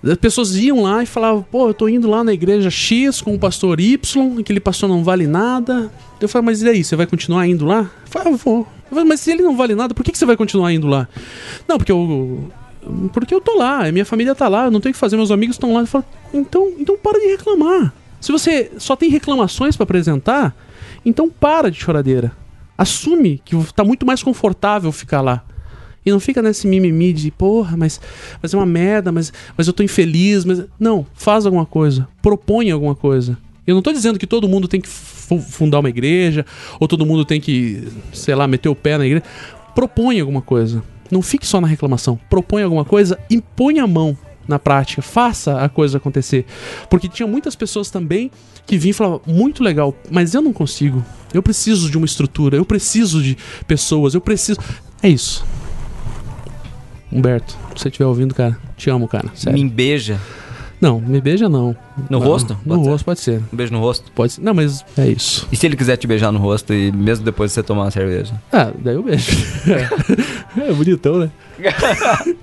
[0.04, 3.34] As pessoas iam lá e falavam, pô, eu tô indo lá na igreja X com
[3.34, 5.92] o pastor Y, aquele pastor não vale nada.
[6.22, 7.80] Eu falei, mas e daí, você vai continuar indo lá?
[8.06, 8.68] Eu falei, ah, vou.
[8.92, 11.08] Eu mas se ele não vale nada, por que, que você vai continuar indo lá?
[11.68, 12.50] Não, porque eu.
[13.12, 15.32] Porque eu tô lá, minha família tá lá, eu não tenho o que fazer, meus
[15.32, 15.82] amigos estão lá.
[15.82, 17.92] Eu falo, então, então para de reclamar.
[18.22, 20.56] Se você só tem reclamações pra apresentar,
[21.06, 22.32] então para de choradeira.
[22.77, 25.44] Assume que tá muito mais confortável ficar lá.
[26.06, 27.99] E não fica nesse mimimi de, porra, mas,
[28.41, 30.45] mas é uma merda, mas, mas eu tô infeliz.
[30.45, 30.64] Mas...
[30.80, 32.07] Não, faz alguma coisa.
[32.22, 33.38] Propõe alguma coisa.
[33.65, 36.45] Eu não tô dizendo que todo mundo tem que fu- fundar uma igreja,
[36.80, 39.23] ou todo mundo tem que, sei lá, meter o pé na igreja.
[39.73, 40.84] Propõe alguma coisa.
[41.10, 42.19] Não fique só na reclamação.
[42.30, 44.15] Propõe alguma coisa e põe a mão
[44.48, 45.02] na prática.
[45.02, 46.46] Faça a coisa acontecer.
[46.90, 48.32] Porque tinha muitas pessoas também
[48.66, 51.04] que vinham e falavam, muito legal, mas eu não consigo.
[51.34, 54.60] Eu preciso de uma estrutura, eu preciso de pessoas, eu preciso.
[55.04, 55.46] É isso.
[57.12, 59.30] Humberto, se você estiver ouvindo, cara, te amo, cara.
[59.36, 59.62] Sério.
[59.62, 60.20] Me beija.
[60.82, 61.76] Não, me beija não.
[62.10, 62.58] No Não, rosto?
[62.66, 62.90] No Pode ser?
[62.90, 63.44] rosto pode ser.
[63.54, 64.12] Um beijo no rosto?
[64.12, 64.42] Pode ser.
[64.42, 65.48] Não, mas é isso.
[65.52, 67.92] E se ele quiser te beijar no rosto e mesmo depois de você tomar uma
[67.92, 68.34] cerveja?
[68.52, 69.32] Ah, daí eu beijo.
[70.58, 71.32] é bonitão, né?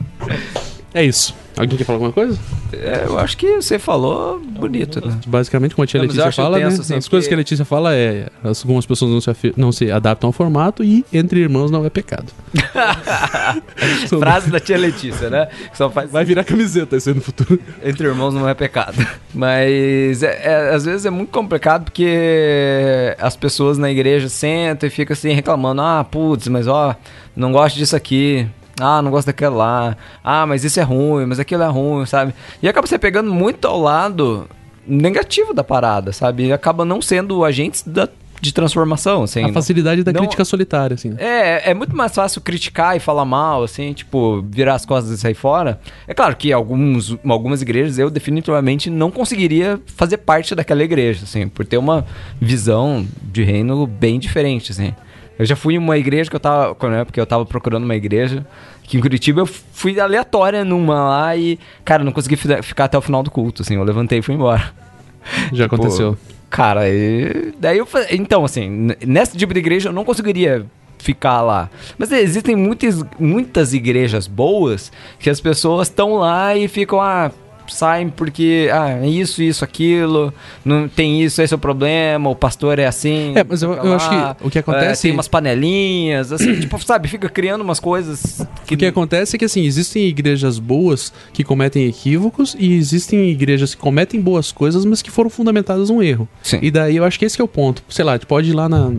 [0.94, 1.34] é isso.
[1.56, 2.38] Alguém quer falar alguma coisa?
[2.72, 5.18] É, eu acho que você falou bonito, né?
[5.26, 6.64] Basicamente, como a tia Não, Letícia fala, né?
[6.64, 9.90] assim, as coisas porque- que a Letícia fala é algumas pessoas não se, não se
[9.90, 12.32] adaptam ao formato e entre irmãos não é pecado.
[14.08, 15.46] Frase da tia Letícia, né?
[15.70, 17.58] Que só faz Vai virar camiseta isso aí no futuro.
[17.84, 18.94] entre irmãos não é pecado.
[19.34, 24.90] Mas é- é- às vezes é muito complicado porque as pessoas na igreja sentam e
[24.90, 26.94] ficam assim reclamando: ah, putz, mas ó,
[27.36, 28.46] não gosto disso aqui.
[28.82, 29.96] Ah, não gosto daquilo lá.
[30.24, 32.34] Ah, mas isso é ruim, mas aquilo é ruim, sabe?
[32.62, 34.48] E acaba você pegando muito ao lado
[34.86, 36.46] negativo da parada, sabe?
[36.46, 38.08] E acaba não sendo agentes da,
[38.40, 39.44] de transformação, assim.
[39.44, 41.14] A facilidade da não- crítica solitária, assim.
[41.18, 45.18] é, é muito mais fácil criticar e falar mal, assim, tipo, virar as costas e
[45.18, 45.78] sair fora.
[46.08, 51.46] É claro que alguns, algumas igrejas eu definitivamente não conseguiria fazer parte daquela igreja, assim,
[51.48, 52.04] por ter uma
[52.40, 54.92] visão de reino bem diferente, assim.
[55.38, 57.84] Eu já fui em uma igreja que eu tava, quando é porque eu tava procurando
[57.84, 58.46] uma igreja,
[58.84, 62.96] que em Curitiba eu fui aleatória numa lá e, cara, não consegui fi- ficar até
[62.98, 64.72] o final do culto, assim, eu levantei e fui embora.
[65.52, 66.16] Já Tipo, aconteceu.
[66.50, 67.54] Cara, e...
[67.58, 70.66] daí eu Então, assim, nesse tipo de igreja eu não conseguiria
[70.98, 71.70] ficar lá.
[71.98, 77.30] Mas existem muitas, muitas igrejas boas que as pessoas estão lá e ficam, ah,
[77.74, 80.32] saem porque, ah, é isso, isso, aquilo,
[80.64, 83.32] não tem isso, esse é o problema, o pastor é assim.
[83.36, 86.78] É, mas eu- eu acho que o que acontece- é, tem umas panelinhas, assim, tipo,
[86.84, 88.74] sabe, fica criando umas coisas que.
[88.74, 93.74] O que acontece é que, assim, existem igrejas boas que cometem equívocos e existem igrejas
[93.74, 96.28] que cometem boas coisas, mas que foram fundamentadas num erro.
[96.42, 96.58] Sim.
[96.62, 97.82] E daí eu acho que esse que é o ponto.
[97.88, 98.90] Sei lá, pode ir lá na...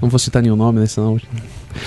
[0.00, 0.86] Não vou citar nenhum nome, né?
[0.86, 1.18] Senão...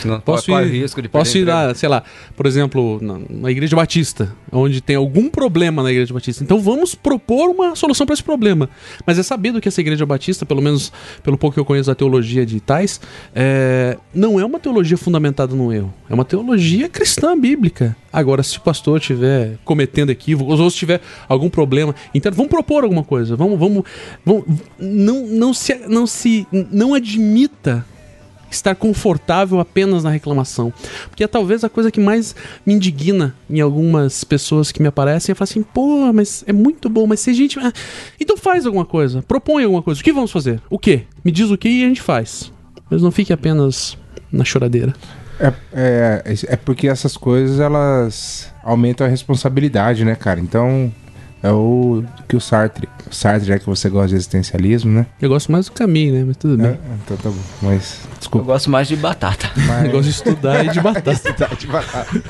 [0.01, 2.03] Senão Posso ir, risco de posso ir lá, sei lá,
[2.35, 6.43] por exemplo, na, na Igreja Batista, onde tem algum problema na Igreja Batista.
[6.43, 8.69] Então vamos propor uma solução para esse problema.
[9.05, 10.91] Mas é sabido que essa Igreja Batista, pelo menos
[11.23, 12.99] pelo pouco que eu conheço da teologia de Tais,
[13.33, 15.93] é, não é uma teologia fundamentada no erro.
[16.09, 17.95] É uma teologia cristã bíblica.
[18.11, 22.83] Agora, se o pastor estiver cometendo equívocos ou se tiver algum problema, então vamos propor
[22.83, 23.35] alguma coisa.
[23.35, 23.83] Vamos, vamos,
[24.25, 24.45] vamos
[24.79, 27.85] não, não se, não se, não admita
[28.51, 30.73] estar confortável apenas na reclamação.
[31.09, 32.35] Porque é talvez a coisa que mais
[32.65, 36.89] me indigna em algumas pessoas que me aparecem é falar assim, pô, mas é muito
[36.89, 37.59] bom, mas se a gente.
[37.59, 37.71] ah,
[38.19, 40.01] Então faz alguma coisa, propõe alguma coisa.
[40.01, 40.61] O que vamos fazer?
[40.69, 41.03] O quê?
[41.23, 42.51] Me diz o que e a gente faz.
[42.89, 43.97] Mas não fique apenas
[44.31, 44.93] na choradeira.
[45.39, 50.39] É, é, é porque essas coisas elas aumentam a responsabilidade, né, cara?
[50.39, 50.91] Então
[51.41, 55.05] é o que o Sartre, o Sartre, já que você gosta de existencialismo, né?
[55.21, 56.23] Eu gosto mais do caminho, né?
[56.27, 56.67] Mas tudo bem.
[56.71, 57.41] É, então tá bom.
[57.61, 58.45] Mas Eu desculpa.
[58.47, 59.49] gosto mais de batata.
[59.55, 59.85] Mas...
[59.85, 61.11] Eu gosto de estudar e de batata.
[61.13, 62.21] Estudar de batata.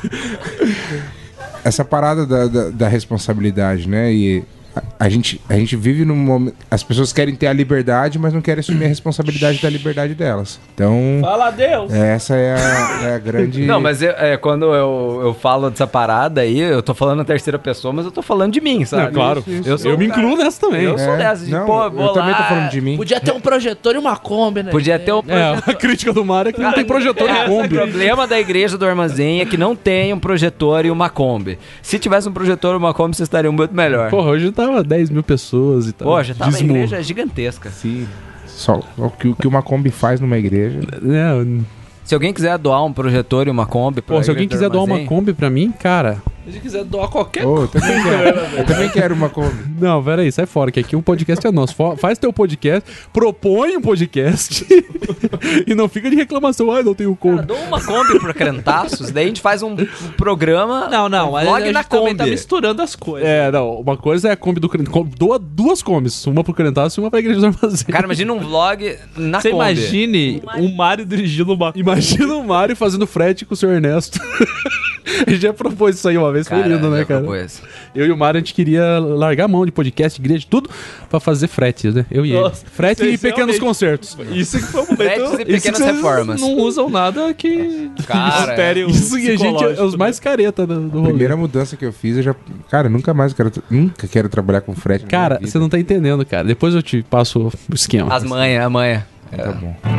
[1.64, 4.14] Essa parada da, da, da responsabilidade, né?
[4.14, 4.44] E
[4.75, 6.55] a, a gente, a gente vive num momento.
[6.69, 10.59] As pessoas querem ter a liberdade, mas não querem assumir a responsabilidade da liberdade delas.
[10.73, 11.19] Então.
[11.21, 11.91] Fala Deus!
[11.93, 13.65] Essa é a, é a grande.
[13.65, 17.25] Não, mas eu- é, quando eu, eu falo dessa parada aí, eu tô falando na
[17.25, 19.03] terceira pessoa, mas eu tô falando de mim, sabe?
[19.05, 19.43] Não, claro.
[19.65, 20.83] Eu, sou Eu me cara- incluo nessa também.
[20.83, 22.97] Eu sou É, dessa, de, não, pô, eu também tô falando de mim.
[22.97, 24.71] Podia ter um projetor e uma Kombi, né?
[24.71, 27.51] Podia ter um É, a crítica do Mário é que não tem projetor É, de
[27.51, 27.75] O Kombi.
[27.75, 31.57] problema da igreja do armazém é que não tem um projetor e uma Kombi.
[31.81, 34.09] Se tivesse um projetor e uma Kombi, vocês estariam muito melhor.
[34.09, 36.07] Porra, hoje tava 10 mil pessoas e tal.
[36.07, 37.69] Pô, já tava a Desmo- igreja gigantesca.
[37.69, 38.07] Sim.
[38.45, 40.80] Só o que, o que uma Kombi faz numa igreja.
[40.81, 41.65] É,
[42.03, 44.84] Se alguém quiser doar um projetor e uma Kombi pra pô, se alguém quiser doar
[44.84, 46.22] uma Kombi pra mim, cara.
[46.51, 48.39] Se quiser doar qualquer Ô, eu também quero.
[48.57, 49.63] Eu também quero uma Kombi.
[49.80, 51.76] Não, peraí, sai fora, que aqui o podcast é nosso.
[51.97, 54.65] Faz teu podcast, propõe um podcast
[55.67, 56.71] e não fica de reclamação.
[56.71, 57.45] Ai, não tenho Cara, Kombi.
[57.47, 60.88] dou uma Kombi pro Crentaços, daí a gente faz um, um programa.
[60.89, 62.17] Não, não, um vlog a gente na também Kombi.
[62.17, 63.27] tá misturando as coisas.
[63.27, 65.03] É, não, uma coisa é a Kombi do Crentaço.
[65.17, 67.88] Doa duas Kombis, uma pro Crentaço e uma pra Igreja do Armazém.
[67.88, 69.63] Cara, imagina um vlog na Você Kombi.
[69.63, 71.71] imagine um Mario dirigindo uma.
[71.76, 74.19] Imagina o Mário fazendo frete com o seu Ernesto.
[75.05, 77.21] a gente já propôs isso aí uma vez, foi Cara, lindo, né, cara?
[77.21, 77.61] propôs.
[77.95, 80.69] Eu e o Mário, a gente queria largar a mão de podcast, igreja, tudo,
[81.09, 82.05] pra fazer fretes, né?
[82.11, 82.71] Eu e Nossa, ele.
[82.71, 84.17] Frete e pequenos realmente- concertos.
[84.31, 84.97] Isso que foi um momento.
[84.97, 86.41] Fretes e isso pequenas que vocês reformas.
[86.41, 87.91] Não usam nada que.
[88.07, 91.09] Cara, altere o Isso que a gente é os mais careta do, do A rolê.
[91.09, 92.35] primeira mudança que eu fiz, eu já.
[92.69, 93.51] Cara, nunca mais quero.
[93.69, 95.05] Nunca quero trabalhar com frete.
[95.05, 96.43] Cara, você não tá entendendo, cara.
[96.43, 98.13] Depois eu te passo o esquema.
[98.13, 99.05] As manhas, a manha.
[99.35, 99.98] Tá bom.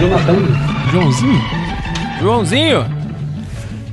[0.00, 0.36] Jonathan,
[0.90, 1.40] Joãozinho?
[2.22, 2.86] Joãozinho?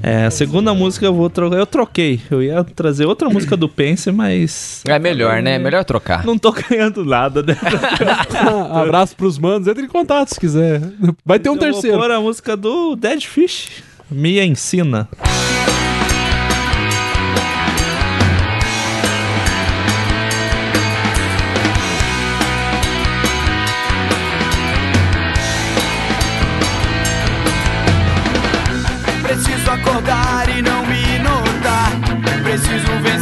[0.01, 1.57] É, a segunda música eu vou trocar.
[1.57, 2.21] Eu troquei.
[2.31, 4.83] Eu ia trazer outra música do Pense, mas.
[4.87, 5.59] É melhor, né?
[5.59, 6.25] Melhor trocar.
[6.25, 7.57] Não tô ganhando nada, né?
[8.71, 10.81] Abraço pros manos, entre em contato se quiser.
[11.25, 11.97] Vai ter um eu terceiro.
[11.97, 13.83] Pôr a música do Dead Fish.
[14.09, 15.09] Me ensina.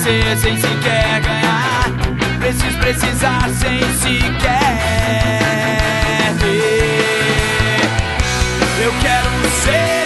[0.06, 1.86] Vencer sem sequer ganhar.
[2.40, 4.76] Preciso precisar sem sequer.
[8.84, 9.30] Eu quero
[9.64, 10.05] ser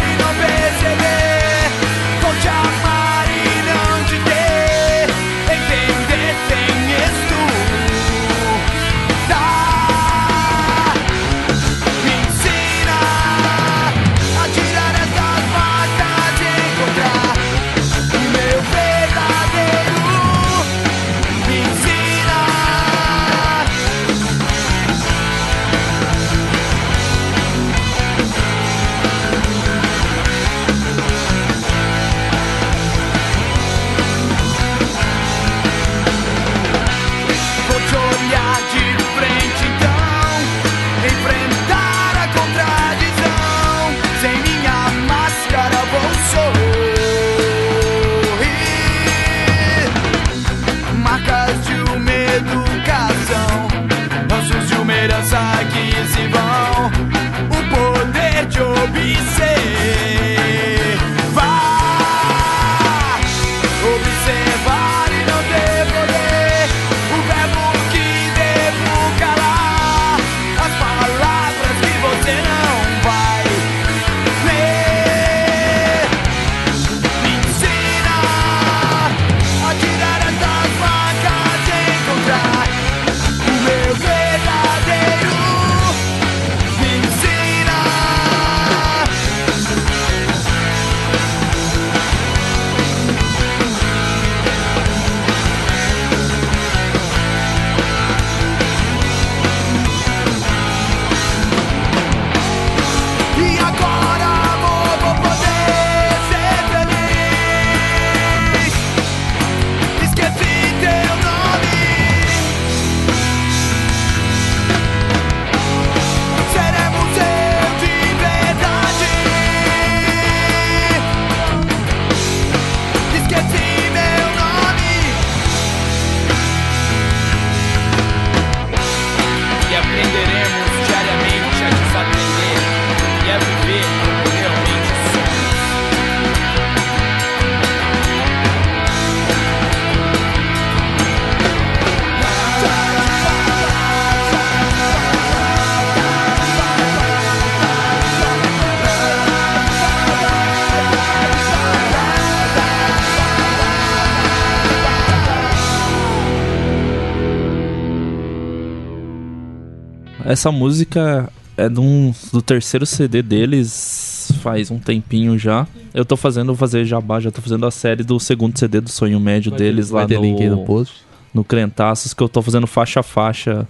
[160.30, 161.28] Essa música
[161.58, 165.66] é um- do terceiro CD deles faz um tempinho já.
[165.92, 168.90] Eu tô fazendo, vou fazer jabá, já tô fazendo a série do segundo CD do
[168.92, 170.98] Sonho Médio deles vai lá ter no, link aí no post.
[171.34, 173.68] no Crentaços, que eu tô fazendo faixa a faixa,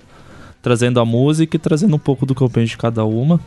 [0.61, 3.39] trazendo a música e trazendo um pouco do que eu penso de cada uma.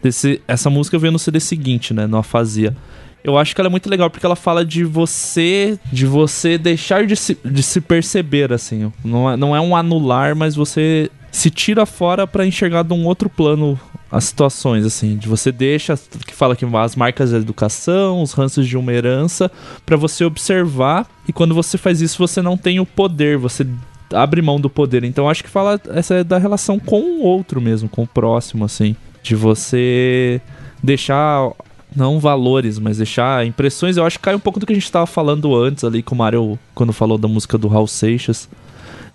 [0.00, 2.76] Desse, essa música veio no CD seguinte, né, no Afasia.
[3.24, 7.04] Eu acho que ela é muito legal porque ela fala de você, de você deixar
[7.06, 8.92] de se, de se perceber, assim.
[9.04, 13.04] Não é, não é um anular, mas você se tira fora pra enxergar de um
[13.04, 13.78] outro plano
[14.10, 15.18] as situações, assim.
[15.18, 15.94] De você deixa,
[16.26, 19.52] que fala que as marcas da educação, os ranços de uma herança,
[19.84, 21.06] pra você observar.
[21.28, 23.66] E quando você faz isso, você não tem o poder, você
[24.14, 25.04] abre mão do poder.
[25.04, 28.64] Então acho que fala essa é da relação com o outro mesmo, com o próximo,
[28.64, 28.96] assim.
[29.22, 30.40] De você
[30.82, 31.50] deixar
[31.94, 33.98] não valores, mas deixar impressões.
[33.98, 36.14] Eu acho que cai um pouco do que a gente tava falando antes ali com
[36.14, 38.48] o Mario, quando falou da música do Raul Seixas.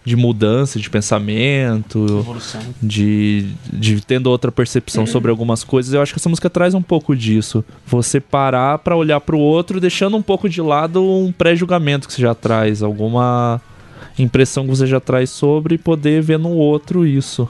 [0.04, 2.26] De mudança de pensamento,
[2.82, 5.94] de, de tendo outra percepção sobre algumas coisas.
[5.94, 7.64] Eu acho que essa música traz um pouco disso.
[7.86, 12.22] Você parar pra olhar pro outro, deixando um pouco de lado um pré-julgamento que você
[12.22, 13.62] já traz, alguma
[14.18, 17.48] impressão que você já traz sobre e poder ver no outro isso.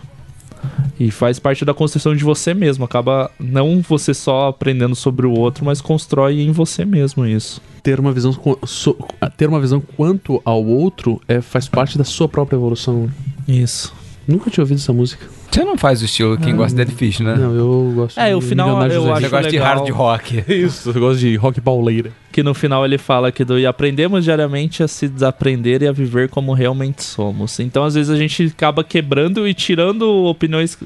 [1.00, 2.86] E faz parte da construção de você mesmo.
[2.86, 7.62] Acaba não você só aprendendo sobre o outro, mas constrói em você mesmo isso.
[7.82, 8.32] Ter uma visão,
[8.66, 8.98] so-
[9.38, 13.10] ter uma visão quanto ao outro é, faz parte da sua própria evolução.
[13.48, 13.94] Isso.
[14.28, 15.26] Nunca tinha ouvido essa música.
[15.52, 17.36] Você não faz o estilo quem Ah, gosta de Dead Fish, né?
[17.36, 19.76] Não, eu gosto É, de o final eu acho Você gosta de legal.
[19.78, 20.44] hard rock.
[20.48, 22.12] Isso, eu gosto de rock pauleira.
[22.32, 25.92] Que no final ele fala que do e aprendemos diariamente a se desaprender e a
[25.92, 27.60] viver como realmente somos.
[27.60, 30.78] Então, às vezes, a gente acaba quebrando e tirando opiniões.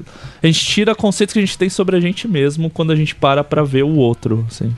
[0.42, 3.14] A gente tira conceitos que a gente tem sobre a gente mesmo quando a gente
[3.14, 4.44] para pra ver o outro.
[4.50, 4.74] Assim.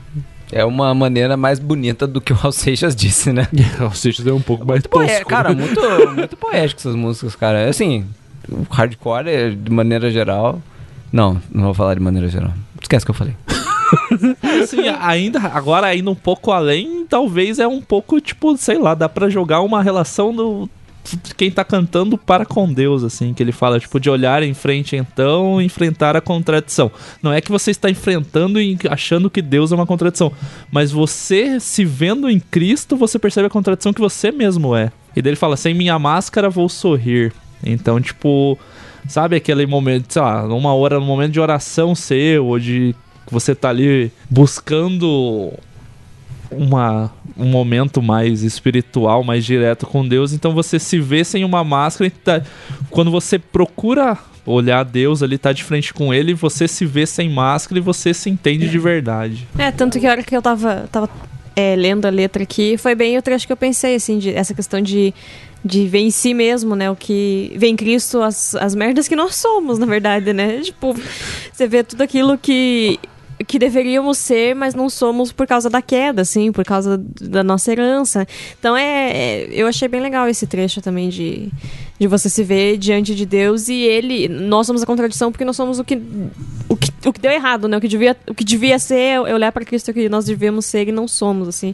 [0.51, 3.47] É uma maneira mais bonita do que o Raul Seixas disse, né?
[3.81, 5.29] Ou seja, é um pouco mais Poé- tosco.
[5.29, 5.79] cara, muito,
[6.15, 7.67] muito poético essas músicas, cara.
[7.69, 8.05] Assim,
[8.51, 10.61] o hardcore, é, de maneira geral.
[11.11, 12.53] Não, não vou falar de maneira geral.
[12.81, 13.35] Esquece que eu falei.
[14.63, 19.09] assim, ainda, agora ainda um pouco além, talvez é um pouco, tipo, sei lá, dá
[19.09, 20.69] pra jogar uma relação do
[21.35, 24.95] quem tá cantando para com Deus, assim, que ele fala, tipo, de olhar em frente
[24.95, 26.91] então, enfrentar a contradição.
[27.21, 30.31] Não é que você está enfrentando e achando que Deus é uma contradição,
[30.71, 34.91] mas você se vendo em Cristo, você percebe a contradição que você mesmo é.
[35.15, 37.33] E daí ele fala, sem minha máscara vou sorrir.
[37.63, 38.57] Então, tipo,
[39.07, 42.95] sabe aquele momento, sei lá, numa hora, num momento de oração seu, ou de
[43.29, 45.53] você tá ali buscando
[46.51, 51.63] uma, um momento mais espiritual, mais direto com Deus, então você se vê sem uma
[51.63, 52.41] máscara e tá-
[52.89, 57.29] quando você procura olhar Deus ali, tá de frente com ele, você se vê sem
[57.29, 59.47] máscara e você se entende de verdade.
[59.57, 61.07] É, tanto que a hora que eu tava, tava
[61.55, 64.53] é, lendo a letra aqui, foi bem o trecho que eu pensei, assim, de, essa
[64.53, 65.13] questão de,
[65.63, 66.89] de ver em si mesmo, né?
[66.89, 67.51] O que.
[67.55, 70.61] Ver em Cristo as, as merdas que nós somos, na verdade, né?
[70.63, 70.95] Tipo,
[71.51, 72.99] você vê tudo aquilo que.
[73.47, 77.71] Que deveríamos ser, mas não somos por causa da queda, assim, por causa da nossa
[77.71, 78.27] herança.
[78.59, 81.49] Então é, é- eu achei bem legal esse trecho também de,
[81.97, 84.27] de você se ver diante de Deus e ele.
[84.27, 85.95] Nós somos a contradição porque nós somos o que
[86.67, 87.77] o que, o que deu errado, né?
[87.77, 90.89] O que devia, o que devia ser é olhar pra Cristo que nós devemos ser
[90.89, 91.73] e não somos, assim.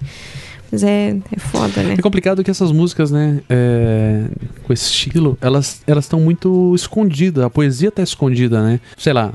[0.72, 1.94] Mas é, é foda, né?
[1.94, 4.26] É complicado que essas músicas, né, é,
[4.64, 7.44] com esse estilo, elas estão muito escondidas.
[7.44, 8.80] A poesia tá escondida, né?
[8.98, 9.34] Sei lá,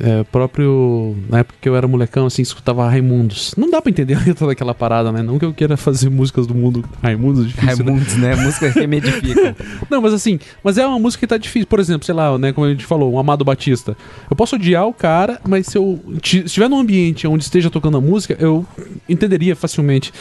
[0.00, 3.54] é, próprio na época que eu era molecão, assim, escutava Raimundos.
[3.56, 5.22] Não dá pra entender a letra daquela parada, né?
[5.22, 8.34] Não que eu queira fazer músicas do mundo Raimundos, difícil, Raimundos, né?
[8.42, 9.54] Músicas que me edificam.
[9.90, 11.66] Não, mas assim, mas é uma música que tá difícil.
[11.66, 13.96] Por exemplo, sei lá, né, como a gente falou, o Amado Batista.
[14.30, 18.00] Eu posso odiar o cara, mas se eu estiver num ambiente onde esteja tocando a
[18.00, 18.66] música, eu
[19.08, 20.12] entenderia facilmente.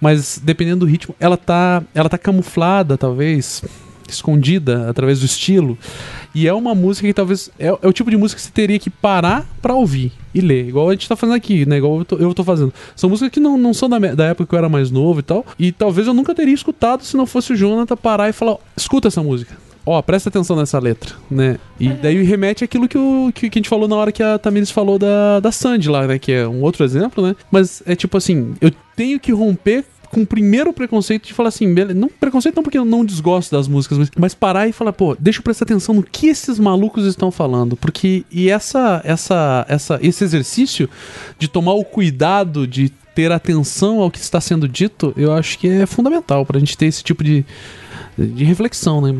[0.00, 3.62] Mas dependendo do ritmo, ela tá, ela tá camuflada, talvez,
[4.12, 5.78] escondida através do estilo.
[6.34, 8.78] E é uma música que talvez é, é o tipo de música que você teria
[8.78, 11.78] que parar pra ouvir e ler, igual a gente tá fazendo aqui, né?
[11.78, 12.72] Igual eu tô, eu tô fazendo.
[12.94, 15.22] São músicas que não, não são da, da época que eu era mais novo e
[15.22, 15.44] tal.
[15.58, 18.58] E talvez eu nunca teria escutado se não fosse o Jonathan parar e falar: "Ó,
[18.76, 19.56] escuta essa música.
[19.90, 21.58] Ó, presta atenção nessa letra, né?
[21.80, 24.38] E daí remete àquilo que, o, que, que a gente falou na hora que a
[24.38, 26.18] Tamiris falou da, da Sandy lá, né?
[26.18, 27.34] Que é um outro exemplo, né?
[27.50, 31.66] Mas é tipo assim, eu tenho que romper com o primeiro preconceito de falar assim,
[31.94, 35.16] não preconceito não porque eu não desgosto das músicas, mas, mas parar e falar, pô,
[35.18, 39.98] deixa eu prestar atenção no que esses malucos estão falando, porque e essa essa essa
[40.02, 40.88] esse exercício
[41.38, 45.68] de tomar o cuidado de ter atenção ao que está sendo dito, eu acho que
[45.68, 47.44] é fundamental pra gente ter esse tipo de
[48.16, 49.14] de reflexão, né?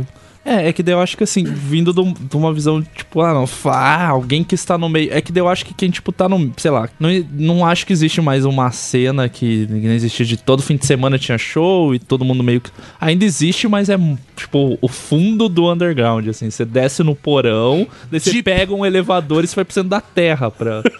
[0.48, 3.20] É, é que daí eu acho que assim, vindo de, um- de uma visão, tipo,
[3.20, 5.12] ah, não, ah, alguém que está no meio.
[5.12, 6.52] É que daí eu acho que quem, tipo, tá no.
[6.56, 10.62] Sei lá, não, não acho que existe mais uma cena que não existia de todo
[10.62, 12.70] fim de semana tinha show e todo mundo meio que.
[13.00, 13.98] Ainda existe, mas é,
[14.36, 16.48] tipo, o fundo do underground, assim.
[16.50, 20.50] Você desce no porão, daí você pega um elevador e você vai precisando da terra
[20.50, 20.82] pra.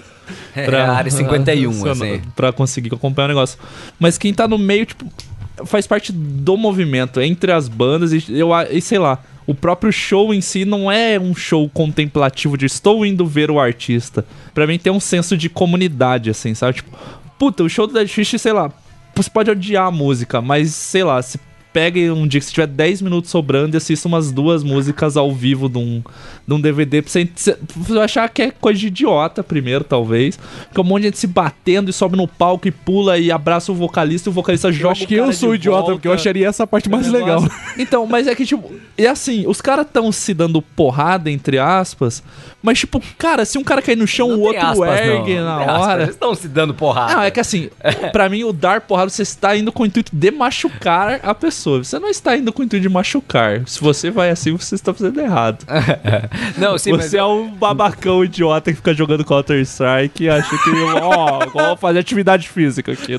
[0.55, 2.21] É, a área 51, funcionar, assim.
[2.37, 3.59] Pra conseguir acompanhar o negócio.
[3.99, 5.07] Mas quem tá no meio, tipo,
[5.65, 9.19] faz parte do movimento entre as bandas e eu e sei lá.
[9.49, 13.59] O próprio show em si não é um show contemplativo de estou indo ver o
[13.59, 14.27] artista.
[14.53, 16.75] Pra mim tem um senso de comunidade, assim, sabe?
[16.75, 16.95] Tipo,
[17.39, 18.71] puta, o show do Dead Fish, sei lá,
[19.15, 21.41] você pode odiar a música, mas sei lá, se
[21.73, 25.33] pega um dia que você tiver 10 minutos sobrando e assista umas duas músicas ao
[25.33, 26.03] vivo de um,
[26.47, 27.57] de um DVD pra você, você
[27.95, 30.39] vai achar que é coisa de idiota primeiro, talvez.
[30.67, 33.71] Porque um monte de gente se batendo e sobe no palco e pula e abraça
[33.71, 35.93] o vocalista e o vocalista joga Eu acho o que eu sou idiota, volta.
[35.93, 37.43] porque eu acharia essa parte mais legal.
[37.79, 42.23] Então, mas é que, tipo, e assim, os caras tão se dando porrada, entre aspas,
[42.61, 45.45] mas, tipo, cara, se um cara cair no chão, o outro aspas, ergue não.
[45.45, 46.03] na Não hora.
[46.03, 47.15] eles estão se dando porrada.
[47.15, 47.71] Não, é que assim,
[48.11, 51.58] pra mim, o dar porrada, você está indo com o intuito de machucar a pessoa.
[51.59, 53.63] Você não está indo com o intuito de machucar.
[53.67, 55.65] Se você vai assim, você está fazendo errado.
[56.57, 60.71] Não, sim, mas Você é um babacão idiota que fica jogando Counter-Strike e acha que,
[61.03, 63.19] ó, vou fazer atividade física aqui.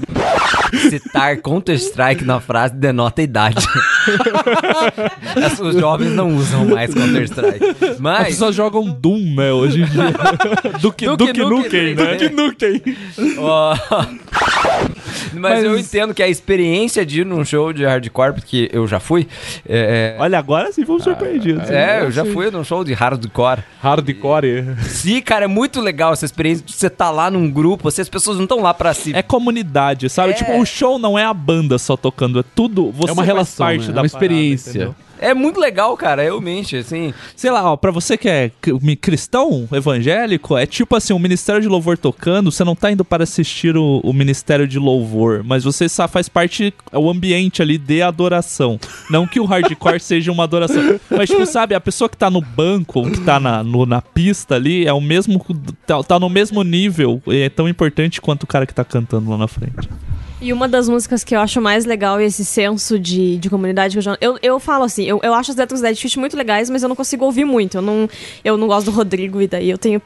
[0.89, 3.65] citar Counter-Strike na frase denota idade.
[5.61, 7.65] Os jovens não usam mais Counter-Strike.
[7.91, 8.27] As Mas.
[8.29, 10.03] pessoas jogam Doom, né, hoje em dia.
[10.79, 12.15] Duke, Duke Duke, Nukem, Nukem, né?
[12.15, 12.81] Duke Nukem.
[13.37, 13.75] Ó.
[15.33, 18.87] Mas, eu Mas- entendo que a experiência de ir num show de hardcore, porque eu
[18.87, 19.27] já fui.
[19.67, 21.69] É, Olha, agora sim fomos surpreendidos.
[21.69, 23.63] é, eu já fui num show de hardcore.
[23.81, 24.75] Hardcore.
[24.83, 28.09] Sim, cara, é muito legal essa experiência de você tá lá num grupo, assim, as
[28.09, 29.15] pessoas não estão lá pra se.
[29.15, 30.31] É comunidade, sabe?
[30.31, 30.33] É.
[30.33, 32.91] Tipo, o show não é a banda só tocando, é tudo.
[32.91, 33.93] Você é uma relação, parte né?
[33.93, 34.69] da é uma parada, experiência.
[34.69, 34.95] entendeu?
[35.19, 37.13] É muito legal, cara, realmente, assim.
[37.35, 38.51] Sei lá, ó, pra você que é
[39.01, 43.23] cristão evangélico, é tipo assim, o Ministério de Louvor tocando, você não tá indo para
[43.23, 47.77] assistir o, o Ministério de Louvor, mas você só faz parte, é o ambiente ali
[47.77, 48.79] de adoração.
[49.09, 50.99] Não que o hardcore seja uma adoração.
[51.09, 54.55] Mas, tipo, sabe, a pessoa que tá no banco, que tá na, no- na pista
[54.55, 55.45] ali, é o mesmo.
[55.85, 59.37] Tá, tá no mesmo nível, é tão importante quanto o cara que tá cantando lá
[59.37, 59.89] na frente.
[60.41, 63.93] E uma das músicas que eu acho mais legal é esse senso de, de comunidade
[63.95, 64.19] que o Jonas.
[64.21, 66.81] Eu, eu falo assim, eu, eu acho as letras da Dead Fish muito legais, mas
[66.81, 67.75] eu não consigo ouvir muito.
[67.77, 68.09] Eu não,
[68.41, 70.01] eu não gosto do Rodrigo e daí eu tenho.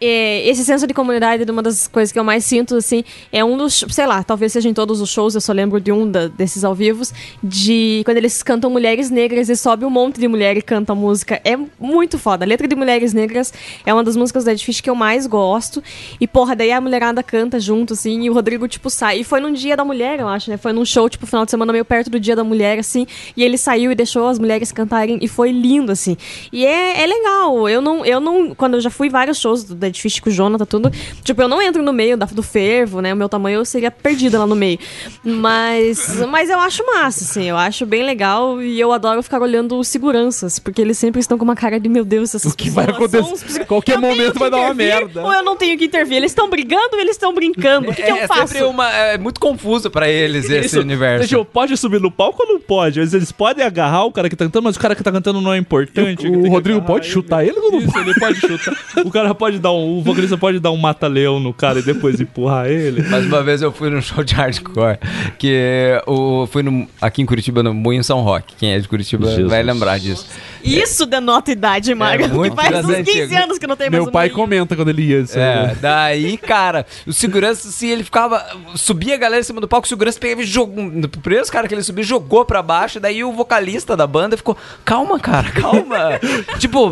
[0.00, 3.04] É, esse senso de comunidade é uma das coisas que eu mais sinto, assim.
[3.30, 3.84] É um dos.
[3.88, 6.64] Sei lá, talvez seja em todos os shows, eu só lembro de um da- desses
[6.64, 7.14] ao vivos.
[7.40, 10.96] De quando eles cantam Mulheres Negras e sobe um monte de mulher e canta a
[10.96, 11.40] música.
[11.44, 12.44] É muito foda.
[12.44, 13.54] A letra de Mulheres Negras
[13.86, 15.80] é uma das músicas da Dead Fish que eu mais gosto.
[16.20, 19.20] E, porra, daí a mulherada canta junto, assim, e o Rodrigo, tipo, sai.
[19.20, 20.56] E foi num dia da mulher, eu acho, né?
[20.56, 23.06] Foi num show, tipo, final de semana meio perto do dia da mulher, assim.
[23.36, 25.18] E ele saiu e deixou as mulheres cantarem.
[25.20, 26.16] E foi lindo, assim.
[26.52, 27.68] E é, é legal.
[27.68, 28.54] Eu não, eu não.
[28.54, 30.90] Quando eu já fui vários shows do Dead Fish com o Jonathan, tudo.
[31.22, 33.12] Tipo, eu não entro no meio da, do fervo, né?
[33.12, 34.78] O meu tamanho eu seria perdida lá no meio.
[35.24, 36.18] Mas.
[36.28, 37.44] Mas eu acho massa, assim.
[37.44, 38.62] Eu acho bem legal.
[38.62, 40.58] E eu adoro ficar olhando os seguranças.
[40.58, 43.64] Porque eles sempre estão com uma cara de, meu Deus, essas O que vai acontecer?
[43.66, 45.22] Qualquer momento vai dar uma merda.
[45.22, 46.16] Ou eu não tenho que intervir.
[46.16, 47.90] Eles estão brigando ou eles estão brincando?
[47.90, 48.48] O que, que é, eu faço?
[48.48, 48.90] sempre uma.
[48.90, 50.80] É muito confuso pra eles esse Isso.
[50.80, 51.34] universo.
[51.34, 53.00] Eu, pode subir no palco ou não pode?
[53.00, 55.40] Mas eles podem agarrar o cara que tá cantando, mas o cara que tá cantando
[55.40, 56.28] não é importante.
[56.28, 58.74] O Rodrigo pode chutar ele ou não Isso, ele pode chutar.
[59.04, 59.98] O cara pode dar um.
[59.98, 63.02] O vocalista pode dar um mata-leão no cara e depois empurrar ele.
[63.02, 64.98] Mas uma vez eu fui num show de hardcore,
[65.38, 68.54] que o, fui no, aqui em Curitiba, no Moinho São Roque.
[68.56, 69.50] Quem é de Curitiba Jesus.
[69.50, 70.26] vai lembrar disso.
[70.62, 72.24] Isso denota idade, Maga.
[72.24, 73.42] É muito que faz uns 15 antigas.
[73.42, 74.34] anos que não tem mais Meu um pai meio.
[74.36, 75.22] comenta quando ele ia.
[75.22, 75.76] assim, É, né?
[75.80, 78.44] daí, cara, o segurança, assim, ele ficava.
[78.74, 80.84] Subia a galera em cima do palco, o segurança pegava e jogou.
[80.86, 84.56] O primeiro cara que ele subiu jogou pra baixo, daí o vocalista da banda ficou:
[84.84, 86.18] Calma, cara, calma.
[86.58, 86.90] tipo,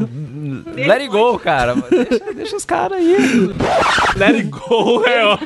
[0.77, 1.75] let it go, cara.
[1.75, 3.17] Deixa, deixa os caras aí.
[4.17, 5.39] Let it go, é, ó.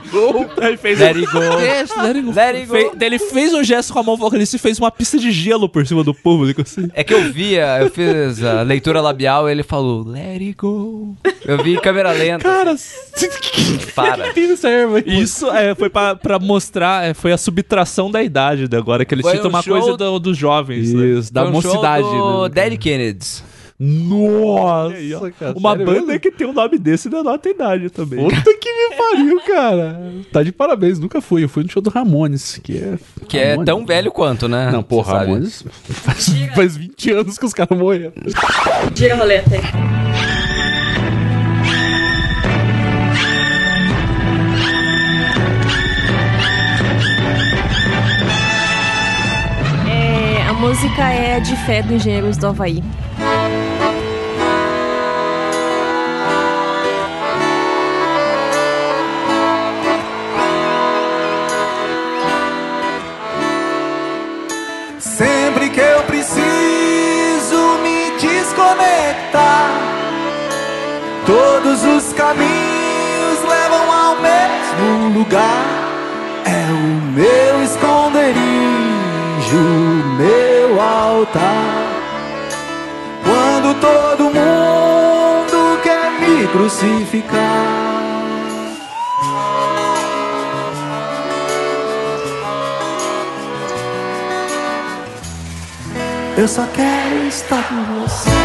[0.66, 1.38] Ele fez Let it go.
[1.58, 2.32] Deixa, let it go.
[2.34, 2.74] Let it go.
[2.74, 5.68] Fe- Ele fez um gesto com a mão vocalista e fez uma pista de gelo
[5.68, 6.88] por cima do público, assim.
[6.94, 8.13] É que eu via, eu fiz
[8.58, 11.16] a leitura labial e ele falou, let it go.
[11.44, 12.42] Eu vi em câmera lenta.
[12.44, 12.74] Cara,
[13.94, 14.32] Para.
[14.56, 15.20] Serva aí.
[15.22, 19.14] isso é, foi pra, pra mostrar, é, foi a subtração da idade de agora, que
[19.14, 20.92] eles Foi citam um uma show- coisa do- dos jovens.
[20.92, 21.06] né?
[21.06, 22.02] Isso, da Foi um show mocidade.
[22.04, 22.48] do né?
[22.50, 23.42] Dead Kennedys.
[23.78, 28.22] Nossa, cara, Uma sério banda que tem um nome desse denota a idade também.
[28.28, 30.00] Puta que me pariu, cara.
[30.32, 31.42] Tá de parabéns, nunca fui.
[31.44, 32.98] Eu fui no show do Ramones, que é.
[33.28, 33.66] Que é Ramones.
[33.66, 34.70] tão velho quanto, né?
[34.70, 35.18] Não, porra.
[35.20, 35.64] Ramones.
[35.88, 38.12] Faz, faz 20 anos que os caras morreram.
[38.94, 39.60] Gira a roleta aí.
[49.88, 52.82] É, a música é de fé do Engenheiros do Havaí.
[68.54, 69.80] Me desconectar,
[71.26, 75.64] todos os caminhos levam ao mesmo lugar.
[76.44, 78.36] É o meu esconderijo,
[80.16, 81.84] meu altar.
[83.24, 87.94] Quando todo mundo quer me crucificar.
[96.36, 98.43] Eu só quero estar com você.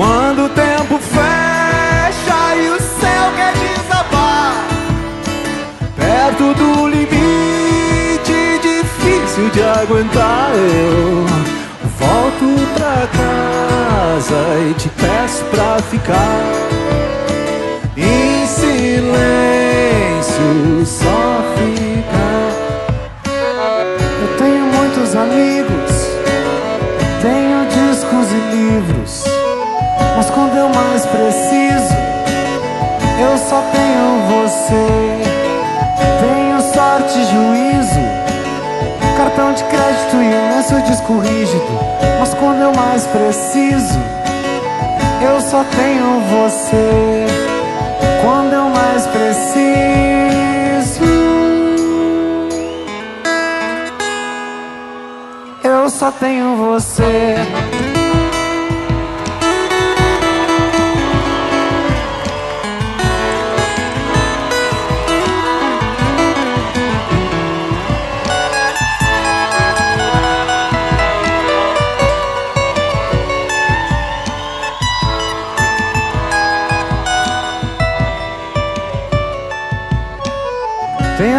[0.00, 4.64] Quando o tempo fecha e o céu quer desabar,
[5.94, 11.26] perto do limite difícil de aguentar, eu
[11.98, 14.40] volto pra casa
[14.70, 16.46] e te peço pra ficar
[17.94, 18.96] em silêncio,
[20.86, 22.29] só ficar.
[33.20, 34.86] Eu só tenho você.
[36.20, 38.00] Tenho sorte juízo,
[39.16, 41.66] cartão de crédito e imenso disco rígido,
[42.18, 43.98] mas quando eu mais preciso,
[45.22, 47.26] eu só tenho você.
[48.22, 49.60] Quando eu mais preciso.
[55.62, 57.36] Eu só tenho você.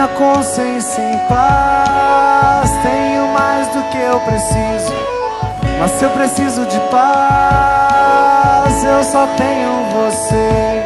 [0.01, 4.95] Tenho a consciência em paz, tenho mais do que eu preciso.
[5.79, 10.83] Mas se eu preciso de paz, eu só tenho você.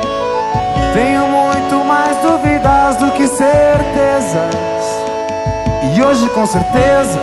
[0.93, 4.53] Tenho muito mais dúvidas do que certezas.
[5.95, 7.17] E hoje, com certeza,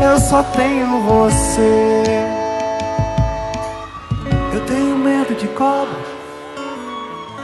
[0.00, 2.04] eu só tenho você.
[4.52, 5.98] Eu tenho medo de cobra,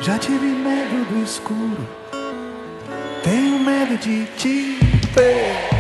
[0.01, 2.06] já tive medo do escuro.
[3.89, 5.76] Medo de ti.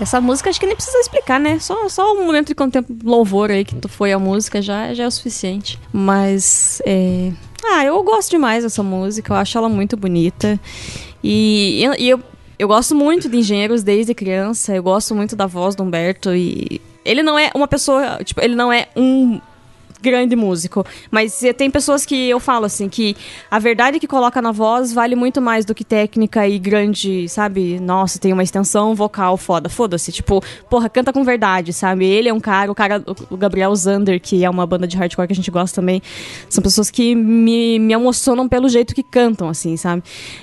[0.00, 1.58] Essa música acho que nem precisa explicar, né?
[1.58, 5.04] Só, só um momento de contemplo, louvor aí que tu foi a música já, já
[5.04, 5.78] é o suficiente.
[5.92, 7.32] Mas, é...
[7.64, 10.58] Ah, eu gosto demais dessa música, eu acho ela muito bonita.
[11.22, 12.20] E, e- e eu,
[12.58, 16.80] eu gosto muito de Engenheiros desde criança, eu gosto muito da voz do Humberto e...
[17.04, 19.40] Ele não é uma pessoa, tipo, ele não é um
[20.00, 20.84] grande músico.
[21.10, 23.16] Mas eh, tem pessoas que eu falo assim, que
[23.50, 27.78] a verdade que coloca na voz vale muito mais do que técnica e grande, sabe?
[27.80, 29.68] Nossa, tem uma extensão vocal foda.
[29.68, 30.12] Foda-se.
[30.12, 32.04] Tipo, porra, canta com verdade, sabe?
[32.06, 35.26] Ele é um cara, o cara, o Gabriel Zander, que é uma banda de hardcore
[35.26, 36.02] que a gente gosta também.
[36.48, 40.02] São pessoas que me, me emocionam pelo jeito que cantam, assim, sabe?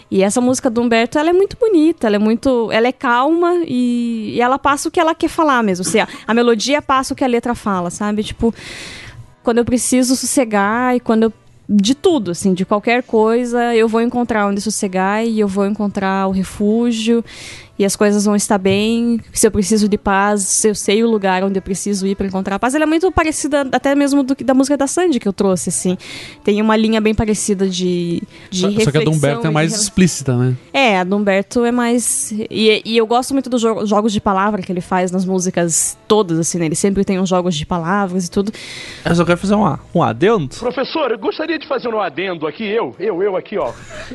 [0.10, 2.72] E essa música do Humberto, ela é muito bonita, ela é muito.
[2.72, 5.86] Ela é calma e, e ela passa o que ela quer falar mesmo.
[5.86, 8.24] Assim, a, a melodia passa o que a letra fala, sabe?
[8.24, 8.54] Tipo
[9.46, 11.34] quando eu preciso sossegar e quando eu
[11.68, 16.28] de tudo, assim, de qualquer coisa, eu vou encontrar onde sossegar e eu vou encontrar
[16.28, 17.26] o refúgio
[17.78, 19.20] e as coisas vão estar bem.
[19.34, 22.58] Se eu preciso de paz, eu sei o lugar onde eu preciso ir para encontrar
[22.60, 22.74] paz.
[22.76, 25.70] Ela é muito parecida até mesmo do, que- da música da Sandy que eu trouxe,
[25.70, 25.98] assim.
[26.44, 29.54] Tem uma linha bem parecida de, de Só, só que a do Humberto é de
[29.54, 30.56] mais rela- explícita, né?
[30.74, 32.32] é, a do Humberto é mais.
[32.50, 35.98] E, e eu gosto muito dos jo- jogos de palavra que ele faz nas músicas
[36.08, 36.66] todas, assim, né?
[36.68, 38.52] Ele sempre tem uns jogos de palavras e tudo.
[39.04, 40.56] Eu só quero fazer um, um adendo.
[40.56, 43.72] Professor, eu gostaria de fazer um adendo aqui, eu, eu, eu aqui, ó.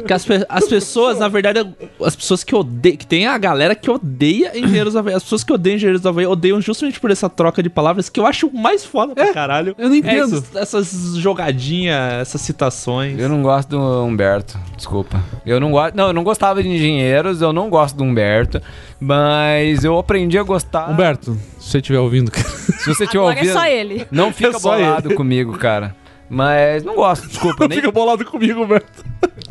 [0.06, 1.60] Que as, pe- as pessoas, na verdade,
[2.02, 2.96] as pessoas que odeiam.
[2.96, 5.14] Que tem a galera que odeia Engenheiros do Havaí.
[5.14, 8.18] As pessoas que odeiam Engenheiros do Havaí odeiam justamente por essa troca de palavras que
[8.18, 9.74] eu acho mais foda pra caralho.
[9.78, 10.36] Eu não entendo.
[10.54, 13.18] Essas, essas jogadinhas, essas citações.
[13.18, 15.22] Eu não gosto do Humberto, desculpa.
[15.44, 15.94] Eu não gosto.
[15.94, 18.60] Não, eu não gostava de engenheiros, eu não gosto do Humberto,
[18.98, 20.88] mas eu aprendi a gostar.
[20.90, 22.48] Humberto, se você estiver ouvindo, cara.
[22.48, 23.52] Se você tiver Agora é ouvindo.
[23.52, 24.06] só ele.
[24.10, 25.14] Não fica É bolado ele.
[25.16, 25.94] comigo, cara.
[26.28, 27.66] Mas não gosto, desculpa.
[27.66, 29.04] nem, Fica bolado comigo, Humberto.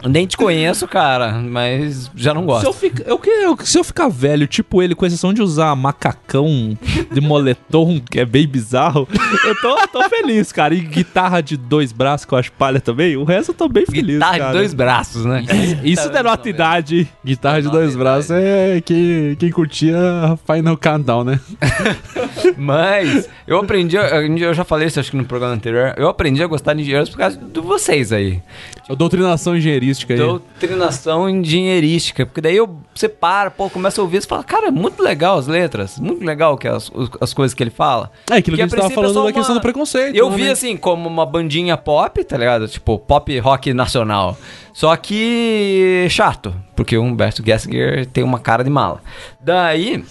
[0.07, 2.65] Nem te conheço, cara, mas já não Se gosto.
[2.65, 5.75] eu, fica- eu, que- eu- se eu ficar velho, tipo ele, com exceção de usar
[5.75, 6.77] macacão
[7.11, 9.07] de moletom, que é bem bizarro,
[9.45, 10.73] eu tô, tô feliz, cara.
[10.73, 13.85] E guitarra de dois braços, que eu acho palha também, o resto eu tô bem
[13.85, 14.53] feliz, Guitarra de cara.
[14.53, 15.43] dois braços, né?
[15.83, 17.07] Isso denota idade.
[17.25, 19.97] Guitarra de dois braços é quem, quem curtia
[20.45, 21.39] Final Countdown, né?
[22.57, 26.47] Mas eu aprendi, eu já falei isso acho que no programa anterior, eu aprendi a
[26.47, 28.41] gostar de engenheiros por causa de vocês aí.
[28.89, 30.19] A doutrinação engenheirística aí.
[30.19, 32.25] Doutrinação engenheirística.
[32.25, 35.37] Porque daí eu, você para, pô, começa a ouvir e fala, cara, é muito legal
[35.37, 36.91] as letras, muito legal que as,
[37.21, 38.11] as coisas que ele fala.
[38.31, 40.15] É aquilo que, a a gente tava é falando só da questão uma- do preconceito.
[40.15, 40.35] Eu né?
[40.35, 42.67] vi assim como uma bandinha pop, tá ligado?
[42.67, 44.35] Tipo, pop rock nacional.
[44.73, 49.01] Só que chato, porque o Humberto Gessinger tem uma cara de mala.
[49.39, 50.03] Daí.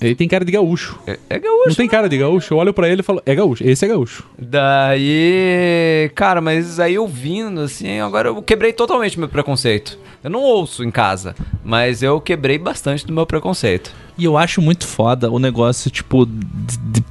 [0.00, 0.98] Ele tem cara de gaúcho.
[1.06, 1.68] É, é gaúcho.
[1.68, 2.54] Não tem cara de gaúcho?
[2.54, 4.24] Eu olho pra ele e falo, é gaúcho, esse é gaúcho.
[4.38, 9.98] Daí, cara, mas aí ouvindo, assim, agora eu quebrei totalmente meu preconceito.
[10.22, 13.92] Eu não ouço em casa, mas eu quebrei bastante do meu preconceito.
[14.16, 17.04] E eu acho muito foda o negócio, tipo, de, de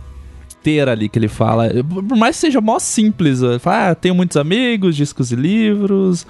[0.63, 1.69] ter ali que ele fala.
[1.83, 6.25] Por mais que seja mó simples, ele fala, ah, tenho muitos amigos, discos e livros,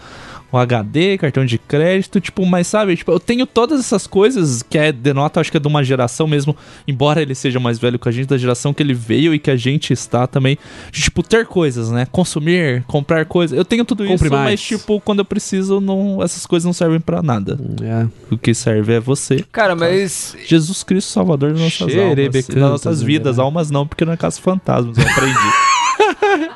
[0.54, 4.78] um HD, cartão de crédito, tipo, mas sabe, tipo, eu tenho todas essas coisas que
[4.78, 6.56] é, denota, acho que é de uma geração mesmo,
[6.88, 9.50] embora ele seja mais velho que a gente, da geração que ele veio e que
[9.50, 10.58] a gente está também,
[10.92, 12.06] de, tipo, ter coisas, né?
[12.12, 13.58] Consumir, comprar coisas.
[13.58, 14.52] Eu tenho tudo Compre isso, mais.
[14.52, 17.60] mas, tipo, quando eu preciso, não, essas coisas não servem pra nada.
[17.82, 18.08] É.
[18.34, 19.44] O que serve é você.
[19.52, 20.36] Cara, mas.
[20.46, 22.46] Jesus Cristo, Salvador das nossas almas.
[22.46, 23.38] Das nossas né, vidas.
[23.38, 23.44] né?
[23.44, 25.34] Almas não, porque não é caso fantasmas, eu aprendi.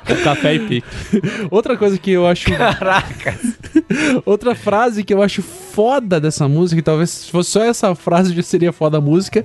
[0.10, 0.88] O Café e pique.
[1.52, 2.52] Outra coisa que eu acho.
[2.52, 3.38] Caraca!
[4.26, 8.34] Outra frase que eu acho foda dessa música, e talvez se fosse só essa frase
[8.34, 9.44] já seria foda a música,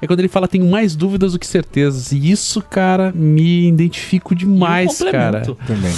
[0.00, 2.12] é quando ele fala tenho mais dúvidas do que certezas.
[2.12, 5.40] E isso, cara, me identifico demais, E um cara.
[5.66, 5.92] Também.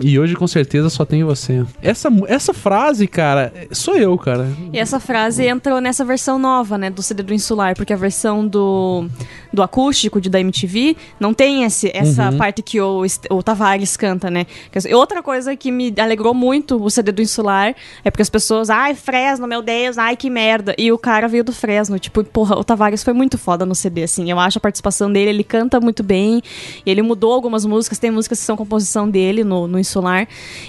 [0.00, 1.64] E hoje com certeza só tem você.
[1.82, 4.48] Essa, essa frase, cara, sou eu, cara.
[4.72, 8.46] E essa frase entrou nessa versão nova, né, do CD do Insular, porque a versão
[8.46, 9.06] do,
[9.52, 12.36] do acústico de, da MTV não tem esse, essa Uhum.
[12.36, 14.46] parte que o, o Tavares canta, né?
[14.94, 18.94] Outra coisa que me alegrou muito o CD do Insular é porque as pessoas, ai,
[18.94, 20.74] Fresno, meu Deus, ai, que merda.
[20.76, 24.02] E o cara veio do Fresno, tipo, porra, o Tavares foi muito foda no CD,
[24.02, 24.30] assim.
[24.30, 26.42] Eu acho a participação dele, ele canta muito bem,
[26.84, 30.26] ele mudou algumas músicas, tem músicas que são composição dele no, no Insular.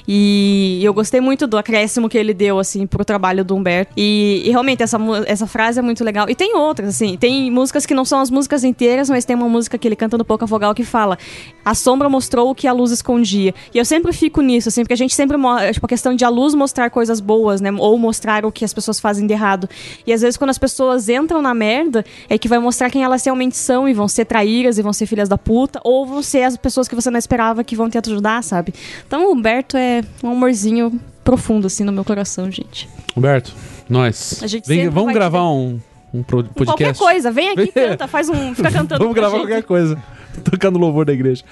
[0.07, 3.91] E eu gostei muito do acréscimo que ele deu, assim, pro trabalho do Humberto.
[3.97, 6.29] E, e realmente, essa, essa frase é muito legal.
[6.29, 9.49] E tem outras, assim, tem músicas que não são as músicas inteiras, mas tem uma
[9.49, 11.17] música que ele canta no Pouca Vogal que fala:
[11.65, 13.53] A sombra mostrou o que a luz escondia.
[13.73, 15.35] E eu sempre fico nisso, assim, porque a gente sempre.
[15.37, 17.71] mo- Tipo, a questão de a luz mostrar coisas boas, né?
[17.77, 19.67] Ou mostrar o que as pessoas fazem de errado.
[20.05, 23.23] E às vezes, quando as pessoas entram na merda, é que vai mostrar quem elas
[23.25, 26.43] realmente são e vão ser traíras e vão ser filhas da puta, ou vão ser
[26.43, 28.73] as pessoas que você não esperava que vão te ajudar, sabe?
[29.07, 32.89] Então o Humberto é um amorzinho profundo, assim, no meu coração, gente.
[33.15, 33.53] Humberto,
[33.89, 34.39] nós.
[34.43, 35.79] A gente Vem- vamos gravar um,
[36.13, 36.65] um podcast.
[36.65, 38.55] Qualquer coisa, vem aqui, canta, faz um.
[38.55, 38.99] Fica cantando.
[39.03, 39.47] Vamos gravar gente.
[39.47, 39.97] qualquer coisa.
[40.43, 41.43] Tocando louvor da igreja.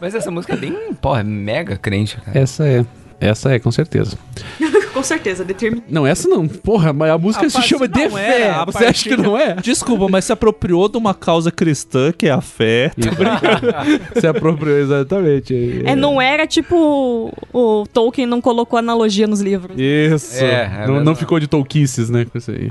[0.00, 2.38] Mas essa música é bem, porra, mega crente, cara.
[2.38, 2.84] Essa é.
[3.22, 4.18] Essa é, com certeza.
[4.92, 5.82] Com certeza, determina.
[5.88, 6.46] Não, essa não.
[6.46, 8.50] Porra, mas a música A se chama De é, Fé.
[8.50, 9.54] a Você acha que não é?
[9.54, 12.92] Desculpa, mas se apropriou de uma causa cristã, que é a fé.
[14.20, 15.82] Se apropriou exatamente.
[15.86, 19.76] É, não era tipo o Tolkien não colocou analogia nos livros.
[19.78, 20.44] Isso.
[20.44, 22.26] É, é não, não ficou de Tolkienses, né?
[22.26, 22.68] Com isso aí.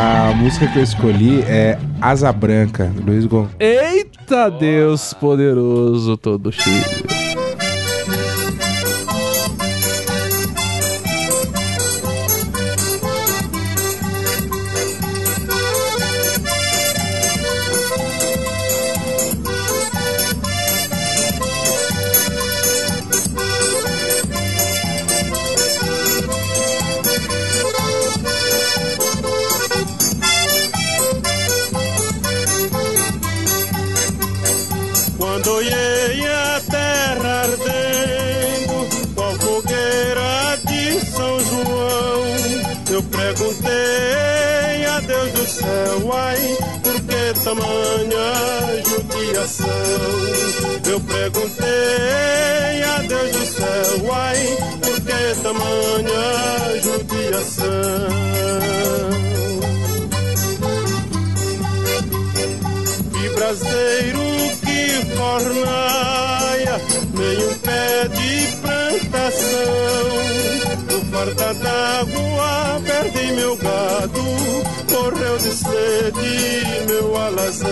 [0.00, 3.56] A música que eu escolhi é Asa Branca, Luiz Gonçalves.
[3.58, 7.17] Eita Deus poderoso, todo cheio.
[47.48, 49.66] Tamanha judiação?
[50.90, 58.08] Eu perguntei a Deus do céu, ai, por que tamanha judiação?
[63.12, 64.26] Que braseiro
[64.60, 66.76] que fornaia,
[67.14, 70.27] nem um pé de plantação.
[71.18, 74.22] No farta d'água perdi meu gado,
[74.92, 77.68] morreu de sede meu alazão.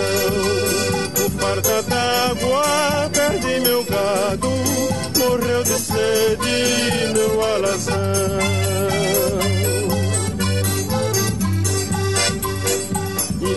[1.16, 4.50] No farta d'água perdi meu gado,
[5.16, 7.94] morreu de sede meu alazão.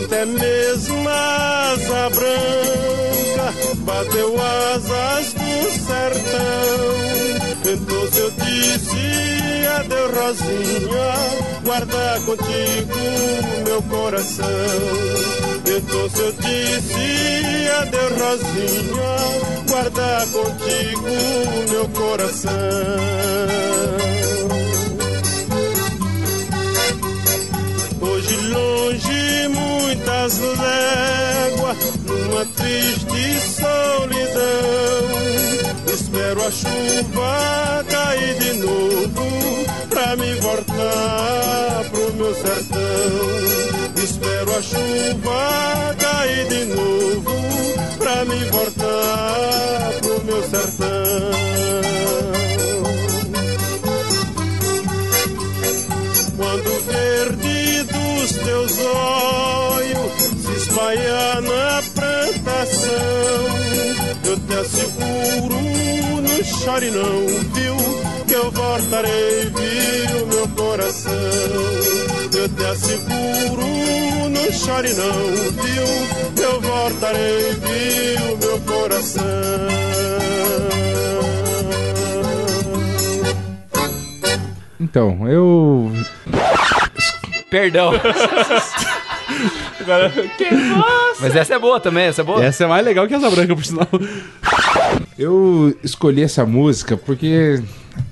[0.04, 2.89] Até mesmo a asa branca
[3.90, 6.80] bateu asas do sertão.
[7.72, 11.10] Então se eu disse adeus Rosinha,
[11.64, 13.00] guarda contigo
[13.64, 14.46] meu coração.
[15.66, 19.12] Então se eu disse adeus Rosinha,
[19.68, 21.08] guarda contigo
[21.70, 22.50] meu coração.
[28.00, 31.76] Hoje longe muitas léguas,
[32.30, 34.40] numa triste solidão.
[35.92, 44.02] Espero a chuva cair de novo, pra me voltar pro meu sertão.
[44.02, 47.34] Espero a chuva cair de novo,
[47.98, 51.30] pra me voltar pro meu sertão.
[56.36, 60.29] Quando verde dos teus olhos
[60.60, 62.90] se espalha na plantação,
[64.24, 65.56] eu te asseguro,
[66.22, 67.76] não chore não, viu?
[68.26, 71.12] Que eu voltarei, viu, meu coração.
[72.32, 75.22] Eu te asseguro, não chore não,
[75.62, 76.34] viu?
[76.34, 79.22] Que eu voltarei, viu, meu coração.
[84.78, 85.92] Então, eu.
[87.50, 87.92] Perdão.
[91.20, 92.44] Mas essa é boa também, essa é boa.
[92.44, 93.88] Essa é mais legal que essa branca, por sinal.
[95.18, 97.62] Eu escolhi essa música porque,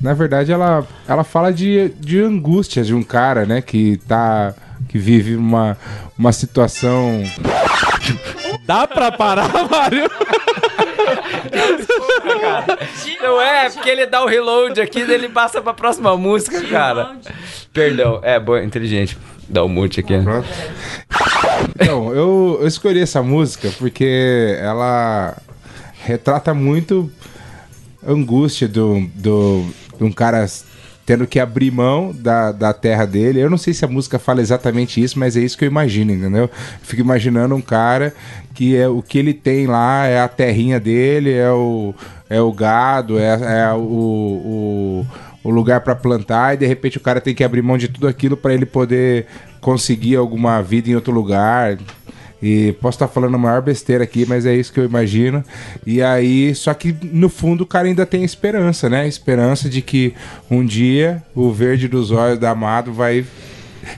[0.00, 3.62] na verdade, ela, ela fala de, de angústia de um cara, né?
[3.62, 4.54] Que tá.
[4.88, 5.76] que vive uma,
[6.18, 7.22] uma situação.
[8.66, 10.10] Dá pra parar, Mário?
[13.22, 17.16] Não é, porque ele dá o reload aqui e ele passa pra próxima música, cara.
[17.72, 19.16] Perdão, é boa, inteligente.
[19.48, 20.14] Dá o mute aqui.
[21.80, 25.36] Então, eu, eu escolhi essa música porque ela
[26.04, 27.10] retrata muito
[28.04, 29.64] a angústia do, do,
[29.96, 30.44] de um cara
[31.06, 33.40] tendo que abrir mão da, da terra dele.
[33.40, 36.12] Eu não sei se a música fala exatamente isso, mas é isso que eu imagino,
[36.12, 36.50] entendeu?
[36.82, 38.12] Fico imaginando um cara
[38.54, 41.94] que é o que ele tem lá é a terrinha dele, é o,
[42.28, 45.06] é o gado, é, é o, o,
[45.44, 48.08] o lugar para plantar, e de repente o cara tem que abrir mão de tudo
[48.08, 49.26] aquilo para ele poder
[49.60, 51.78] conseguir alguma vida em outro lugar.
[52.40, 55.44] E posso estar falando a maior besteira aqui, mas é isso que eu imagino.
[55.84, 59.08] E aí, só que no fundo o cara ainda tem esperança, né?
[59.08, 60.14] Esperança de que
[60.48, 63.26] um dia o verde dos olhos da Amado vai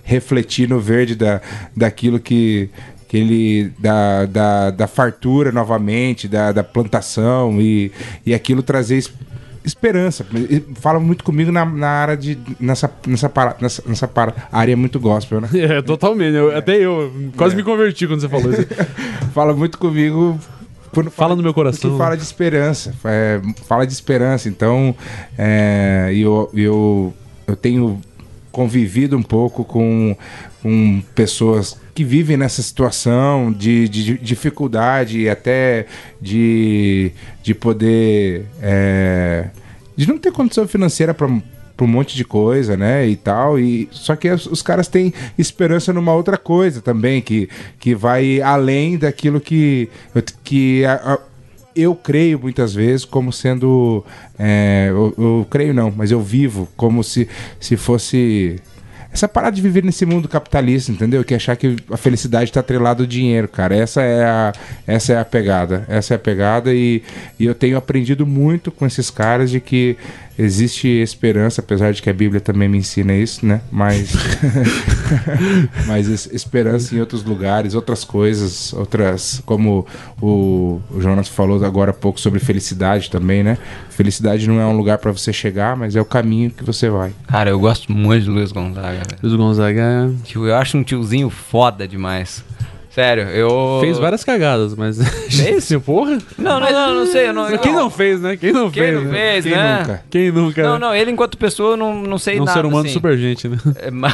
[0.05, 1.41] refletir no verde da,
[1.77, 2.70] daquilo que,
[3.09, 3.73] que ele.
[3.78, 7.93] Da, da, da fartura novamente, da, da plantação e,
[8.24, 9.05] e aquilo trazer
[9.65, 10.27] esperança.
[10.77, 12.39] Fala muito comigo na, na área de.
[12.59, 15.49] nessa, nessa, para, nessa, nessa para, área muito gospel, né?
[15.55, 16.35] É, totalmente.
[16.35, 18.66] Eu- até eu quase me converti quando você falou isso.
[19.35, 20.39] fala muito comigo.
[20.93, 21.97] Quando fala no meu coração.
[21.97, 22.93] Fala de esperança.
[23.05, 24.49] é, fala de esperança.
[24.49, 24.95] Então,
[25.39, 27.15] é, eu, eu,
[27.47, 28.01] eu tenho
[28.51, 30.16] convivido um pouco com,
[30.62, 35.85] com pessoas que vivem nessa situação de, de dificuldade e até
[36.19, 37.13] de,
[37.43, 38.47] de poder.
[38.63, 39.51] é,
[39.95, 41.29] de não ter condição financeira para
[41.77, 45.15] para um monte de coisa, né, e tal, e só que os, os caras têm
[45.39, 47.49] esperança numa outra coisa também, que,
[47.79, 49.89] que vai além daquilo que,
[50.45, 51.19] que a- a-
[51.75, 54.05] eu creio muitas vezes como sendo,
[54.39, 57.27] é, eu, eu creio não, mas eu vivo como se,
[57.59, 58.57] se fosse
[59.12, 61.24] essa parada de viver nesse mundo capitalista, entendeu?
[61.24, 63.74] Que achar que a felicidade está atrelada ao dinheiro, cara.
[63.74, 64.53] Essa é a,
[64.87, 65.85] essa é a pegada.
[65.89, 67.03] Essa é a pegada e,
[67.39, 69.97] e eu tenho aprendido muito com esses caras de que
[70.43, 73.61] existe esperança, apesar de que a Bíblia também me ensina isso, né?
[73.71, 74.11] Mas,
[75.87, 79.87] mas es- esperança em outros lugares, outras coisas, outras, como
[80.21, 83.59] o, o Jonas falou agora há pouco sobre felicidade também, né?
[83.91, 87.12] Felicidade não é um lugar para você chegar, mas é o caminho que você vai.
[87.29, 89.03] Cara, eu gosto muito de Luiz Gonzaga.
[89.23, 92.45] Luiz Gonzaga é- Tio, eu acho um tiozinho foda demais.
[93.01, 93.79] Sério, eu.
[93.81, 94.99] Fez várias cagadas, mas.
[95.31, 95.73] Fez?
[95.83, 96.19] porra?
[96.37, 97.29] Não, não, não, não sei.
[97.29, 98.37] Eu não, Quem não fez, né?
[98.37, 98.95] Quem não Quem fez?
[98.95, 99.19] não né?
[99.19, 99.79] fez, Quem né?
[99.79, 100.05] nunca?
[100.11, 100.63] Quem nunca?
[100.63, 100.79] Não, né?
[100.81, 102.59] não, ele enquanto pessoa eu não, não sei um nada.
[102.61, 102.93] ser humano assim.
[102.93, 103.57] super gente, né?
[103.77, 104.13] É, Mas,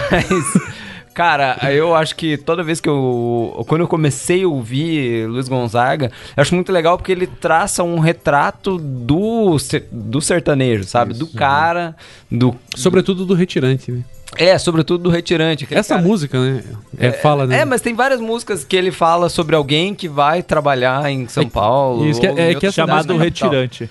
[1.12, 3.64] cara, eu acho que toda vez que eu.
[3.66, 7.98] Quando eu comecei a ouvir Luiz Gonzaga, eu acho muito legal porque ele traça um
[7.98, 9.56] retrato do,
[9.90, 11.12] do sertanejo, sabe?
[11.12, 11.96] do cara,
[12.30, 12.54] do.
[12.76, 14.04] Sobretudo do retirante, né?
[14.38, 15.66] É, sobretudo do retirante.
[15.70, 16.62] Essa cara- música, né?
[16.98, 17.60] É, fala, né?
[17.60, 21.48] É, mas tem várias músicas que ele fala sobre alguém que vai trabalhar em São
[21.48, 22.06] Paulo.
[22.06, 23.18] Isso que é- é que música- da capital.
[23.18, 23.90] retirante.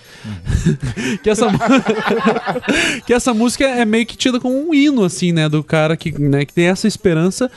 [1.24, 1.48] que essa
[3.06, 6.12] que essa música é meio que tida como um hino assim, né, do cara que,
[6.20, 7.50] né, que tem essa esperança,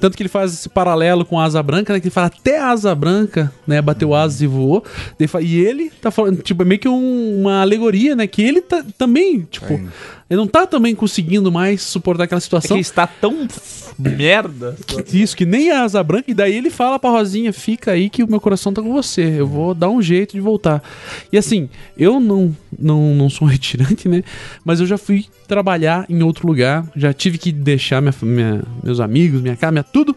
[0.00, 2.58] tanto que ele faz esse paralelo com a Asa Branca, né, que ele fala até
[2.60, 4.82] a Asa Branca, né, bateu asas e voou.
[4.84, 8.26] Daí ele fala- E ele tá falando, tipo, é meio que um- uma alegoria, né,
[8.26, 9.72] que ele tá, também, tipo,
[10.30, 12.76] ele não tá também conseguindo mais suportar aquela situação.
[12.76, 13.46] É que está tão
[13.98, 14.76] merda.
[14.86, 18.08] Que- Isso, que nem a asa branca, e daí ele fala pra Rosinha: fica aí
[18.08, 20.82] que o meu coração tá com você, eu vou dar um jeito de voltar.
[21.32, 24.22] E assim, eu não, não, não sou um retirante, né?
[24.64, 29.00] Mas eu já fui trabalhar em outro lugar, já tive que deixar minha, minha- meus
[29.00, 30.16] amigos, minha casa, minha tudo,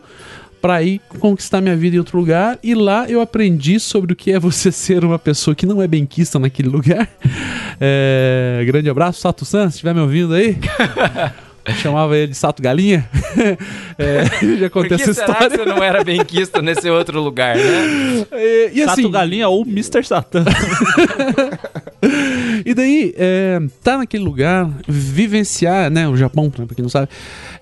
[0.62, 2.60] pra ir conquistar minha vida em outro lugar.
[2.62, 5.88] E lá eu aprendi sobre o que é você ser uma pessoa que não é
[5.88, 7.08] benquista naquele lugar.
[7.84, 10.56] É, grande abraço, Sato San, se estiver me ouvindo aí.
[11.66, 13.08] Eu chamava ele de Sato Galinha.
[13.98, 15.50] É, já contei essa será história.
[15.52, 18.26] que você não era bem quisto nesse outro lugar, né?
[18.32, 20.04] E, e assim, Sato Galinha ou Mr.
[20.04, 20.44] Satan.
[22.66, 27.10] E daí, é, tá naquele lugar, vivenciar, né, o Japão, pra quem não sabe,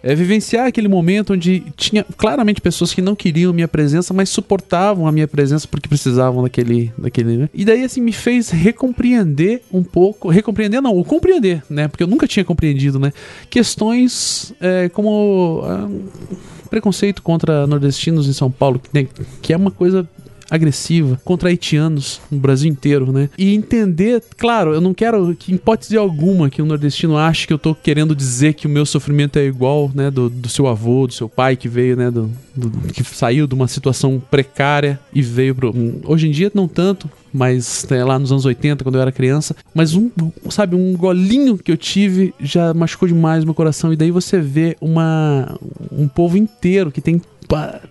[0.02, 5.08] é, vivenciar aquele momento onde tinha claramente pessoas que não queriam minha presença, mas suportavam
[5.08, 7.50] a minha presença porque precisavam daquele, daquele, né?
[7.54, 12.08] E daí, assim, me fez recompreender um pouco, recompreender não, ou compreender, né, porque eu
[12.08, 13.12] nunca tinha compreendido, né,
[13.50, 13.89] questões
[14.60, 15.88] é, como ah,
[16.70, 19.10] preconceito contra nordestinos em São Paulo, que, tem-
[19.42, 20.08] que é uma coisa
[20.50, 23.30] agressiva contra haitianos no Brasil inteiro, né?
[23.38, 27.60] E entender, claro, eu não quero que, hipótese alguma, que o nordestino ache que eu
[27.60, 31.14] tô querendo dizer que o meu sofrimento é igual, né, do, do seu avô, do
[31.14, 35.54] seu pai que veio, né, do, do- que saiu de uma situação precária e veio
[35.56, 35.74] pro.
[36.06, 39.56] Hoje em dia, não tanto, mas né, lá nos anos 80, quando eu era criança.
[39.74, 40.10] Mas um,
[40.50, 43.94] sabe, um golinho que eu tive já machucou demais meu coração.
[43.94, 45.56] E daí você vê uma,
[45.92, 47.22] um povo inteiro que tem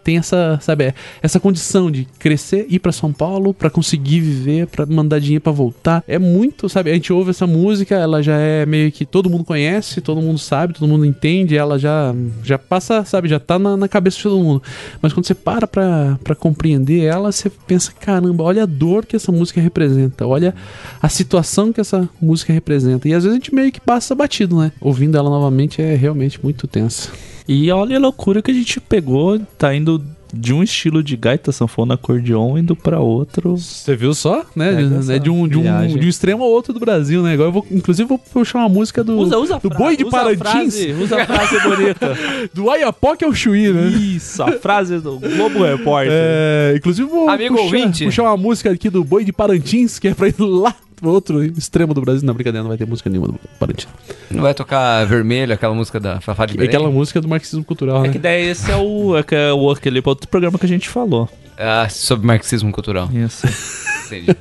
[0.04, 4.86] tem essa, sabe, essa condição de crescer, ir pra São Paulo pra conseguir viver, pra
[4.86, 6.02] mandar dinheiro pra voltar.
[6.06, 9.44] É muito, sabe, a gente ouve essa música, ela já é meio que todo mundo
[9.44, 13.76] conhece, todo mundo sabe, todo mundo entende, ela já já passa, sabe, já tá na,
[13.76, 14.62] na cabeça de todo mundo.
[15.02, 19.32] Mas quando você para pra compreender ela, você pensa, caramba, olha a dor que essa
[19.32, 20.54] música representa, olha
[21.00, 23.08] a situação que essa música representa.
[23.08, 24.72] E às vezes a gente meio que passa batido, né?
[24.80, 27.10] Ouvindo ela novamente é realmente muito tensa.
[27.48, 31.50] E olha a loucura que a gente pegou, tá indo de um estilo de gaita,
[31.50, 33.56] sanfona, acordeon, indo pra outro.
[33.56, 34.82] Você viu só, né?
[34.98, 35.98] Essa né, de, um, de, um, viagem.
[35.98, 37.32] de um extremo ao outro do Brasil, né?
[37.32, 40.04] Agora eu vou, inclusive, vou puxar uma música do, Usa, usa a do Boi de
[40.04, 40.42] usa a Parintins.
[40.44, 42.18] frase, usa a frase bonita.
[42.52, 43.88] do Ayapoque ao Chuí, né?
[43.88, 46.12] Isso, a frase do Globo Repórter.
[46.12, 48.04] É, inclusive, vou Amigo puxar, ouvinte.
[48.04, 51.92] puxar uma música aqui do Boi de Parintins, que é pra ir lá outro extremo
[51.94, 52.26] do Brasil.
[52.26, 53.88] Não, brincadeira, não vai ter música nenhuma do Parintins.
[54.30, 56.68] Não vai tocar vermelho, aquela música da Fafá de É Belém?
[56.68, 58.12] aquela música do marxismo cultural, É né?
[58.12, 60.88] que daí esse é o, é que é o aquele outro programa que a gente
[60.88, 61.28] falou.
[61.58, 63.08] Ah, sobre marxismo cultural.
[63.12, 63.46] Isso.
[64.06, 64.36] Entendi.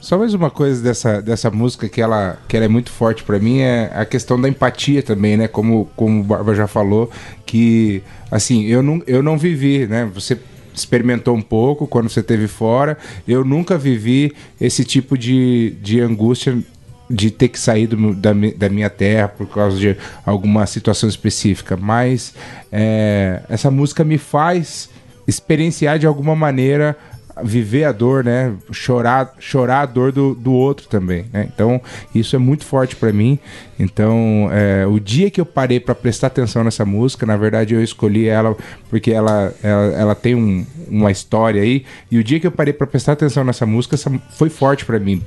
[0.00, 3.38] Só mais uma coisa dessa, dessa música que ela, que ela é muito forte pra
[3.38, 5.46] mim é a questão da empatia também, né?
[5.46, 7.10] Como, como o Barba já falou,
[7.44, 10.08] que assim, eu não, eu não vivi, né?
[10.14, 10.38] Você
[10.74, 12.96] experimentou um pouco quando você esteve fora.
[13.26, 16.58] Eu nunca vivi esse tipo de, de angústia
[17.10, 21.76] de ter que sair do da, da minha terra por causa de alguma situação específica.
[21.76, 22.34] Mas
[22.70, 24.88] é, essa música me faz
[25.26, 26.96] experienciar de alguma maneira
[27.42, 28.52] viver a dor, né?
[28.72, 31.48] Chorar, chorar a dor do, do outro também, né?
[31.52, 31.80] Então,
[32.14, 33.38] isso é muito forte pra mim.
[33.78, 37.82] Então, é, o dia que eu parei pra prestar atenção nessa música, na verdade eu
[37.82, 38.56] escolhi ela
[38.88, 41.84] porque ela, ela, ela tem um- uma história aí.
[42.10, 44.98] E o dia que eu parei pra prestar atenção nessa música, essa foi forte pra
[44.98, 45.22] mim.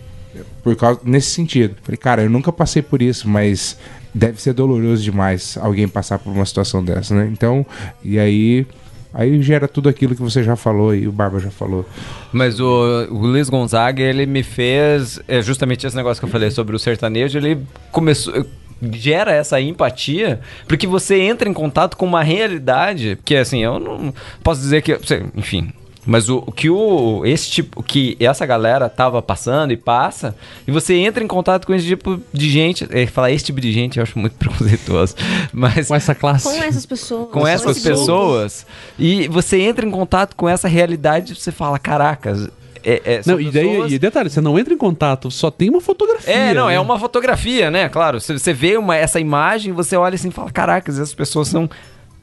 [0.64, 1.76] Por causa, nesse sentido.
[1.84, 3.78] Falei, cara, eu nunca passei por isso, mas
[4.14, 7.30] deve ser doloroso demais alguém passar por uma situação dessa, né?
[7.32, 7.66] Então,
[8.04, 8.66] e aí.
[9.14, 11.86] Aí gera tudo aquilo que você já falou e o Barba já falou.
[12.32, 15.20] Mas o, o Luiz Gonzaga, ele me fez.
[15.28, 17.60] É justamente esse negócio que eu falei sobre o sertanejo, ele
[17.92, 18.46] começou.
[18.92, 24.14] Gera essa empatia, porque você entra em contato com uma realidade que, assim, eu não
[24.44, 25.00] posso dizer que.
[25.36, 25.72] Enfim.
[26.06, 30.36] Mas o, o que o esse tipo que essa galera tava passando e passa,
[30.68, 33.72] e você entra em contato com esse tipo de gente, é, falar esse tipo de
[33.72, 35.16] gente eu acho muito preconceituoso,
[35.54, 36.50] mas Com essa classe.
[36.50, 37.30] Com essas pessoas.
[37.32, 38.66] com essas pessoas
[39.00, 42.50] e você entra em contato com essa realidade, você fala, caracas,
[42.84, 45.70] é, é, Não, e daí, pessoas- e detalhe, você não entra em contato, só tem
[45.70, 46.34] uma fotografia.
[46.34, 46.76] É, não, né?
[46.76, 47.88] é uma fotografia, né?
[47.88, 51.48] Claro, você, você vê uma, essa imagem, você olha assim e fala, caracas, essas pessoas
[51.48, 51.70] são,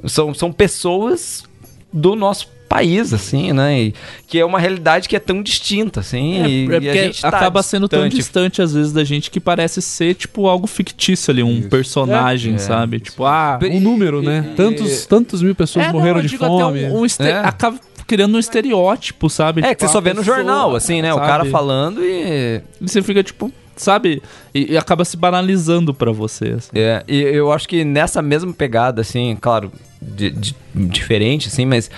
[0.05, 1.45] são, são pessoas
[1.91, 3.81] do nosso país, assim, né?
[3.83, 3.95] E,
[4.29, 7.03] que é uma realidade que é tão distinta, assim, É, e, é e a porque
[7.05, 8.17] gente tá acaba sendo tão distante.
[8.17, 12.59] distante às vezes da gente que parece ser tipo algo fictício ali, um personagem, É.
[12.59, 13.01] sabe?
[13.01, 14.53] Tipo, ah, Um número, né?
[14.57, 16.85] Tantos, tantos mil pessoas É, morreram não, eu de digo até fome.
[16.85, 17.39] Um, um este- É.
[17.41, 17.77] Acaba
[18.07, 19.61] criando um estereótipo, sabe?
[19.63, 21.13] É, Tipo, que você só vê no pessoa, jornal, assim, né?
[21.13, 21.27] O sabe?
[21.27, 22.61] cara falando e...
[22.81, 24.23] E você fica tipo, sabe?
[24.55, 26.51] E, e acaba se banalizando pra você.
[26.57, 26.71] assim.
[26.75, 31.91] É, e eu acho que nessa mesma pegada, assim, claro, de- de- diferente, assim, mas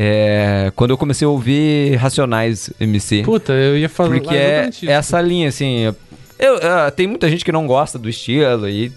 [0.00, 5.20] é, quando eu comecei a ouvir Racionais MC, Puta, eu ia falar porque é essa
[5.20, 5.92] linha, assim,
[6.38, 8.92] eu, ah, tem muita gente que não gosta do estilo, e,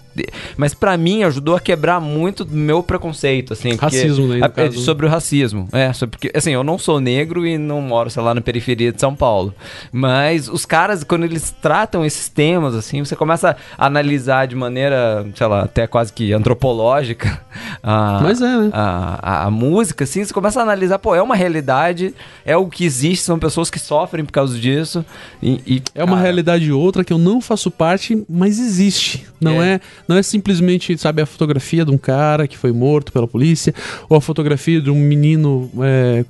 [0.56, 3.70] mas pra mim ajudou a quebrar muito do meu preconceito, assim.
[3.76, 4.78] porque- Racismo, né, no a- é, caso.
[4.80, 5.68] sobre o racismo.
[5.72, 8.92] É, sobre, porque, assim, eu não sou negro e não moro, sei lá, na periferia
[8.92, 9.54] de São Paulo.
[9.90, 15.26] Mas os caras, quando eles tratam esses temas, assim, você começa a analisar de maneira,
[15.34, 17.40] sei lá, até quase que antropológica
[17.82, 18.70] a, Mas é, né?
[18.72, 22.14] a, a- a música, assim, você começa a analisar, pô, é uma realidade,
[22.44, 25.04] é o que existe, são pessoas que sofrem por causa disso.
[25.42, 29.26] E, e, É uma cara, realidade outra que eu não faço parte, mas existe.
[29.40, 29.80] Não é.
[30.08, 33.74] Não é simplesmente, sabe, a fotografia de um cara que foi morto pela polícia,
[34.08, 36.24] ou a fotografia de um menino é,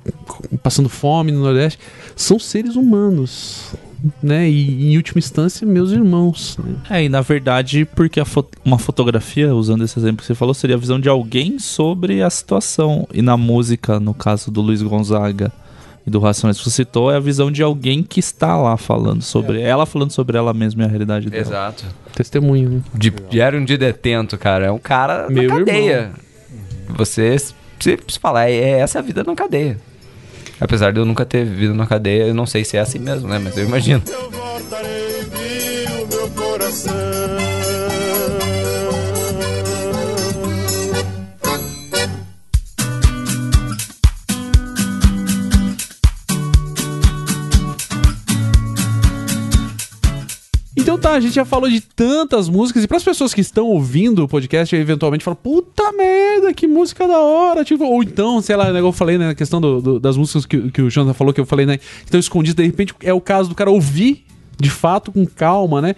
[0.61, 1.79] passando fome no Nordeste.
[2.15, 3.73] São seres humanos.
[4.21, 4.49] Né?
[4.49, 6.57] E em última instância, meus irmãos.
[6.61, 6.75] né?
[6.89, 10.75] É, e na verdade, porque fo- uma fotografia, usando esse exemplo que você falou, seria
[10.75, 13.07] a visão de alguém sobre a situação.
[13.13, 15.53] E na música, no caso do Luiz Gonzaga
[16.05, 19.21] e do Racionais que você citou, é a visão de alguém que está lá falando
[19.21, 21.41] sobre ela, falando sobre ela mesma e a realidade dela.
[21.41, 21.85] Exato.
[22.13, 22.81] Testemunho, né?
[22.93, 24.65] De, diário de detento, cara.
[24.65, 26.11] É um cara Meu na cadeia.
[26.89, 27.53] Você se,
[28.07, 29.77] se falar, é, essa é a vida na cadeia.
[30.59, 33.27] Apesar de eu nunca ter vivido na cadeia, eu não sei se é assim mesmo,
[33.27, 33.39] né?
[33.39, 34.01] Mas eu imagino.
[34.05, 37.62] Viu meu coração.
[50.83, 53.67] Então tá, a gente já falou de tantas músicas e para as pessoas que estão
[53.67, 58.57] ouvindo o podcast eventualmente falam, puta merda, que música da hora, tipo, ou então, sei
[58.57, 61.13] lá, né, eu falei né, na questão do- do- das músicas que, que o Jonathan
[61.13, 63.71] falou, que eu falei, né, que estão escondidas, de repente é o caso do cara
[63.71, 64.25] ouvir
[64.59, 65.95] de fato com calma, né?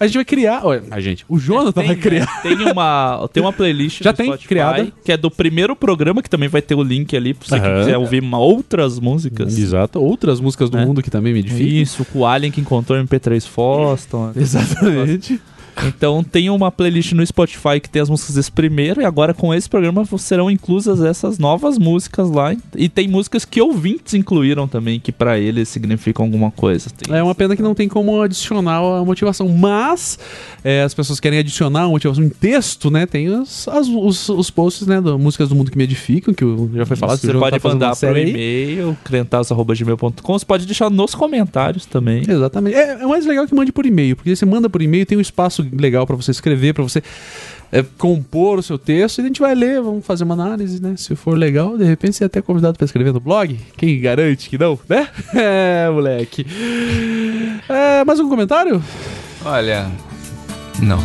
[0.00, 2.26] A gente vai criar, olha, a gente, o Jonathan vai criar.
[2.42, 4.92] Tem uma, tem uma playlist Já tem Spotify, criada.
[5.04, 7.66] que é do primeiro programa, que também vai ter o link ali, pra você que
[7.66, 7.78] Aham.
[7.80, 9.56] quiser ouvir uma- outras músicas.
[9.58, 10.84] Exato, outras músicas do É.
[10.84, 11.66] mundo que também me edificam.
[11.66, 14.32] Isso, com o Alien que encontrou o MP3 Foston.
[14.36, 15.40] Exatamente.
[15.86, 19.54] Então tem uma playlist no Spotify que tem as músicas desse primeiro, e agora com
[19.54, 22.54] esse programa serão inclusas essas novas músicas lá.
[22.76, 26.90] E tem músicas que ouvintes incluíram também, que pra eles significam alguma coisa.
[26.90, 30.18] Tem- É uma pena que não tem como adicionar a motivação, mas
[30.64, 33.06] é, as pessoas querem adicionar a motivação em texto, né?
[33.06, 35.00] Tem os, as- os, os posts, né?
[35.00, 36.44] Do, músicas do mundo que me edificam, que
[36.74, 37.18] já foi falado.
[37.18, 38.30] Você pode tá mandar aí.
[38.30, 40.38] e-mail, crentaço.gmail.com.
[40.38, 42.22] Você pode deixar nos comentários também.
[42.28, 42.74] Exatamente.
[42.76, 45.20] É, é mais legal que mande por e-mail, porque você manda por e-mail, tem um
[45.20, 47.02] espaço legal pra você escrever, pra você
[47.70, 50.94] é, compor o seu texto, e a gente vai ler, vamos fazer uma análise, né?
[50.96, 53.58] Se for legal, de repente você é até convidado pra escrever no blog.
[53.76, 55.08] Quem garante que não, né?
[55.34, 56.46] É, moleque.
[57.68, 58.82] É, mais um comentário?
[59.44, 59.90] Olha.
[60.80, 60.98] Não.